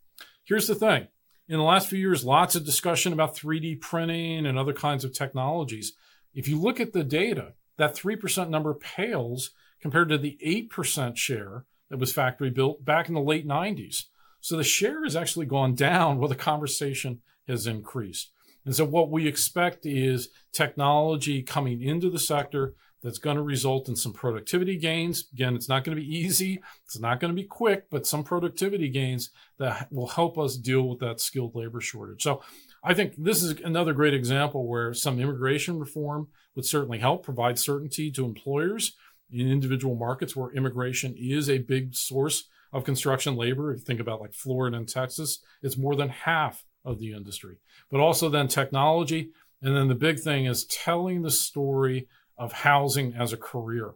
Here's 0.45 0.67
the 0.67 0.75
thing. 0.75 1.09
In 1.49 1.59
the 1.59 1.65
last 1.65 1.89
few 1.89 1.99
years, 1.99 2.25
lots 2.25 2.57
of 2.57 2.65
discussion 2.65 3.13
about 3.13 3.37
3D 3.37 3.81
printing 3.81 4.47
and 4.47 4.59
other 4.59 4.73
kinds 4.73 5.05
of 5.05 5.13
technologies. 5.13 5.93
If 6.35 6.49
you 6.49 6.59
look 6.59 6.81
at 6.81 6.93
the 6.93 7.05
data, 7.05 7.53
that 7.77 7.95
3% 7.95 8.49
number 8.49 8.75
pales 8.75 9.51
compared 9.85 10.09
to 10.09 10.17
the 10.17 10.39
8% 10.43 11.15
share 11.15 11.67
that 11.91 11.99
was 11.99 12.11
factory 12.11 12.49
built 12.49 12.87
back 12.87 13.09
in 13.09 13.15
the 13.15 13.21
late 13.21 13.47
90s. 13.47 14.05
So 14.41 14.57
the 14.57 14.65
share 14.65 15.05
has 15.05 15.15
actually 15.15 15.45
gone 15.45 15.75
down 15.75 16.17
while 16.17 16.31
the 16.31 16.35
conversation 16.35 17.21
has 17.47 17.67
increased. 17.67 18.31
And 18.65 18.75
so 18.75 18.87
what 18.87 19.11
we 19.11 19.29
expect 19.29 19.85
is 19.85 20.31
technology 20.53 21.43
coming 21.43 21.83
into 21.83 22.09
the 22.09 22.19
sector 22.19 22.73
that's 23.03 23.19
going 23.19 23.37
to 23.37 23.43
result 23.43 23.91
in 23.91 23.95
some 23.95 24.15
productivity 24.15 24.79
gains. 24.79 25.27
Again, 25.35 25.55
it's 25.55 25.69
not 25.69 25.85
going 25.85 25.95
to 25.95 26.03
be 26.03 26.17
easy, 26.17 26.63
it's 26.87 26.99
not 26.99 27.21
going 27.21 27.31
to 27.31 27.39
be 27.39 27.47
quick, 27.47 27.91
but 27.91 28.07
some 28.07 28.25
productivity 28.25 28.89
gains 28.89 29.29
that 29.59 29.93
will 29.93 30.07
help 30.07 30.39
us 30.39 30.57
deal 30.57 30.89
with 30.89 31.01
that 31.01 31.21
skilled 31.21 31.55
labor 31.55 31.83
shortage. 31.83 32.23
So 32.23 32.43
I 32.83 32.95
think 32.95 33.17
this 33.19 33.43
is 33.43 33.61
another 33.61 33.93
great 33.93 34.15
example 34.15 34.67
where 34.67 34.95
some 34.95 35.21
immigration 35.21 35.79
reform 35.79 36.29
would 36.55 36.65
certainly 36.65 37.01
help 37.01 37.23
provide 37.23 37.59
certainty 37.59 38.11
to 38.13 38.25
employers 38.25 38.97
in 39.35 39.51
individual 39.51 39.97
markets 39.97 40.37
where 40.37 40.53
immigration 40.53 41.15
is 41.19 41.51
a 41.51 41.59
big 41.59 41.95
source 41.95 42.49
of 42.73 42.85
construction 42.85 43.37
labor. 43.37 43.73
If 43.73 43.81
you 43.81 43.85
think 43.85 44.01
about 44.01 44.21
like 44.21 44.35
Florida 44.35 44.77
and 44.77 44.89
Texas, 44.89 45.41
it's 45.63 45.77
more 45.77 45.97
than 45.97 46.09
half 46.09 46.65
of 46.85 46.99
the 46.99 47.13
industry. 47.13 47.57
But 47.91 48.01
also 48.01 48.29
then 48.29 48.49
technology. 48.49 49.31
And 49.63 49.77
then 49.77 49.89
the 49.89 49.95
big 49.95 50.21
thing 50.21 50.47
is 50.47 50.67
telling 50.67 51.23
the 51.23 51.31
story 51.31 52.09
of 52.37 52.53
housing 52.53 53.15
as 53.15 53.33
a 53.33 53.39
career, 53.39 53.95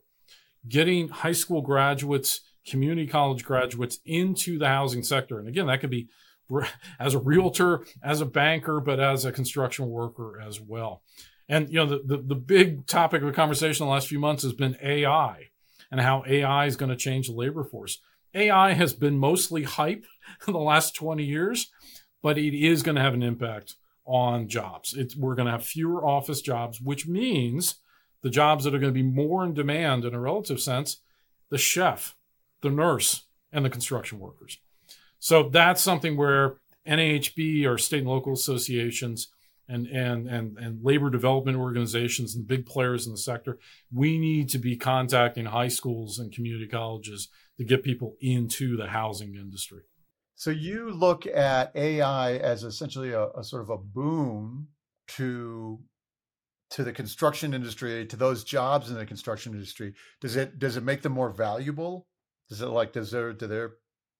getting 0.68 1.09
high 1.09 1.33
school 1.33 1.61
graduates, 1.61 2.40
community 2.66 3.07
college 3.07 3.44
graduates 3.44 3.98
into 4.05 4.59
the 4.59 4.68
housing 4.68 5.03
sector. 5.03 5.38
And 5.38 5.48
again, 5.48 5.66
that 5.66 5.81
could 5.81 5.90
be 5.90 6.09
as 7.01 7.14
a 7.14 7.18
realtor, 7.18 7.85
as 8.03 8.20
a 8.20 8.27
banker, 8.27 8.81
but 8.81 9.01
as 9.01 9.24
a 9.24 9.33
construction 9.33 9.88
worker 9.88 10.40
as 10.40 10.61
well. 10.61 11.03
And 11.49 11.71
you 11.71 11.77
know, 11.77 11.87
the, 11.87 12.03
the, 12.05 12.23
the 12.23 12.35
big 12.35 12.87
topic 12.87 13.23
of 13.23 13.35
conversation 13.35 13.87
the 13.87 13.93
last 13.93 14.09
few 14.09 14.19
months 14.19 14.43
has 14.43 14.53
been 14.53 14.77
AI 14.83 15.49
and 15.91 16.01
how 16.01 16.25
AI 16.29 16.67
is 16.67 16.77
going 16.77 16.91
to 16.91 16.97
change 16.97 17.29
the 17.29 17.35
labor 17.35 17.65
force. 17.65 18.01
AI 18.35 18.75
has 18.75 18.93
been 18.93 19.19
mostly 19.19 19.63
hype 19.63 20.05
in 20.47 20.53
the 20.53 20.59
last 20.59 20.95
20 20.95 21.25
years, 21.25 21.71
but 22.23 22.39
it 22.39 22.55
is 22.55 22.83
going 22.83 22.97
to 22.97 23.03
have 23.03 23.15
an 23.15 23.23
impact 23.23 23.77
on 24.05 24.49
jobs. 24.49 24.95
It's, 24.95 25.17
we're 25.17 25.35
going 25.35 25.47
to 25.47 25.53
have 25.53 25.65
fewer 25.65 26.05
office 26.05 26.41
jobs, 26.41 26.81
which 26.81 27.07
means 27.07 27.77
the 28.23 28.31
jobs 28.31 28.65
that 28.65 28.75
are 28.75 28.79
going 28.79 28.93
to 28.93 29.03
be 29.03 29.03
more 29.03 29.45
in 29.45 29.55
demand 29.55 30.05
in 30.05 30.15
a 30.15 30.21
relative 30.21 30.61
sense 30.61 30.99
the 31.51 31.59
chef, 31.59 32.15
the 32.61 32.71
nurse, 32.71 33.25
and 33.53 33.65
the 33.65 33.71
construction 33.71 34.19
workers. 34.19 34.59
So 35.19 35.49
that's 35.49 35.83
something 35.83 36.17
where 36.17 36.57
NAHB 36.87 37.67
or 37.67 37.79
state 37.79 38.01
and 38.01 38.09
local 38.09 38.35
associations 38.35 39.29
and, 39.68 39.87
and, 39.87 40.28
and, 40.28 40.57
and 40.59 40.83
labor 40.83 41.11
development 41.11 41.59
organizations 41.59 42.35
and 42.35 42.46
big 42.46 42.66
players 42.66 43.07
in 43.07 43.12
the 43.12 43.18
sector, 43.18 43.59
we 43.92 44.18
need 44.18 44.48
to 44.50 44.59
be 44.59 44.76
contacting 44.76 45.46
high 45.46 45.68
schools 45.68 46.18
and 46.18 46.33
community 46.33 46.66
colleges 46.66 47.28
to 47.59 47.64
get 47.64 47.83
people 47.83 48.16
into 48.20 48.76
the 48.76 48.87
housing 48.88 49.35
industry. 49.35 49.83
So 50.35 50.50
you 50.50 50.90
look 50.90 51.26
at 51.26 51.74
AI 51.74 52.37
as 52.37 52.62
essentially 52.62 53.12
a, 53.12 53.28
a 53.31 53.44
sort 53.44 53.62
of 53.62 53.70
a 53.70 53.78
boon 53.78 54.68
to 55.09 55.81
to 56.70 56.85
the 56.85 56.92
construction 56.92 57.54
industry, 57.54 58.04
to 58.07 58.16
those 58.16 58.44
jobs 58.44 58.90
in 58.90 58.96
the 58.96 59.07
construction 59.07 59.54
industry, 59.54 59.94
does 60.20 60.37
it 60.37 60.59
does 60.59 60.76
it 60.76 60.85
make 60.85 61.02
them 61.02 61.12
more 61.12 61.31
valuable? 61.31 62.07
Does 62.48 62.61
it 62.61 62.66
like 62.66 62.92
does 62.92 63.11
their 63.11 63.33
do 63.33 63.46
their 63.46 63.72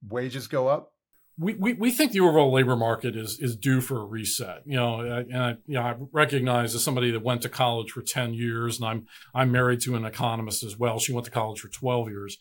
wages 0.09 0.47
go 0.49 0.67
up? 0.67 0.93
We, 1.41 1.55
we, 1.55 1.73
we 1.75 1.91
think 1.93 2.13
the 2.13 2.21
overall 2.21 2.53
labor 2.53 2.75
market 2.75 3.17
is 3.17 3.39
is 3.39 3.57
due 3.57 3.81
for 3.81 4.01
a 4.01 4.05
reset. 4.05 4.63
You 4.67 4.77
know, 4.77 5.01
and 5.01 5.43
I, 5.43 5.51
you 5.67 5.75
know, 5.75 5.83
I 5.83 5.95
recognize 6.13 6.75
as 6.75 6.83
somebody 6.83 7.13
that 7.13 7.23
went 7.23 7.43
to 7.43 7.49
college 7.49 7.93
for 7.93 8.03
ten 8.03 8.35
years, 8.35 8.81
and 8.81 8.89
I'm 8.89 9.07
I'm 9.35 9.53
married 9.53 9.81
to 9.83 9.95
an 9.95 10.05
economist 10.05 10.65
as 10.65 10.77
well. 10.77 10.99
She 10.99 11.13
went 11.13 11.27
to 11.27 11.31
college 11.31 11.61
for 11.61 11.69
twelve 11.69 12.09
years 12.09 12.39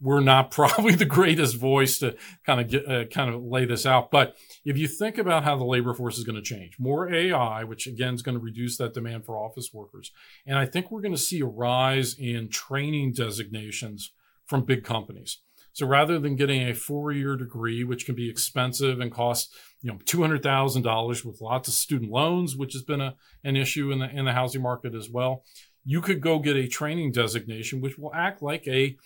we're 0.00 0.20
not 0.20 0.50
probably 0.50 0.94
the 0.94 1.04
greatest 1.04 1.56
voice 1.56 1.98
to 1.98 2.16
kind 2.44 2.60
of 2.60 2.68
get 2.68 2.88
uh, 2.88 3.04
kind 3.04 3.32
of 3.32 3.42
lay 3.42 3.64
this 3.64 3.86
out. 3.86 4.10
But 4.10 4.36
if 4.64 4.76
you 4.76 4.88
think 4.88 5.18
about 5.18 5.44
how 5.44 5.56
the 5.56 5.64
labor 5.64 5.94
force 5.94 6.18
is 6.18 6.24
going 6.24 6.36
to 6.36 6.42
change, 6.42 6.76
more 6.78 7.12
AI, 7.12 7.64
which 7.64 7.86
again 7.86 8.14
is 8.14 8.22
going 8.22 8.38
to 8.38 8.42
reduce 8.44 8.76
that 8.78 8.94
demand 8.94 9.24
for 9.26 9.36
office 9.36 9.70
workers, 9.72 10.10
and 10.46 10.58
I 10.58 10.66
think 10.66 10.90
we're 10.90 11.02
going 11.02 11.14
to 11.14 11.20
see 11.20 11.40
a 11.40 11.46
rise 11.46 12.16
in 12.18 12.48
training 12.48 13.12
designations 13.12 14.12
from 14.46 14.64
big 14.64 14.84
companies. 14.84 15.38
So 15.72 15.86
rather 15.86 16.18
than 16.18 16.36
getting 16.36 16.68
a 16.68 16.74
four-year 16.74 17.36
degree, 17.36 17.84
which 17.84 18.06
can 18.06 18.14
be 18.14 18.28
expensive 18.28 19.00
and 19.00 19.12
cost 19.12 19.54
you 19.82 19.90
know 19.90 19.98
two 20.04 20.20
hundred 20.20 20.42
thousand 20.42 20.82
dollars 20.82 21.24
with 21.24 21.40
lots 21.40 21.68
of 21.68 21.74
student 21.74 22.10
loans, 22.10 22.56
which 22.56 22.72
has 22.72 22.82
been 22.82 23.00
a, 23.00 23.14
an 23.44 23.56
issue 23.56 23.90
in 23.90 23.98
the 23.98 24.10
in 24.10 24.24
the 24.24 24.32
housing 24.32 24.62
market 24.62 24.94
as 24.94 25.08
well, 25.08 25.44
you 25.84 26.00
could 26.00 26.20
go 26.20 26.38
get 26.38 26.56
a 26.56 26.68
training 26.68 27.12
designation, 27.12 27.80
which 27.80 27.98
will 27.98 28.14
act 28.14 28.42
like 28.42 28.66
a 28.66 28.96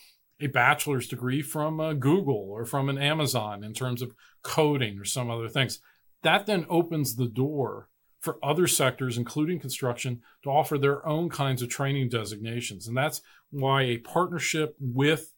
a 0.40 0.48
bachelor's 0.48 1.06
degree 1.06 1.42
from 1.42 1.80
uh, 1.80 1.92
Google 1.92 2.48
or 2.50 2.64
from 2.64 2.88
an 2.88 2.98
Amazon 2.98 3.62
in 3.62 3.72
terms 3.72 4.02
of 4.02 4.14
coding 4.42 4.98
or 4.98 5.04
some 5.04 5.30
other 5.30 5.48
things. 5.48 5.78
That 6.22 6.46
then 6.46 6.66
opens 6.68 7.14
the 7.14 7.28
door 7.28 7.88
for 8.20 8.38
other 8.42 8.66
sectors, 8.66 9.18
including 9.18 9.60
construction, 9.60 10.22
to 10.42 10.50
offer 10.50 10.78
their 10.78 11.06
own 11.06 11.28
kinds 11.28 11.60
of 11.60 11.68
training 11.68 12.08
designations. 12.08 12.88
And 12.88 12.96
that's 12.96 13.20
why 13.50 13.82
a 13.82 13.98
partnership 13.98 14.74
with 14.80 15.33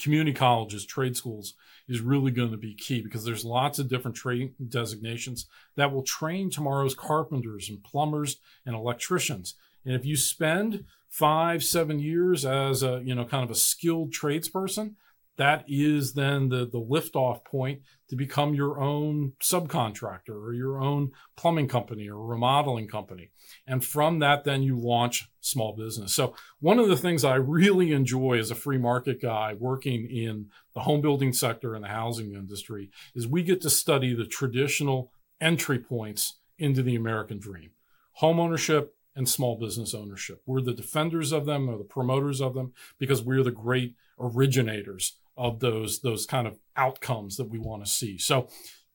community 0.00 0.32
colleges, 0.32 0.84
trade 0.84 1.16
schools 1.16 1.54
is 1.88 2.00
really 2.00 2.30
going 2.30 2.50
to 2.50 2.56
be 2.56 2.74
key 2.74 3.02
because 3.02 3.24
there's 3.24 3.44
lots 3.44 3.78
of 3.78 3.88
different 3.88 4.16
trade 4.16 4.54
designations 4.68 5.46
that 5.76 5.92
will 5.92 6.02
train 6.02 6.50
tomorrow's 6.50 6.94
carpenters 6.94 7.68
and 7.68 7.82
plumbers 7.82 8.36
and 8.64 8.74
electricians. 8.74 9.54
And 9.84 9.94
if 9.94 10.04
you 10.04 10.16
spend 10.16 10.84
five, 11.08 11.64
seven 11.64 11.98
years 11.98 12.44
as 12.44 12.82
a, 12.82 13.02
you 13.04 13.14
know, 13.14 13.24
kind 13.24 13.44
of 13.44 13.50
a 13.50 13.56
skilled 13.56 14.12
tradesperson, 14.12 14.94
that 15.36 15.64
is 15.68 16.12
then 16.12 16.48
the, 16.48 16.66
the 16.66 16.80
liftoff 16.80 17.44
point 17.44 17.80
to 18.08 18.16
become 18.16 18.54
your 18.54 18.80
own 18.80 19.32
subcontractor 19.42 20.30
or 20.30 20.52
your 20.52 20.80
own 20.80 21.12
plumbing 21.36 21.68
company 21.68 22.08
or 22.10 22.24
remodeling 22.26 22.88
company. 22.88 23.30
And 23.66 23.84
from 23.84 24.18
that, 24.18 24.44
then 24.44 24.62
you 24.62 24.76
launch 24.76 25.30
small 25.40 25.74
business. 25.74 26.14
So 26.14 26.34
one 26.58 26.78
of 26.78 26.88
the 26.88 26.96
things 26.96 27.24
I 27.24 27.36
really 27.36 27.92
enjoy 27.92 28.38
as 28.38 28.50
a 28.50 28.54
free 28.54 28.78
market 28.78 29.22
guy 29.22 29.54
working 29.58 30.10
in 30.10 30.50
the 30.74 30.80
home 30.80 31.00
building 31.00 31.32
sector 31.32 31.74
and 31.74 31.84
the 31.84 31.88
housing 31.88 32.34
industry 32.34 32.90
is 33.14 33.26
we 33.26 33.42
get 33.42 33.60
to 33.62 33.70
study 33.70 34.14
the 34.14 34.26
traditional 34.26 35.12
entry 35.40 35.78
points 35.78 36.38
into 36.58 36.82
the 36.82 36.96
American 36.96 37.38
dream. 37.38 37.70
Homeownership, 38.20 38.88
and 39.16 39.28
small 39.28 39.56
business 39.56 39.94
ownership. 39.94 40.40
We're 40.46 40.60
the 40.60 40.72
defenders 40.72 41.32
of 41.32 41.44
them 41.44 41.68
or 41.68 41.76
the 41.76 41.84
promoters 41.84 42.40
of 42.40 42.54
them 42.54 42.72
because 42.98 43.22
we're 43.22 43.42
the 43.42 43.50
great 43.50 43.94
originators 44.20 45.16
of 45.36 45.60
those 45.60 46.00
those 46.00 46.26
kind 46.26 46.46
of 46.46 46.58
outcomes 46.76 47.36
that 47.36 47.48
we 47.48 47.58
want 47.58 47.84
to 47.84 47.90
see. 47.90 48.18
So, 48.18 48.48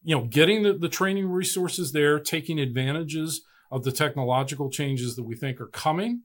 you 0.03 0.15
know, 0.15 0.25
getting 0.25 0.63
the, 0.63 0.73
the 0.73 0.89
training 0.89 1.27
resources 1.29 1.91
there, 1.91 2.19
taking 2.19 2.59
advantages 2.59 3.41
of 3.71 3.83
the 3.83 3.91
technological 3.91 4.69
changes 4.69 5.15
that 5.15 5.23
we 5.23 5.35
think 5.35 5.59
are 5.59 5.67
coming. 5.67 6.21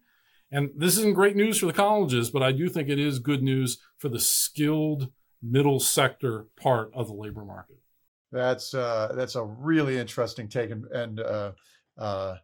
And 0.52 0.70
this 0.76 0.98
isn't 0.98 1.14
great 1.14 1.36
news 1.36 1.58
for 1.58 1.66
the 1.66 1.72
colleges, 1.72 2.30
but 2.30 2.42
I 2.42 2.52
do 2.52 2.68
think 2.68 2.88
it 2.88 2.98
is 2.98 3.18
good 3.18 3.42
news 3.42 3.78
for 3.98 4.08
the 4.08 4.18
skilled 4.20 5.10
middle 5.42 5.80
sector 5.80 6.46
part 6.60 6.90
of 6.92 7.06
the 7.06 7.14
labor 7.14 7.44
market. 7.44 7.78
That's 8.32 8.74
uh, 8.74 9.12
that's 9.16 9.34
a 9.34 9.44
really 9.44 9.98
interesting 9.98 10.48
take, 10.48 10.70
and, 10.70 10.84
and 10.86 11.20
uh, 11.20 11.52
uh, 11.98 12.36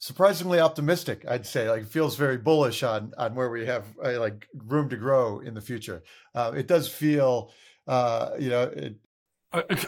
surprisingly 0.00 0.60
optimistic 0.60 1.24
i'd 1.28 1.44
say 1.44 1.68
like 1.68 1.84
feels 1.84 2.14
very 2.16 2.36
bullish 2.36 2.82
on 2.82 3.12
on 3.18 3.34
where 3.34 3.50
we 3.50 3.66
have 3.66 3.84
uh, 4.04 4.18
like 4.20 4.46
room 4.66 4.88
to 4.88 4.96
grow 4.96 5.40
in 5.40 5.54
the 5.54 5.60
future. 5.60 6.02
Uh, 6.34 6.52
it 6.56 6.66
does 6.66 6.88
feel 6.88 7.50
uh, 7.86 8.30
you 8.38 8.50
know 8.50 8.62
it, 8.62 8.96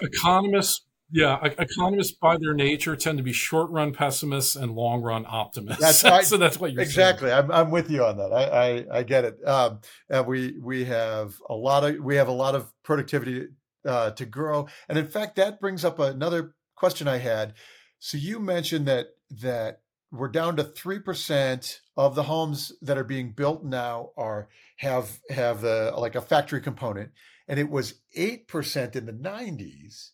economists 0.02 0.86
yeah 1.12 1.38
economists 1.58 2.12
by 2.12 2.36
their 2.38 2.54
nature 2.54 2.96
tend 2.96 3.18
to 3.18 3.24
be 3.24 3.32
short 3.32 3.70
run 3.70 3.92
pessimists 3.92 4.56
and 4.56 4.72
long 4.72 5.02
run 5.02 5.24
optimists. 5.28 5.82
That's, 5.82 6.04
I, 6.18 6.22
so 6.22 6.36
that's 6.36 6.58
what 6.58 6.72
you're 6.72 6.84
saying. 6.84 6.88
exactly. 6.88 7.32
I'm, 7.32 7.50
I'm 7.50 7.70
with 7.70 7.90
you 7.90 8.04
on 8.04 8.16
that. 8.18 8.32
I 8.32 8.86
i, 8.94 8.98
I 8.98 9.02
get 9.02 9.24
it. 9.24 9.46
Um, 9.46 9.80
and 10.08 10.26
we 10.26 10.56
we 10.60 10.84
have 10.84 11.34
a 11.48 11.54
lot 11.54 11.84
of 11.84 11.96
we 11.98 12.16
have 12.16 12.28
a 12.28 12.32
lot 12.32 12.54
of 12.54 12.72
productivity 12.82 13.48
uh, 13.84 14.10
to 14.12 14.24
grow. 14.24 14.68
And 14.88 14.98
in 14.98 15.08
fact 15.08 15.36
that 15.36 15.60
brings 15.60 15.84
up 15.84 15.98
another 15.98 16.54
question 16.74 17.06
i 17.08 17.18
had. 17.18 17.54
So 17.98 18.16
you 18.16 18.40
mentioned 18.40 18.86
that 18.86 19.08
that 19.42 19.80
we're 20.12 20.28
down 20.28 20.56
to 20.56 20.64
three 20.64 20.98
percent 20.98 21.80
of 21.96 22.14
the 22.14 22.24
homes 22.24 22.72
that 22.82 22.98
are 22.98 23.04
being 23.04 23.32
built 23.32 23.64
now 23.64 24.10
are 24.16 24.48
have 24.78 25.18
have 25.30 25.60
the 25.60 25.92
like 25.96 26.14
a 26.14 26.20
factory 26.20 26.60
component, 26.60 27.10
and 27.48 27.58
it 27.60 27.70
was 27.70 28.00
eight 28.14 28.48
percent 28.48 28.96
in 28.96 29.06
the 29.06 29.12
nineties. 29.12 30.12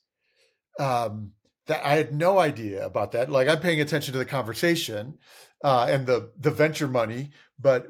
Um, 0.79 1.33
that 1.67 1.85
I 1.85 1.95
had 1.95 2.15
no 2.15 2.39
idea 2.39 2.85
about 2.85 3.13
that. 3.13 3.31
Like 3.31 3.49
I'm 3.49 3.61
paying 3.61 3.81
attention 3.81 4.13
to 4.13 4.19
the 4.19 4.25
conversation 4.25 5.19
uh, 5.65 5.87
and 5.89 6.07
the 6.07 6.33
the 6.39 6.51
venture 6.51 6.89
money, 6.89 7.31
but 7.59 7.87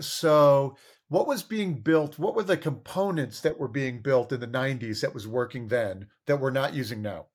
so 0.00 0.76
what 1.08 1.26
was 1.26 1.42
being 1.42 1.80
built? 1.80 2.18
What 2.18 2.34
were 2.34 2.42
the 2.42 2.56
components 2.56 3.40
that 3.40 3.58
were 3.58 3.68
being 3.68 4.02
built 4.02 4.32
in 4.32 4.40
the 4.40 4.46
'90s 4.46 5.00
that 5.00 5.14
was 5.14 5.26
working 5.26 5.68
then 5.68 6.08
that 6.26 6.40
we're 6.40 6.50
not 6.50 6.74
using 6.74 7.02
now? 7.02 7.26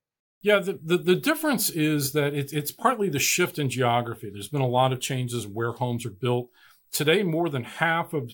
Yeah, 0.42 0.60
the, 0.60 0.80
the, 0.84 0.98
the, 0.98 1.16
difference 1.16 1.70
is 1.70 2.14
that 2.14 2.34
it, 2.34 2.52
it's 2.52 2.72
partly 2.72 3.10
the 3.10 3.20
shift 3.20 3.60
in 3.60 3.70
geography. 3.70 4.32
There's 4.32 4.48
been 4.48 4.62
a 4.62 4.68
lot 4.68 4.92
of 4.92 5.00
changes 5.00 5.46
where 5.46 5.72
homes 5.72 6.04
are 6.06 6.10
built. 6.10 6.50
Today, 6.92 7.22
more 7.22 7.48
than 7.48 7.64
half 7.64 8.14
of 8.14 8.32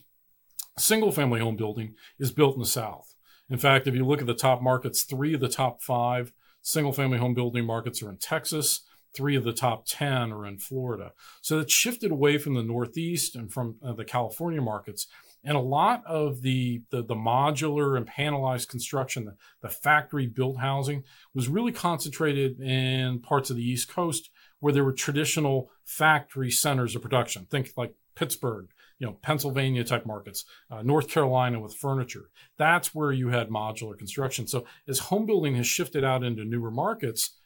Single 0.78 1.12
family 1.12 1.40
home 1.40 1.56
building 1.56 1.96
is 2.20 2.32
built 2.32 2.56
in 2.56 2.62
the 2.62 2.68
South. 2.68 3.16
In 3.50 3.58
fact, 3.58 3.88
if 3.88 3.96
you 3.96 4.06
look 4.06 4.22
at 4.22 4.28
the 4.28 4.34
top 4.36 4.62
markets, 4.62 5.04
three 5.04 5.34
of 5.34 5.40
the 5.40 5.50
top 5.50 5.82
five 5.82 6.34
single 6.62 6.94
family 6.94 7.18
home 7.18 7.34
building 7.34 7.66
markets 7.66 8.04
are 8.04 8.10
in 8.10 8.18
Texas. 8.18 8.82
Three 9.16 9.36
of 9.36 9.44
the 9.44 9.54
top 9.54 9.86
10 9.88 10.32
are 10.32 10.46
in 10.46 10.60
Florida. 10.60 11.14
So 11.42 11.60
it's 11.60 11.74
shifted 11.74 12.12
away 12.12 12.38
from 12.38 12.54
the 12.54 12.62
Northeast 12.62 13.36
and 13.36 13.52
from 13.52 13.78
uh, 13.84 13.94
the 13.94 14.06
California 14.06 14.62
markets. 14.62 15.08
And 15.44 15.56
a 15.56 15.62
lot 15.62 16.04
of 16.06 16.42
the, 16.42 16.82
the, 16.90 17.02
the 17.02 17.16
modular 17.16 17.96
and 17.96 18.08
panelized 18.08 18.68
construction, 18.68 19.26
the, 19.26 19.36
the 19.62 19.70
factory 19.70 20.28
built 20.28 20.58
housing, 20.58 21.04
was 21.34 21.48
really 21.48 21.72
concentrated 21.72 22.60
in 22.60 23.20
parts 23.20 23.50
of 23.50 23.56
the 23.56 23.64
East 23.68 23.90
Coast 23.90 24.30
where 24.60 24.74
there 24.74 24.84
were 24.84 24.94
traditional 24.94 25.70
factory 25.86 26.52
centers 26.52 26.96
of 26.96 27.02
production. 27.02 27.46
Think 27.46 27.72
like 27.78 27.94
Pittsburgh, 28.16 28.68
you 29.00 29.06
know, 29.06 29.14
Pennsylvania 29.22 29.84
type 29.84 30.06
markets, 30.06 30.44
uh, 30.72 30.82
North 30.82 31.08
Carolina 31.08 31.60
with 31.60 31.76
furniture. 31.76 32.30
That's 32.58 32.96
where 32.96 33.12
you 33.12 33.30
had 33.30 33.50
modular 33.50 33.98
construction. 33.98 34.48
So 34.48 34.66
as 34.88 35.00
home 35.00 35.26
building 35.26 35.56
has 35.56 35.68
shifted 35.68 36.04
out 36.04 36.24
into 36.24 36.44
newer 36.44 36.72
markets, 36.72 37.38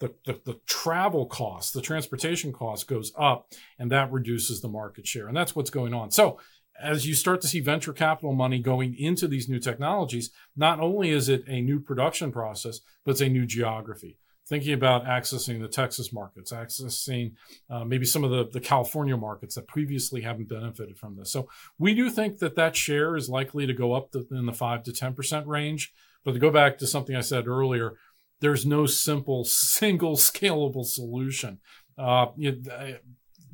the, 0.00 0.14
the, 0.26 0.40
the 0.44 0.60
travel 0.66 1.26
cost, 1.26 1.74
the 1.74 1.80
transportation 1.80 2.52
cost 2.52 2.86
goes 2.86 3.10
up, 3.18 3.50
and 3.78 3.90
that 3.90 4.12
reduces 4.12 4.60
the 4.60 4.68
market 4.68 5.06
share. 5.06 5.26
And 5.26 5.36
that's 5.36 5.56
what's 5.56 5.70
going 5.70 5.94
on. 5.94 6.10
So 6.10 6.38
as 6.82 7.06
you 7.06 7.14
start 7.14 7.40
to 7.40 7.48
see 7.48 7.60
venture 7.60 7.92
capital 7.92 8.32
money 8.32 8.58
going 8.58 8.94
into 8.96 9.26
these 9.26 9.48
new 9.48 9.58
technologies, 9.58 10.30
not 10.56 10.80
only 10.80 11.10
is 11.10 11.28
it 11.28 11.44
a 11.46 11.60
new 11.60 11.80
production 11.80 12.32
process, 12.32 12.80
but 13.04 13.12
it's 13.12 13.20
a 13.20 13.28
new 13.28 13.46
geography 13.46 14.18
thinking 14.48 14.72
about 14.72 15.04
accessing 15.04 15.60
the 15.60 15.68
Texas 15.68 16.12
markets, 16.12 16.52
accessing 16.52 17.32
uh, 17.68 17.84
maybe 17.84 18.06
some 18.06 18.24
of 18.24 18.30
the, 18.30 18.48
the 18.50 18.60
California 18.60 19.16
markets 19.16 19.54
that 19.54 19.68
previously 19.68 20.22
haven't 20.22 20.48
benefited 20.48 20.96
from 20.96 21.16
this. 21.16 21.30
So 21.30 21.48
we 21.78 21.94
do 21.94 22.08
think 22.08 22.38
that 22.38 22.56
that 22.56 22.74
share 22.74 23.14
is 23.14 23.28
likely 23.28 23.66
to 23.66 23.74
go 23.74 23.92
up 23.92 24.14
in 24.30 24.46
the 24.46 24.52
5 24.52 24.82
to 24.84 24.90
10% 24.90 25.46
range. 25.46 25.92
But 26.24 26.32
to 26.32 26.38
go 26.38 26.50
back 26.50 26.78
to 26.78 26.86
something 26.86 27.14
I 27.14 27.20
said 27.20 27.46
earlier, 27.46 27.96
there's 28.40 28.64
no 28.64 28.86
simple, 28.86 29.44
single, 29.46 30.16
scalable 30.16 30.86
solution. 30.86 31.58
Uh, 31.98 32.26
you, 32.36 32.62
uh, 32.72 32.92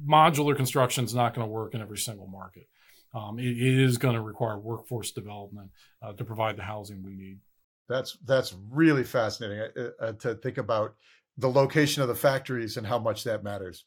modular 0.09 0.55
construction 0.55 1.05
is 1.05 1.15
not 1.15 1.35
going 1.35 1.47
to 1.47 1.51
work 1.51 1.75
in 1.75 1.81
every 1.81 1.99
single 1.99 2.29
market. 2.29 2.69
Um, 3.15 3.39
it, 3.39 3.47
it 3.47 3.81
is 3.85 3.97
going 3.97 4.17
to 4.17 4.21
require 4.21 4.59
workforce 4.59 5.13
development 5.13 5.71
uh, 6.03 6.13
to 6.15 6.25
provide 6.25 6.57
the 6.57 6.65
housing 6.65 7.03
we 7.03 7.15
need. 7.15 7.39
That's 7.89 8.19
that's 8.25 8.55
really 8.71 9.05
fascinating 9.05 9.69
uh, 9.77 10.05
uh, 10.05 10.13
to 10.13 10.35
think 10.35 10.59
about 10.59 10.97
the 11.39 11.51
location 11.51 12.03
of 12.03 12.09
the 12.09 12.15
factories 12.15 12.77
and 12.77 12.87
how 12.87 12.99
much 12.99 13.25
that 13.25 13.45
matters. 13.45 13.85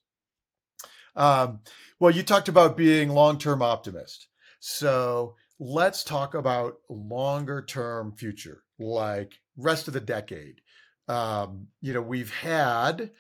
Um, 1.15 1.59
well, 1.99 2.11
you 2.11 2.23
talked 2.23 2.47
about 2.47 2.77
being 2.77 3.09
long-term 3.09 3.61
optimist, 3.61 4.27
so 4.59 5.35
let's 5.59 6.03
talk 6.03 6.35
about 6.35 6.75
longer-term 6.89 8.13
future, 8.15 8.63
like 8.77 9.33
rest 9.57 9.87
of 9.87 9.93
the 9.93 9.99
decade. 9.99 10.61
Um, 11.07 11.67
you 11.81 11.93
know, 11.93 12.01
we've 12.01 12.33
had, 12.33 13.11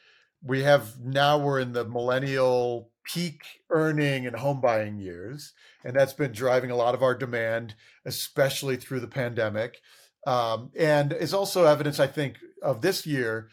we 0.43 0.61
have 0.61 0.99
now 0.99 1.39
we're 1.39 1.59
in 1.59 1.73
the 1.73 1.85
millennial 1.85 2.91
peak 3.13 3.41
earning 3.69 4.25
and 4.25 4.35
home 4.35 4.61
buying 4.61 4.99
years, 4.99 5.53
and 5.83 5.95
that's 5.95 6.13
been 6.13 6.31
driving 6.31 6.71
a 6.71 6.75
lot 6.75 6.93
of 6.93 7.03
our 7.03 7.15
demand, 7.15 7.75
especially 8.05 8.75
through 8.75 8.99
the 8.99 9.07
pandemic. 9.07 9.77
Um, 10.25 10.71
and 10.77 11.13
is 11.13 11.33
also 11.33 11.65
evidence, 11.65 11.99
I 11.99 12.07
think, 12.07 12.37
of 12.61 12.81
this 12.81 13.05
year, 13.05 13.49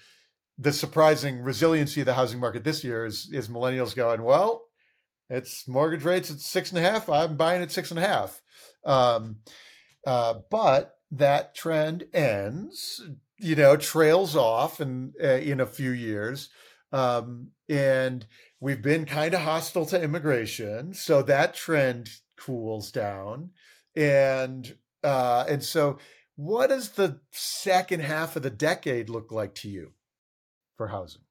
the 0.59 0.73
surprising 0.73 1.43
resiliency 1.43 2.01
of 2.01 2.07
the 2.07 2.15
housing 2.15 2.41
market 2.41 2.65
this 2.65 2.85
year 2.85 3.05
is 3.05 3.29
is 3.33 3.49
millennials 3.49 3.95
going, 3.95 4.23
well, 4.23 4.65
it's 5.31 5.67
mortgage 5.69 6.05
rates 6.05 6.31
at 6.31 6.39
six 6.41 6.71
and 6.71 6.79
a 6.79 6.83
half. 6.83 7.09
I'm 7.09 7.37
buying 7.37 7.63
at 7.63 7.73
six 7.73 7.91
and 7.91 7.99
a 7.99 8.07
half. 8.07 8.43
Um, 8.85 9.37
uh, 10.07 10.35
but 10.51 10.97
that 11.11 11.55
trend 11.55 12.05
ends, 12.13 13.03
you 13.39 13.57
know, 13.57 13.77
trails 13.77 14.37
off 14.37 14.81
in 14.81 15.13
uh, 15.23 15.27
in 15.27 15.61
a 15.61 15.67
few 15.67 15.91
years, 15.91 16.51
um, 16.93 17.51
and 17.69 18.27
we've 18.61 18.83
been 18.83 19.05
kind 19.05 19.35
of 19.35 19.41
hostile 19.41 19.87
to 19.87 20.03
immigration, 20.03 20.95
so 20.95 21.23
that 21.23 21.55
trend 21.55 22.11
cools 22.37 22.91
down, 22.91 23.51
and 23.97 24.77
uh, 25.03 25.45
and 25.49 25.63
so 25.63 25.99
what 26.37 26.69
does 26.69 26.91
the 26.91 27.21
second 27.31 28.01
half 28.01 28.37
of 28.37 28.43
the 28.43 28.51
decade 28.51 29.09
look 29.09 29.31
like 29.31 29.55
to 29.57 29.69
you 29.69 29.93
for 30.77 30.89
housing? 30.89 31.23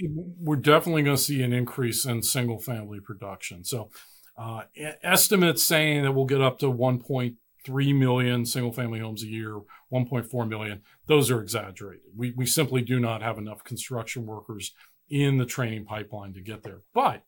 We're 0.00 0.56
definitely 0.56 1.02
going 1.02 1.16
to 1.16 1.22
see 1.22 1.42
an 1.42 1.52
increase 1.52 2.04
in 2.04 2.22
single 2.22 2.58
family 2.58 3.00
production. 3.00 3.64
So, 3.64 3.90
uh, 4.36 4.62
estimates 5.02 5.62
saying 5.62 6.02
that 6.02 6.12
we'll 6.12 6.24
get 6.24 6.40
up 6.40 6.58
to 6.60 6.66
1.3 6.66 7.98
million 7.98 8.44
single 8.46 8.72
family 8.72 8.98
homes 8.98 9.22
a 9.22 9.26
year, 9.26 9.60
1.4 9.92 10.48
million, 10.48 10.80
those 11.06 11.30
are 11.30 11.40
exaggerated. 11.40 12.06
We, 12.16 12.32
we 12.32 12.46
simply 12.46 12.82
do 12.82 12.98
not 12.98 13.22
have 13.22 13.38
enough 13.38 13.62
construction 13.62 14.26
workers 14.26 14.72
in 15.12 15.36
the 15.36 15.44
training 15.44 15.84
pipeline 15.84 16.32
to 16.32 16.40
get 16.40 16.62
there. 16.62 16.80
But 16.94 17.22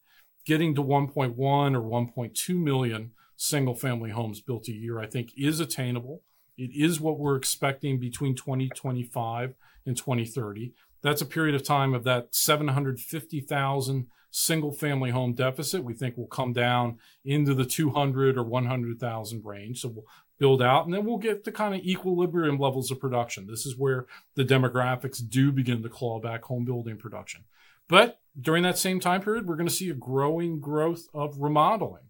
getting 0.46 0.74
to 0.74 0.82
1.1 0.82 1.36
or 1.36 1.36
1.2 1.36 2.56
million 2.56 3.10
single 3.36 3.74
family 3.74 4.10
homes 4.10 4.40
built 4.40 4.68
a 4.68 4.72
year, 4.72 4.98
I 4.98 5.06
think, 5.06 5.32
is 5.36 5.60
attainable. 5.60 6.22
It 6.56 6.70
is 6.74 6.98
what 6.98 7.18
we're 7.18 7.36
expecting 7.36 8.00
between 8.00 8.34
2025 8.36 9.54
and 9.84 9.96
2030. 9.96 10.72
That's 11.02 11.20
a 11.20 11.26
period 11.26 11.54
of 11.54 11.62
time 11.62 11.92
of 11.92 12.04
that 12.04 12.34
750,000 12.34 14.06
single 14.30 14.72
family 14.72 15.10
home 15.10 15.34
deficit. 15.34 15.84
We 15.84 15.92
think 15.92 16.16
will 16.16 16.26
come 16.26 16.54
down 16.54 16.98
into 17.22 17.52
the 17.52 17.66
200 17.66 18.38
or 18.38 18.44
100,000 18.44 19.44
range. 19.44 19.82
So 19.82 19.88
we'll 19.88 20.06
build 20.38 20.62
out 20.62 20.86
and 20.86 20.94
then 20.94 21.04
we'll 21.04 21.18
get 21.18 21.44
to 21.44 21.52
kind 21.52 21.74
of 21.74 21.82
equilibrium 21.82 22.58
levels 22.58 22.90
of 22.90 22.98
production. 22.98 23.46
This 23.46 23.66
is 23.66 23.76
where 23.76 24.06
the 24.36 24.44
demographics 24.44 25.20
do 25.28 25.52
begin 25.52 25.82
to 25.82 25.90
claw 25.90 26.18
back 26.18 26.44
home 26.44 26.64
building 26.64 26.96
production. 26.96 27.44
But 27.88 28.18
during 28.40 28.62
that 28.64 28.78
same 28.78 29.00
time 29.00 29.20
period, 29.20 29.46
we're 29.46 29.56
going 29.56 29.68
to 29.68 29.74
see 29.74 29.90
a 29.90 29.94
growing 29.94 30.60
growth 30.60 31.06
of 31.14 31.38
remodeling. 31.38 32.02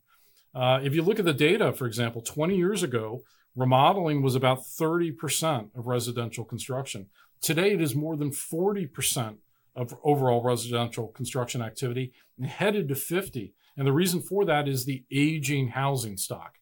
Uh, 0.55 0.81
if 0.83 0.95
you 0.95 1.03
look 1.03 1.19
at 1.19 1.25
the 1.25 1.35
data, 1.35 1.73
for 1.73 1.87
example, 1.87 2.23
20 2.23 2.57
years 2.57 2.83
ago, 2.83 3.23
Remodeling 3.57 4.21
was 4.21 4.35
about 4.35 4.63
30% 4.63 5.77
of 5.77 5.87
residential 5.87 6.45
construction. 6.45 7.07
Today, 7.41 7.73
it 7.73 7.81
is 7.81 7.95
more 7.95 8.17
than 8.17 8.31
40% 8.31 9.37
of 9.77 9.95
overall 10.03 10.43
residential 10.43 11.09
construction 11.09 11.63
activity 11.63 12.13
and 12.37 12.47
headed 12.47 12.89
to 12.89 12.97
50. 12.97 13.55
And 13.77 13.87
the 13.87 13.93
reason 13.93 14.21
for 14.21 14.45
that 14.45 14.67
is 14.67 14.85
the 14.85 15.05
aging 15.13 15.69
housing 15.69 16.17
stock. 16.17 16.59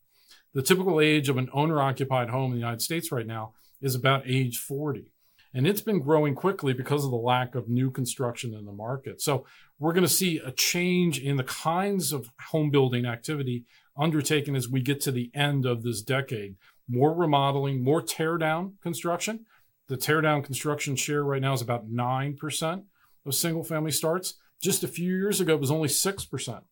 The 0.53 0.63
typical 0.63 1.01
age 1.01 1.31
of 1.31 1.39
an 1.39 1.49
owner 1.55 1.81
occupied 1.81 2.29
home 2.29 2.53
in 2.53 2.59
the 2.59 2.65
United 2.65 2.83
States 2.83 3.11
right 3.11 3.27
now 3.27 3.55
is 3.81 3.95
about 3.95 4.25
age 4.27 4.59
40. 4.59 5.12
And 5.55 5.67
it's 5.67 5.83
been 5.83 6.01
growing 6.01 6.35
quickly 6.35 6.73
because 6.73 7.05
of 7.05 7.11
the 7.11 7.17
lack 7.17 7.55
of 7.55 7.69
new 7.69 7.91
construction 7.91 8.55
in 8.55 8.65
the 8.65 8.73
market. 8.73 9.21
So 9.21 9.45
we're 9.79 9.93
going 9.93 10.07
to 10.07 10.09
see 10.09 10.39
a 10.39 10.51
change 10.51 11.19
in 11.19 11.37
the 11.37 11.45
kinds 11.45 12.13
of 12.13 12.31
home 12.51 12.71
building 12.71 13.05
activity 13.05 13.65
undertaken 13.97 14.57
as 14.57 14.69
we 14.69 14.81
get 14.81 15.01
to 15.03 15.13
the 15.13 15.31
end 15.35 15.67
of 15.67 15.83
this 15.83 16.01
decade 16.01 16.57
more 16.89 17.15
remodeling, 17.15 17.83
more 17.83 18.03
tear 18.03 18.37
down 18.37 18.75
construction. 18.83 19.47
The 19.89 19.97
tear 19.97 20.21
down 20.21 20.43
construction 20.43 20.97
share 20.97 21.25
right 21.25 21.41
now 21.41 21.53
is 21.53 21.63
about 21.63 21.91
9% 21.91 22.85
of 23.25 23.35
single 23.35 23.65
family 23.65 23.91
starts. 23.91 24.35
Just 24.61 24.85
a 24.85 24.89
few 24.89 25.13
years 25.13 25.41
ago, 25.41 25.55
it 25.55 25.61
was 25.61 25.71
only 25.71 25.89
6%. 25.89 26.63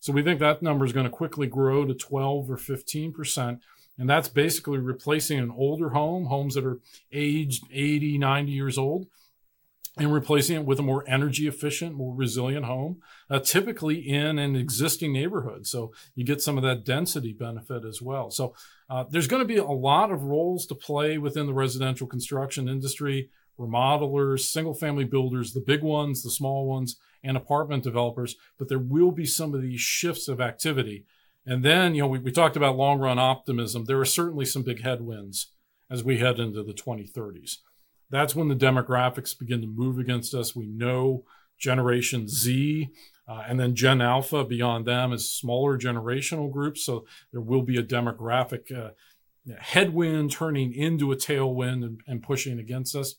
So 0.00 0.12
we 0.12 0.22
think 0.22 0.38
that 0.40 0.62
number 0.62 0.84
is 0.84 0.92
going 0.92 1.04
to 1.04 1.10
quickly 1.10 1.46
grow 1.46 1.84
to 1.84 1.94
12 1.94 2.50
or 2.50 2.56
15%. 2.56 3.60
And 3.98 4.08
that's 4.08 4.28
basically 4.28 4.78
replacing 4.78 5.38
an 5.38 5.50
older 5.50 5.90
home, 5.90 6.26
homes 6.26 6.54
that 6.54 6.64
are 6.64 6.78
aged 7.12 7.64
80, 7.72 8.18
90 8.18 8.52
years 8.52 8.78
old, 8.78 9.08
and 9.98 10.12
replacing 10.12 10.56
it 10.56 10.64
with 10.64 10.78
a 10.78 10.82
more 10.82 11.04
energy 11.08 11.48
efficient, 11.48 11.96
more 11.96 12.14
resilient 12.14 12.64
home, 12.64 13.00
uh, 13.28 13.40
typically 13.40 13.96
in 13.98 14.38
an 14.38 14.54
existing 14.54 15.12
neighborhood. 15.12 15.66
So 15.66 15.92
you 16.14 16.24
get 16.24 16.40
some 16.40 16.56
of 16.56 16.62
that 16.62 16.84
density 16.84 17.32
benefit 17.32 17.84
as 17.84 18.00
well. 18.00 18.30
So 18.30 18.54
uh, 18.88 19.04
there's 19.10 19.26
going 19.26 19.42
to 19.42 19.48
be 19.48 19.56
a 19.56 19.64
lot 19.64 20.12
of 20.12 20.22
roles 20.22 20.66
to 20.66 20.74
play 20.76 21.18
within 21.18 21.46
the 21.46 21.54
residential 21.54 22.06
construction 22.06 22.68
industry 22.68 23.30
remodelers, 23.58 24.40
single 24.40 24.74
family 24.74 25.04
builders, 25.04 25.52
the 25.52 25.60
big 25.60 25.82
ones, 25.82 26.22
the 26.22 26.30
small 26.30 26.66
ones, 26.66 26.96
and 27.24 27.36
apartment 27.36 27.82
developers. 27.82 28.36
But 28.56 28.68
there 28.68 28.78
will 28.78 29.10
be 29.10 29.26
some 29.26 29.54
of 29.54 29.62
these 29.62 29.80
shifts 29.80 30.28
of 30.28 30.40
activity. 30.40 31.04
And 31.48 31.64
then, 31.64 31.94
you 31.94 32.02
know, 32.02 32.08
we, 32.08 32.18
we 32.18 32.30
talked 32.30 32.56
about 32.56 32.76
long 32.76 32.98
run 32.98 33.18
optimism. 33.18 33.86
There 33.86 33.98
are 33.98 34.04
certainly 34.04 34.44
some 34.44 34.62
big 34.62 34.82
headwinds 34.82 35.54
as 35.90 36.04
we 36.04 36.18
head 36.18 36.38
into 36.38 36.62
the 36.62 36.74
2030s. 36.74 37.56
That's 38.10 38.36
when 38.36 38.48
the 38.48 38.54
demographics 38.54 39.36
begin 39.36 39.62
to 39.62 39.66
move 39.66 39.98
against 39.98 40.34
us. 40.34 40.54
We 40.54 40.66
know 40.66 41.24
Generation 41.58 42.28
Z 42.28 42.90
uh, 43.26 43.44
and 43.48 43.58
then 43.58 43.74
Gen 43.74 44.02
Alpha 44.02 44.44
beyond 44.44 44.86
them 44.86 45.12
is 45.14 45.32
smaller 45.32 45.78
generational 45.78 46.50
groups. 46.52 46.84
So 46.84 47.06
there 47.32 47.40
will 47.40 47.62
be 47.62 47.78
a 47.78 47.82
demographic 47.82 48.70
uh, 48.70 48.90
headwind 49.58 50.30
turning 50.30 50.74
into 50.74 51.12
a 51.12 51.16
tailwind 51.16 51.82
and, 51.82 52.00
and 52.06 52.22
pushing 52.22 52.58
against 52.58 52.94
us. 52.94 53.14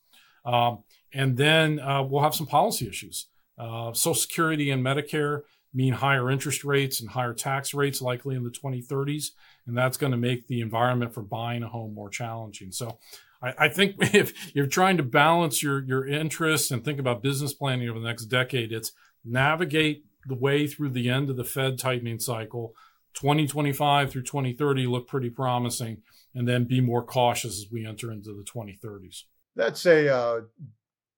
Um, 0.45 0.83
and 1.13 1.35
then 1.35 1.79
uh, 1.79 2.03
we'll 2.03 2.21
have 2.21 2.35
some 2.35 2.47
policy 2.47 2.87
issues. 2.87 3.27
Uh, 3.57 3.91
Social 3.93 4.13
Security 4.13 4.69
and 4.69 4.85
Medicare 4.85 5.41
mean 5.73 5.93
higher 5.93 6.31
interest 6.31 6.63
rates 6.63 6.99
and 6.99 7.09
higher 7.09 7.33
tax 7.33 7.73
rates 7.73 8.01
likely 8.01 8.35
in 8.35 8.43
the 8.43 8.49
2030s. 8.49 9.31
And 9.67 9.77
that's 9.77 9.97
going 9.97 10.11
to 10.11 10.17
make 10.17 10.47
the 10.47 10.61
environment 10.61 11.13
for 11.13 11.21
buying 11.21 11.63
a 11.63 11.67
home 11.67 11.93
more 11.93 12.09
challenging. 12.09 12.71
So 12.71 12.97
I, 13.41 13.53
I 13.57 13.69
think 13.69 13.95
if 13.99 14.55
you're 14.55 14.67
trying 14.67 14.97
to 14.97 15.03
balance 15.03 15.61
your, 15.61 15.83
your 15.83 16.07
interests 16.07 16.71
and 16.71 16.83
think 16.83 16.99
about 16.99 17.23
business 17.23 17.53
planning 17.53 17.89
over 17.89 17.99
the 17.99 18.07
next 18.07 18.25
decade, 18.25 18.71
it's 18.71 18.91
navigate 19.23 20.05
the 20.25 20.35
way 20.35 20.67
through 20.67 20.89
the 20.89 21.09
end 21.09 21.29
of 21.29 21.37
the 21.37 21.43
Fed 21.43 21.77
tightening 21.77 22.19
cycle. 22.19 22.73
2025 23.15 24.11
through 24.11 24.21
2030 24.23 24.87
look 24.87 25.07
pretty 25.07 25.29
promising, 25.29 26.01
and 26.35 26.47
then 26.47 26.63
be 26.65 26.79
more 26.79 27.03
cautious 27.03 27.57
as 27.57 27.71
we 27.71 27.85
enter 27.85 28.11
into 28.11 28.33
the 28.33 28.43
2030s. 28.43 29.23
That's 29.55 29.85
a 29.85 30.15
uh, 30.15 30.41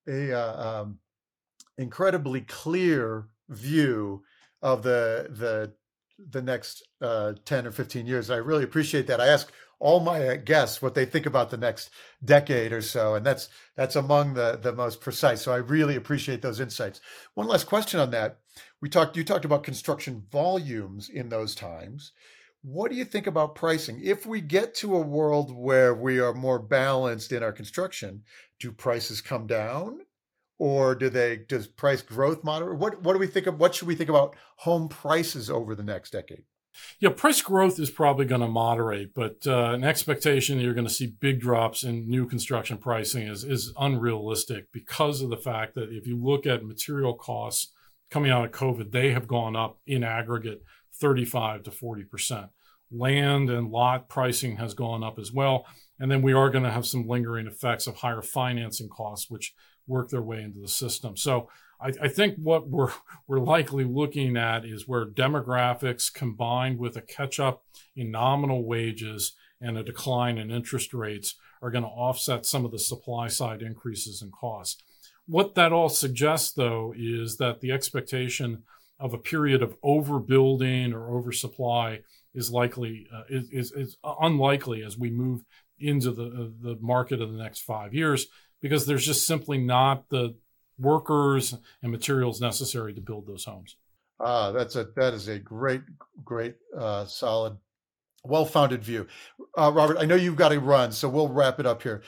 a 0.08 0.32
uh, 0.32 0.82
um, 0.82 1.00
incredibly 1.78 2.42
clear 2.42 3.28
view 3.50 4.24
of 4.62 4.84
the 4.84 5.28
the 5.30 5.74
the 6.30 6.42
next 6.42 6.84
uh, 7.02 7.34
10 7.46 7.66
or 7.68 7.72
15 7.72 8.06
years. 8.06 8.30
I 8.30 8.36
really 8.38 8.64
appreciate 8.64 9.08
that. 9.08 9.20
I 9.20 9.28
ask 9.28 9.52
all 9.80 10.00
my 10.00 10.28
uh, 10.28 10.36
guests 10.36 10.82
what 10.82 10.94
they 10.94 11.06
think 11.06 11.26
about 11.26 11.50
the 11.50 11.58
next 11.58 11.90
decade 12.24 12.72
or 12.72 12.82
so, 12.82 13.16
and 13.16 13.26
that's 13.26 13.50
that's 13.76 13.96
among 13.96 14.36
the 14.36 14.60
the 14.62 14.74
most 14.74 15.02
precise. 15.02 15.42
So 15.42 15.52
I 15.52 15.58
really 15.58 15.96
appreciate 15.96 16.42
those 16.42 16.60
insights. 16.60 17.02
One 17.34 17.48
last 17.48 17.66
question 17.66 18.00
on 18.00 18.12
that: 18.12 18.40
we 18.80 18.90
talked 18.90 19.18
you 19.18 19.24
talked 19.24 19.46
about 19.46 19.64
construction 19.64 20.24
volumes 20.32 21.10
in 21.10 21.30
those 21.30 21.56
times. 21.56 22.12
What 22.64 22.92
do 22.92 22.98
you 22.98 23.06
think 23.06 23.26
about 23.26 23.56
pricing? 23.56 24.00
If 24.04 24.28
we 24.28 24.40
get 24.40 24.76
to 24.76 24.96
a 24.96 25.02
world 25.02 25.52
where 25.52 25.96
we 25.96 26.20
are 26.20 26.34
more 26.34 26.60
balanced 26.60 27.32
in 27.32 27.42
our 27.42 27.52
construction, 27.52 28.22
do 28.60 28.72
prices 28.72 29.20
come 29.20 29.48
down? 29.48 30.02
Or 30.62 30.94
do 30.94 31.10
they 31.10 31.38
does 31.38 31.66
price 31.66 32.04
growth 32.04 32.44
moderate? 32.44 32.78
What 32.78 33.02
what 33.02 33.14
do 33.14 33.20
we 33.20 33.26
think 33.26 33.48
of? 33.48 33.60
What 33.60 33.74
should 33.74 33.88
we 33.88 33.96
think 33.96 34.12
about 34.12 34.36
home 34.58 34.90
prices 34.90 35.50
over 35.50 35.74
the 35.74 35.82
next 35.82 36.12
decade? 36.12 36.44
Yeah, 37.00 37.10
price 37.10 37.42
growth 37.42 37.80
is 37.80 37.90
probably 37.90 38.26
going 38.26 38.42
to 38.42 38.48
moderate, 38.48 39.16
but 39.16 39.38
uh, 39.48 39.72
an 39.72 39.84
expectation 39.84 40.58
that 40.58 40.64
you're 40.64 40.76
going 40.76 40.88
to 40.88 40.94
see 40.94 41.08
big 41.08 41.40
drops 41.40 41.84
in 41.84 42.08
new 42.08 42.28
construction 42.28 42.78
pricing 42.78 43.28
is 43.28 43.44
is 43.44 43.74
unrealistic 43.80 44.72
because 44.72 45.24
of 45.24 45.32
the 45.32 45.38
fact 45.38 45.74
that 45.74 45.90
if 45.92 46.06
you 46.06 46.16
look 46.16 46.46
at 46.46 46.64
material 46.64 47.16
costs 47.16 47.74
coming 48.12 48.30
out 48.30 48.46
of 48.46 48.52
COVID, 48.52 48.92
they 48.92 49.14
have 49.14 49.28
gone 49.28 49.56
up 49.56 49.80
in 49.88 50.04
aggregate 50.04 50.62
35 50.94 51.64
to 51.64 51.72
40 51.72 52.04
percent. 52.04 52.48
Land 52.92 53.50
and 53.50 53.72
lot 53.72 54.10
pricing 54.10 54.58
has 54.58 54.76
gone 54.76 55.04
up 55.04 55.18
as 55.18 55.32
well, 55.32 55.66
and 56.00 56.12
then 56.12 56.22
we 56.22 56.34
are 56.34 56.52
going 56.52 56.66
to 56.66 56.72
have 56.72 56.86
some 56.86 57.08
lingering 57.08 57.48
effects 57.48 57.88
of 57.88 57.96
higher 57.96 58.22
financing 58.22 58.90
costs, 58.90 59.28
which 59.28 59.56
work 59.88 60.10
their 60.10 60.22
way 60.22 60.42
into 60.42 60.60
the 60.60 60.68
system. 60.68 61.18
So 61.18 61.50
I, 61.82 61.92
I, 62.04 62.08
think 62.08 62.36
what 62.38 62.70
we're 62.70 62.92
we're 63.28 63.40
likely 63.40 63.84
looking 63.84 64.38
at 64.38 64.66
is 64.66 64.88
where 64.88 65.06
demographics 65.06 66.14
combined 66.14 66.78
with 66.78 66.96
a 66.96 67.02
catch 67.02 67.40
up 67.40 67.64
in 67.96 68.12
nominal 68.12 68.66
wages 68.66 69.34
and 69.60 69.78
a 69.78 69.84
decline 69.84 70.38
in 70.38 70.52
interest 70.52 70.94
rates 70.94 71.36
are 71.62 71.72
going 71.72 71.84
to 71.84 71.90
offset 71.90 72.46
some 72.46 72.66
of 72.66 72.72
the 72.72 72.80
supply 72.80 73.28
side 73.28 73.62
increases 73.62 74.22
in 74.22 74.32
costs. 74.32 74.82
What 75.28 75.56
that 75.56 75.72
all 75.72 75.90
suggests, 75.90 76.52
though, 76.52 76.94
is 76.98 77.38
that 77.38 77.62
the 77.62 77.72
expectation 77.72 78.64
of 79.00 79.14
a 79.14 79.20
period 79.20 79.62
of 79.62 79.80
overbuilding 79.82 80.94
or 80.94 81.16
oversupply 81.18 82.02
is 82.34 82.52
likely 82.52 83.08
uh, 83.14 83.24
is, 83.30 83.50
is, 83.52 83.72
is 83.74 83.98
unlikely 84.22 84.84
as 84.84 84.98
we 84.98 85.10
move 85.10 85.44
into 85.80 86.12
the 86.12 86.26
uh, 86.26 86.48
the 86.62 86.78
market 86.82 87.22
of 87.22 87.32
the 87.32 87.38
next 87.38 87.62
five 87.62 87.94
years 87.94 88.28
because 88.62 88.86
there's 88.86 89.06
just 89.06 89.26
simply 89.26 89.58
not 89.58 90.10
the 90.10 90.36
workers 90.80 91.56
and 91.82 91.92
materials 91.92 92.42
necessary 92.42 92.94
to 92.94 93.02
build 93.02 93.28
those 93.28 93.46
homes. 93.46 93.76
Ah, 94.20 94.52
that's 94.52 94.76
a 94.76 94.88
that 94.96 95.14
is 95.14 95.28
a 95.28 95.40
great, 95.40 95.82
great, 96.24 96.56
uh, 96.78 97.06
solid, 97.06 97.58
well-founded 98.24 98.84
view. 98.84 99.08
Uh, 99.58 99.72
Robert, 99.74 99.98
I 99.98 100.06
know 100.06 100.16
you've 100.16 100.36
got 100.36 100.50
to 100.50 100.60
run, 100.60 100.92
so 100.92 101.10
we'll 101.10 101.28
wrap 101.28 101.60
it 101.60 101.66
up 101.66 101.82
here. 101.82 102.04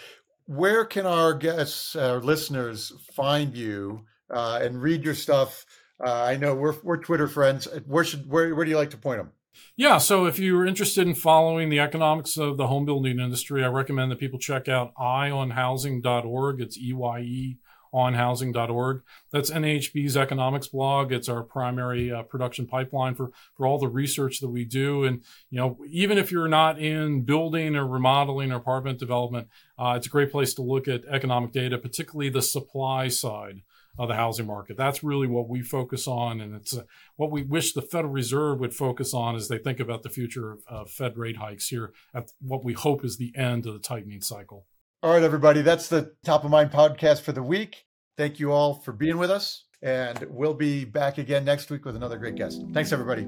Where 0.46 0.86
can 0.86 1.06
our 1.06 1.34
guests, 1.34 1.96
our 1.96 2.20
listeners, 2.20 2.94
find 3.14 3.56
you 3.58 4.06
uh, 4.30 4.60
and 4.62 4.82
read 4.82 5.04
your 5.04 5.16
stuff? 5.16 5.66
Uh, 6.04 6.24
I 6.24 6.38
know 6.38 6.54
we're 6.54 6.76
we're 6.84 6.98
Twitter 6.98 7.28
friends. 7.28 7.68
Where 7.88 8.04
should 8.04 8.30
where 8.30 8.54
where 8.54 8.66
do 8.66 8.72
you 8.72 8.78
like 8.78 8.92
to 8.92 8.98
point 8.98 9.20
them? 9.20 9.32
Yeah, 9.76 9.98
so 9.98 10.26
if 10.26 10.40
you're 10.40 10.66
interested 10.66 11.08
in 11.08 11.16
following 11.16 11.70
the 11.70 11.80
economics 11.80 12.38
of 12.38 12.58
the 12.58 12.68
home 12.68 12.86
building 12.86 13.20
industry, 13.20 13.64
I 13.64 13.68
recommend 13.68 14.12
that 14.12 14.20
people 14.20 14.40
check 14.40 14.68
out 14.68 14.94
eyeonhousing.org. 14.96 16.62
It's 16.62 16.78
E 16.78 16.94
Y 16.94 17.20
E 17.22 17.58
onhousing.org. 17.94 19.04
That's 19.32 19.52
NAHB's 19.52 20.18
economics 20.18 20.68
blog. 20.68 21.12
It's 21.12 21.30
our 21.30 21.44
primary 21.44 22.12
uh, 22.12 22.24
production 22.24 22.66
pipeline 22.66 23.14
for, 23.14 23.32
for 23.56 23.68
all 23.68 23.78
the 23.78 23.88
research 23.88 24.40
that 24.40 24.50
we 24.50 24.66
do. 24.66 25.04
And, 25.04 25.24
you 25.52 25.60
know, 25.60 25.78
even 25.88 26.18
if 26.18 26.32
you're 26.32 26.48
not 26.48 26.80
in 26.80 27.22
building 27.22 27.76
or 27.76 27.88
remodeling 27.88 28.52
or 28.52 28.56
apartment 28.56 28.98
development, 28.98 29.48
uh, 29.78 29.94
it's 29.96 30.08
a 30.08 30.10
great 30.10 30.32
place 30.32 30.54
to 30.56 30.64
look 30.64 30.88
at 30.88 31.06
economic 31.06 31.52
data, 31.52 31.78
particularly 31.78 32.30
the 32.30 32.42
supply 32.42 33.10
side 33.10 33.62
of 33.98 34.08
the 34.08 34.16
housing 34.16 34.48
market. 34.48 34.76
That's 34.78 35.04
really 35.04 35.28
what 35.28 35.48
we 35.48 35.62
focus 35.62 36.08
on, 36.08 36.42
and 36.42 36.56
it's 36.56 36.76
uh, 36.76 36.84
what 37.16 37.32
we 37.32 37.44
wish 37.44 37.74
the 37.74 37.82
Federal 37.82 38.14
Reserve 38.14 38.60
would 38.60 38.74
focus 38.74 39.14
on 39.14 39.36
as 39.36 39.48
they 39.48 39.58
think 39.58 39.80
about 39.80 40.04
the 40.04 40.10
future 40.10 40.58
of 40.68 40.90
Fed 40.90 41.18
rate 41.18 41.38
hikes 41.38 41.68
here 41.68 41.94
at 42.14 42.32
what 42.42 42.64
we 42.64 42.74
hope 42.74 43.06
is 43.06 43.18
the 43.18 43.34
end 43.36 43.66
of 43.66 43.74
the 43.74 43.80
tightening 43.80 44.22
cycle. 44.22 44.66
All 45.04 45.14
right, 45.14 45.24
everybody, 45.24 45.62
that's 45.62 45.90
the 45.90 46.14
Top 46.24 46.44
of 46.44 46.52
Mind 46.52 46.72
podcast 46.72 47.22
for 47.22 47.34
the 47.34 47.44
week. 47.44 47.86
Thank 48.18 48.40
you 48.40 48.52
all 48.52 48.76
for 48.76 48.94
being 48.94 49.18
with 49.18 49.30
us, 49.30 49.66
and 49.82 50.26
we'll 50.30 50.54
be 50.54 50.86
back 50.86 51.18
again 51.18 51.46
next 51.46 51.70
week 51.70 51.86
with 51.86 51.96
another 51.96 52.18
great 52.18 52.36
guest. 52.36 52.64
Thanks, 52.74 52.92
everybody. 52.92 53.28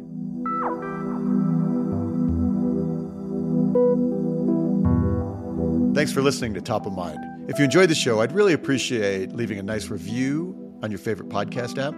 Thanks 5.94 6.12
for 6.12 6.22
listening 6.22 6.54
to 6.56 6.62
Top 6.62 6.86
of 6.86 6.94
Mind. 6.94 7.35
If 7.48 7.60
you 7.60 7.66
enjoyed 7.66 7.90
the 7.90 7.96
show, 7.96 8.22
I'd 8.22 8.32
really 8.32 8.54
appreciate 8.54 9.34
leaving 9.34 9.60
a 9.60 9.64
nice 9.64 9.90
review 9.90 10.56
on 10.82 10.90
your 10.90 10.98
favorite 10.98 11.30
podcast 11.30 11.78
app. 11.78 11.96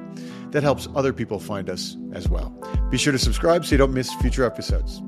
That 0.52 0.64
helps 0.64 0.88
other 0.96 1.14
people 1.14 1.40
find 1.40 1.70
us 1.70 1.96
as 2.14 2.28
well. 2.28 2.50
Be 2.90 2.98
sure 2.98 3.14
to 3.14 3.20
subscribe 3.20 3.66
so 3.66 3.72
you 3.72 3.78
don't 3.78 3.94
miss 3.94 4.14
future 4.16 4.46
episodes. 4.46 5.02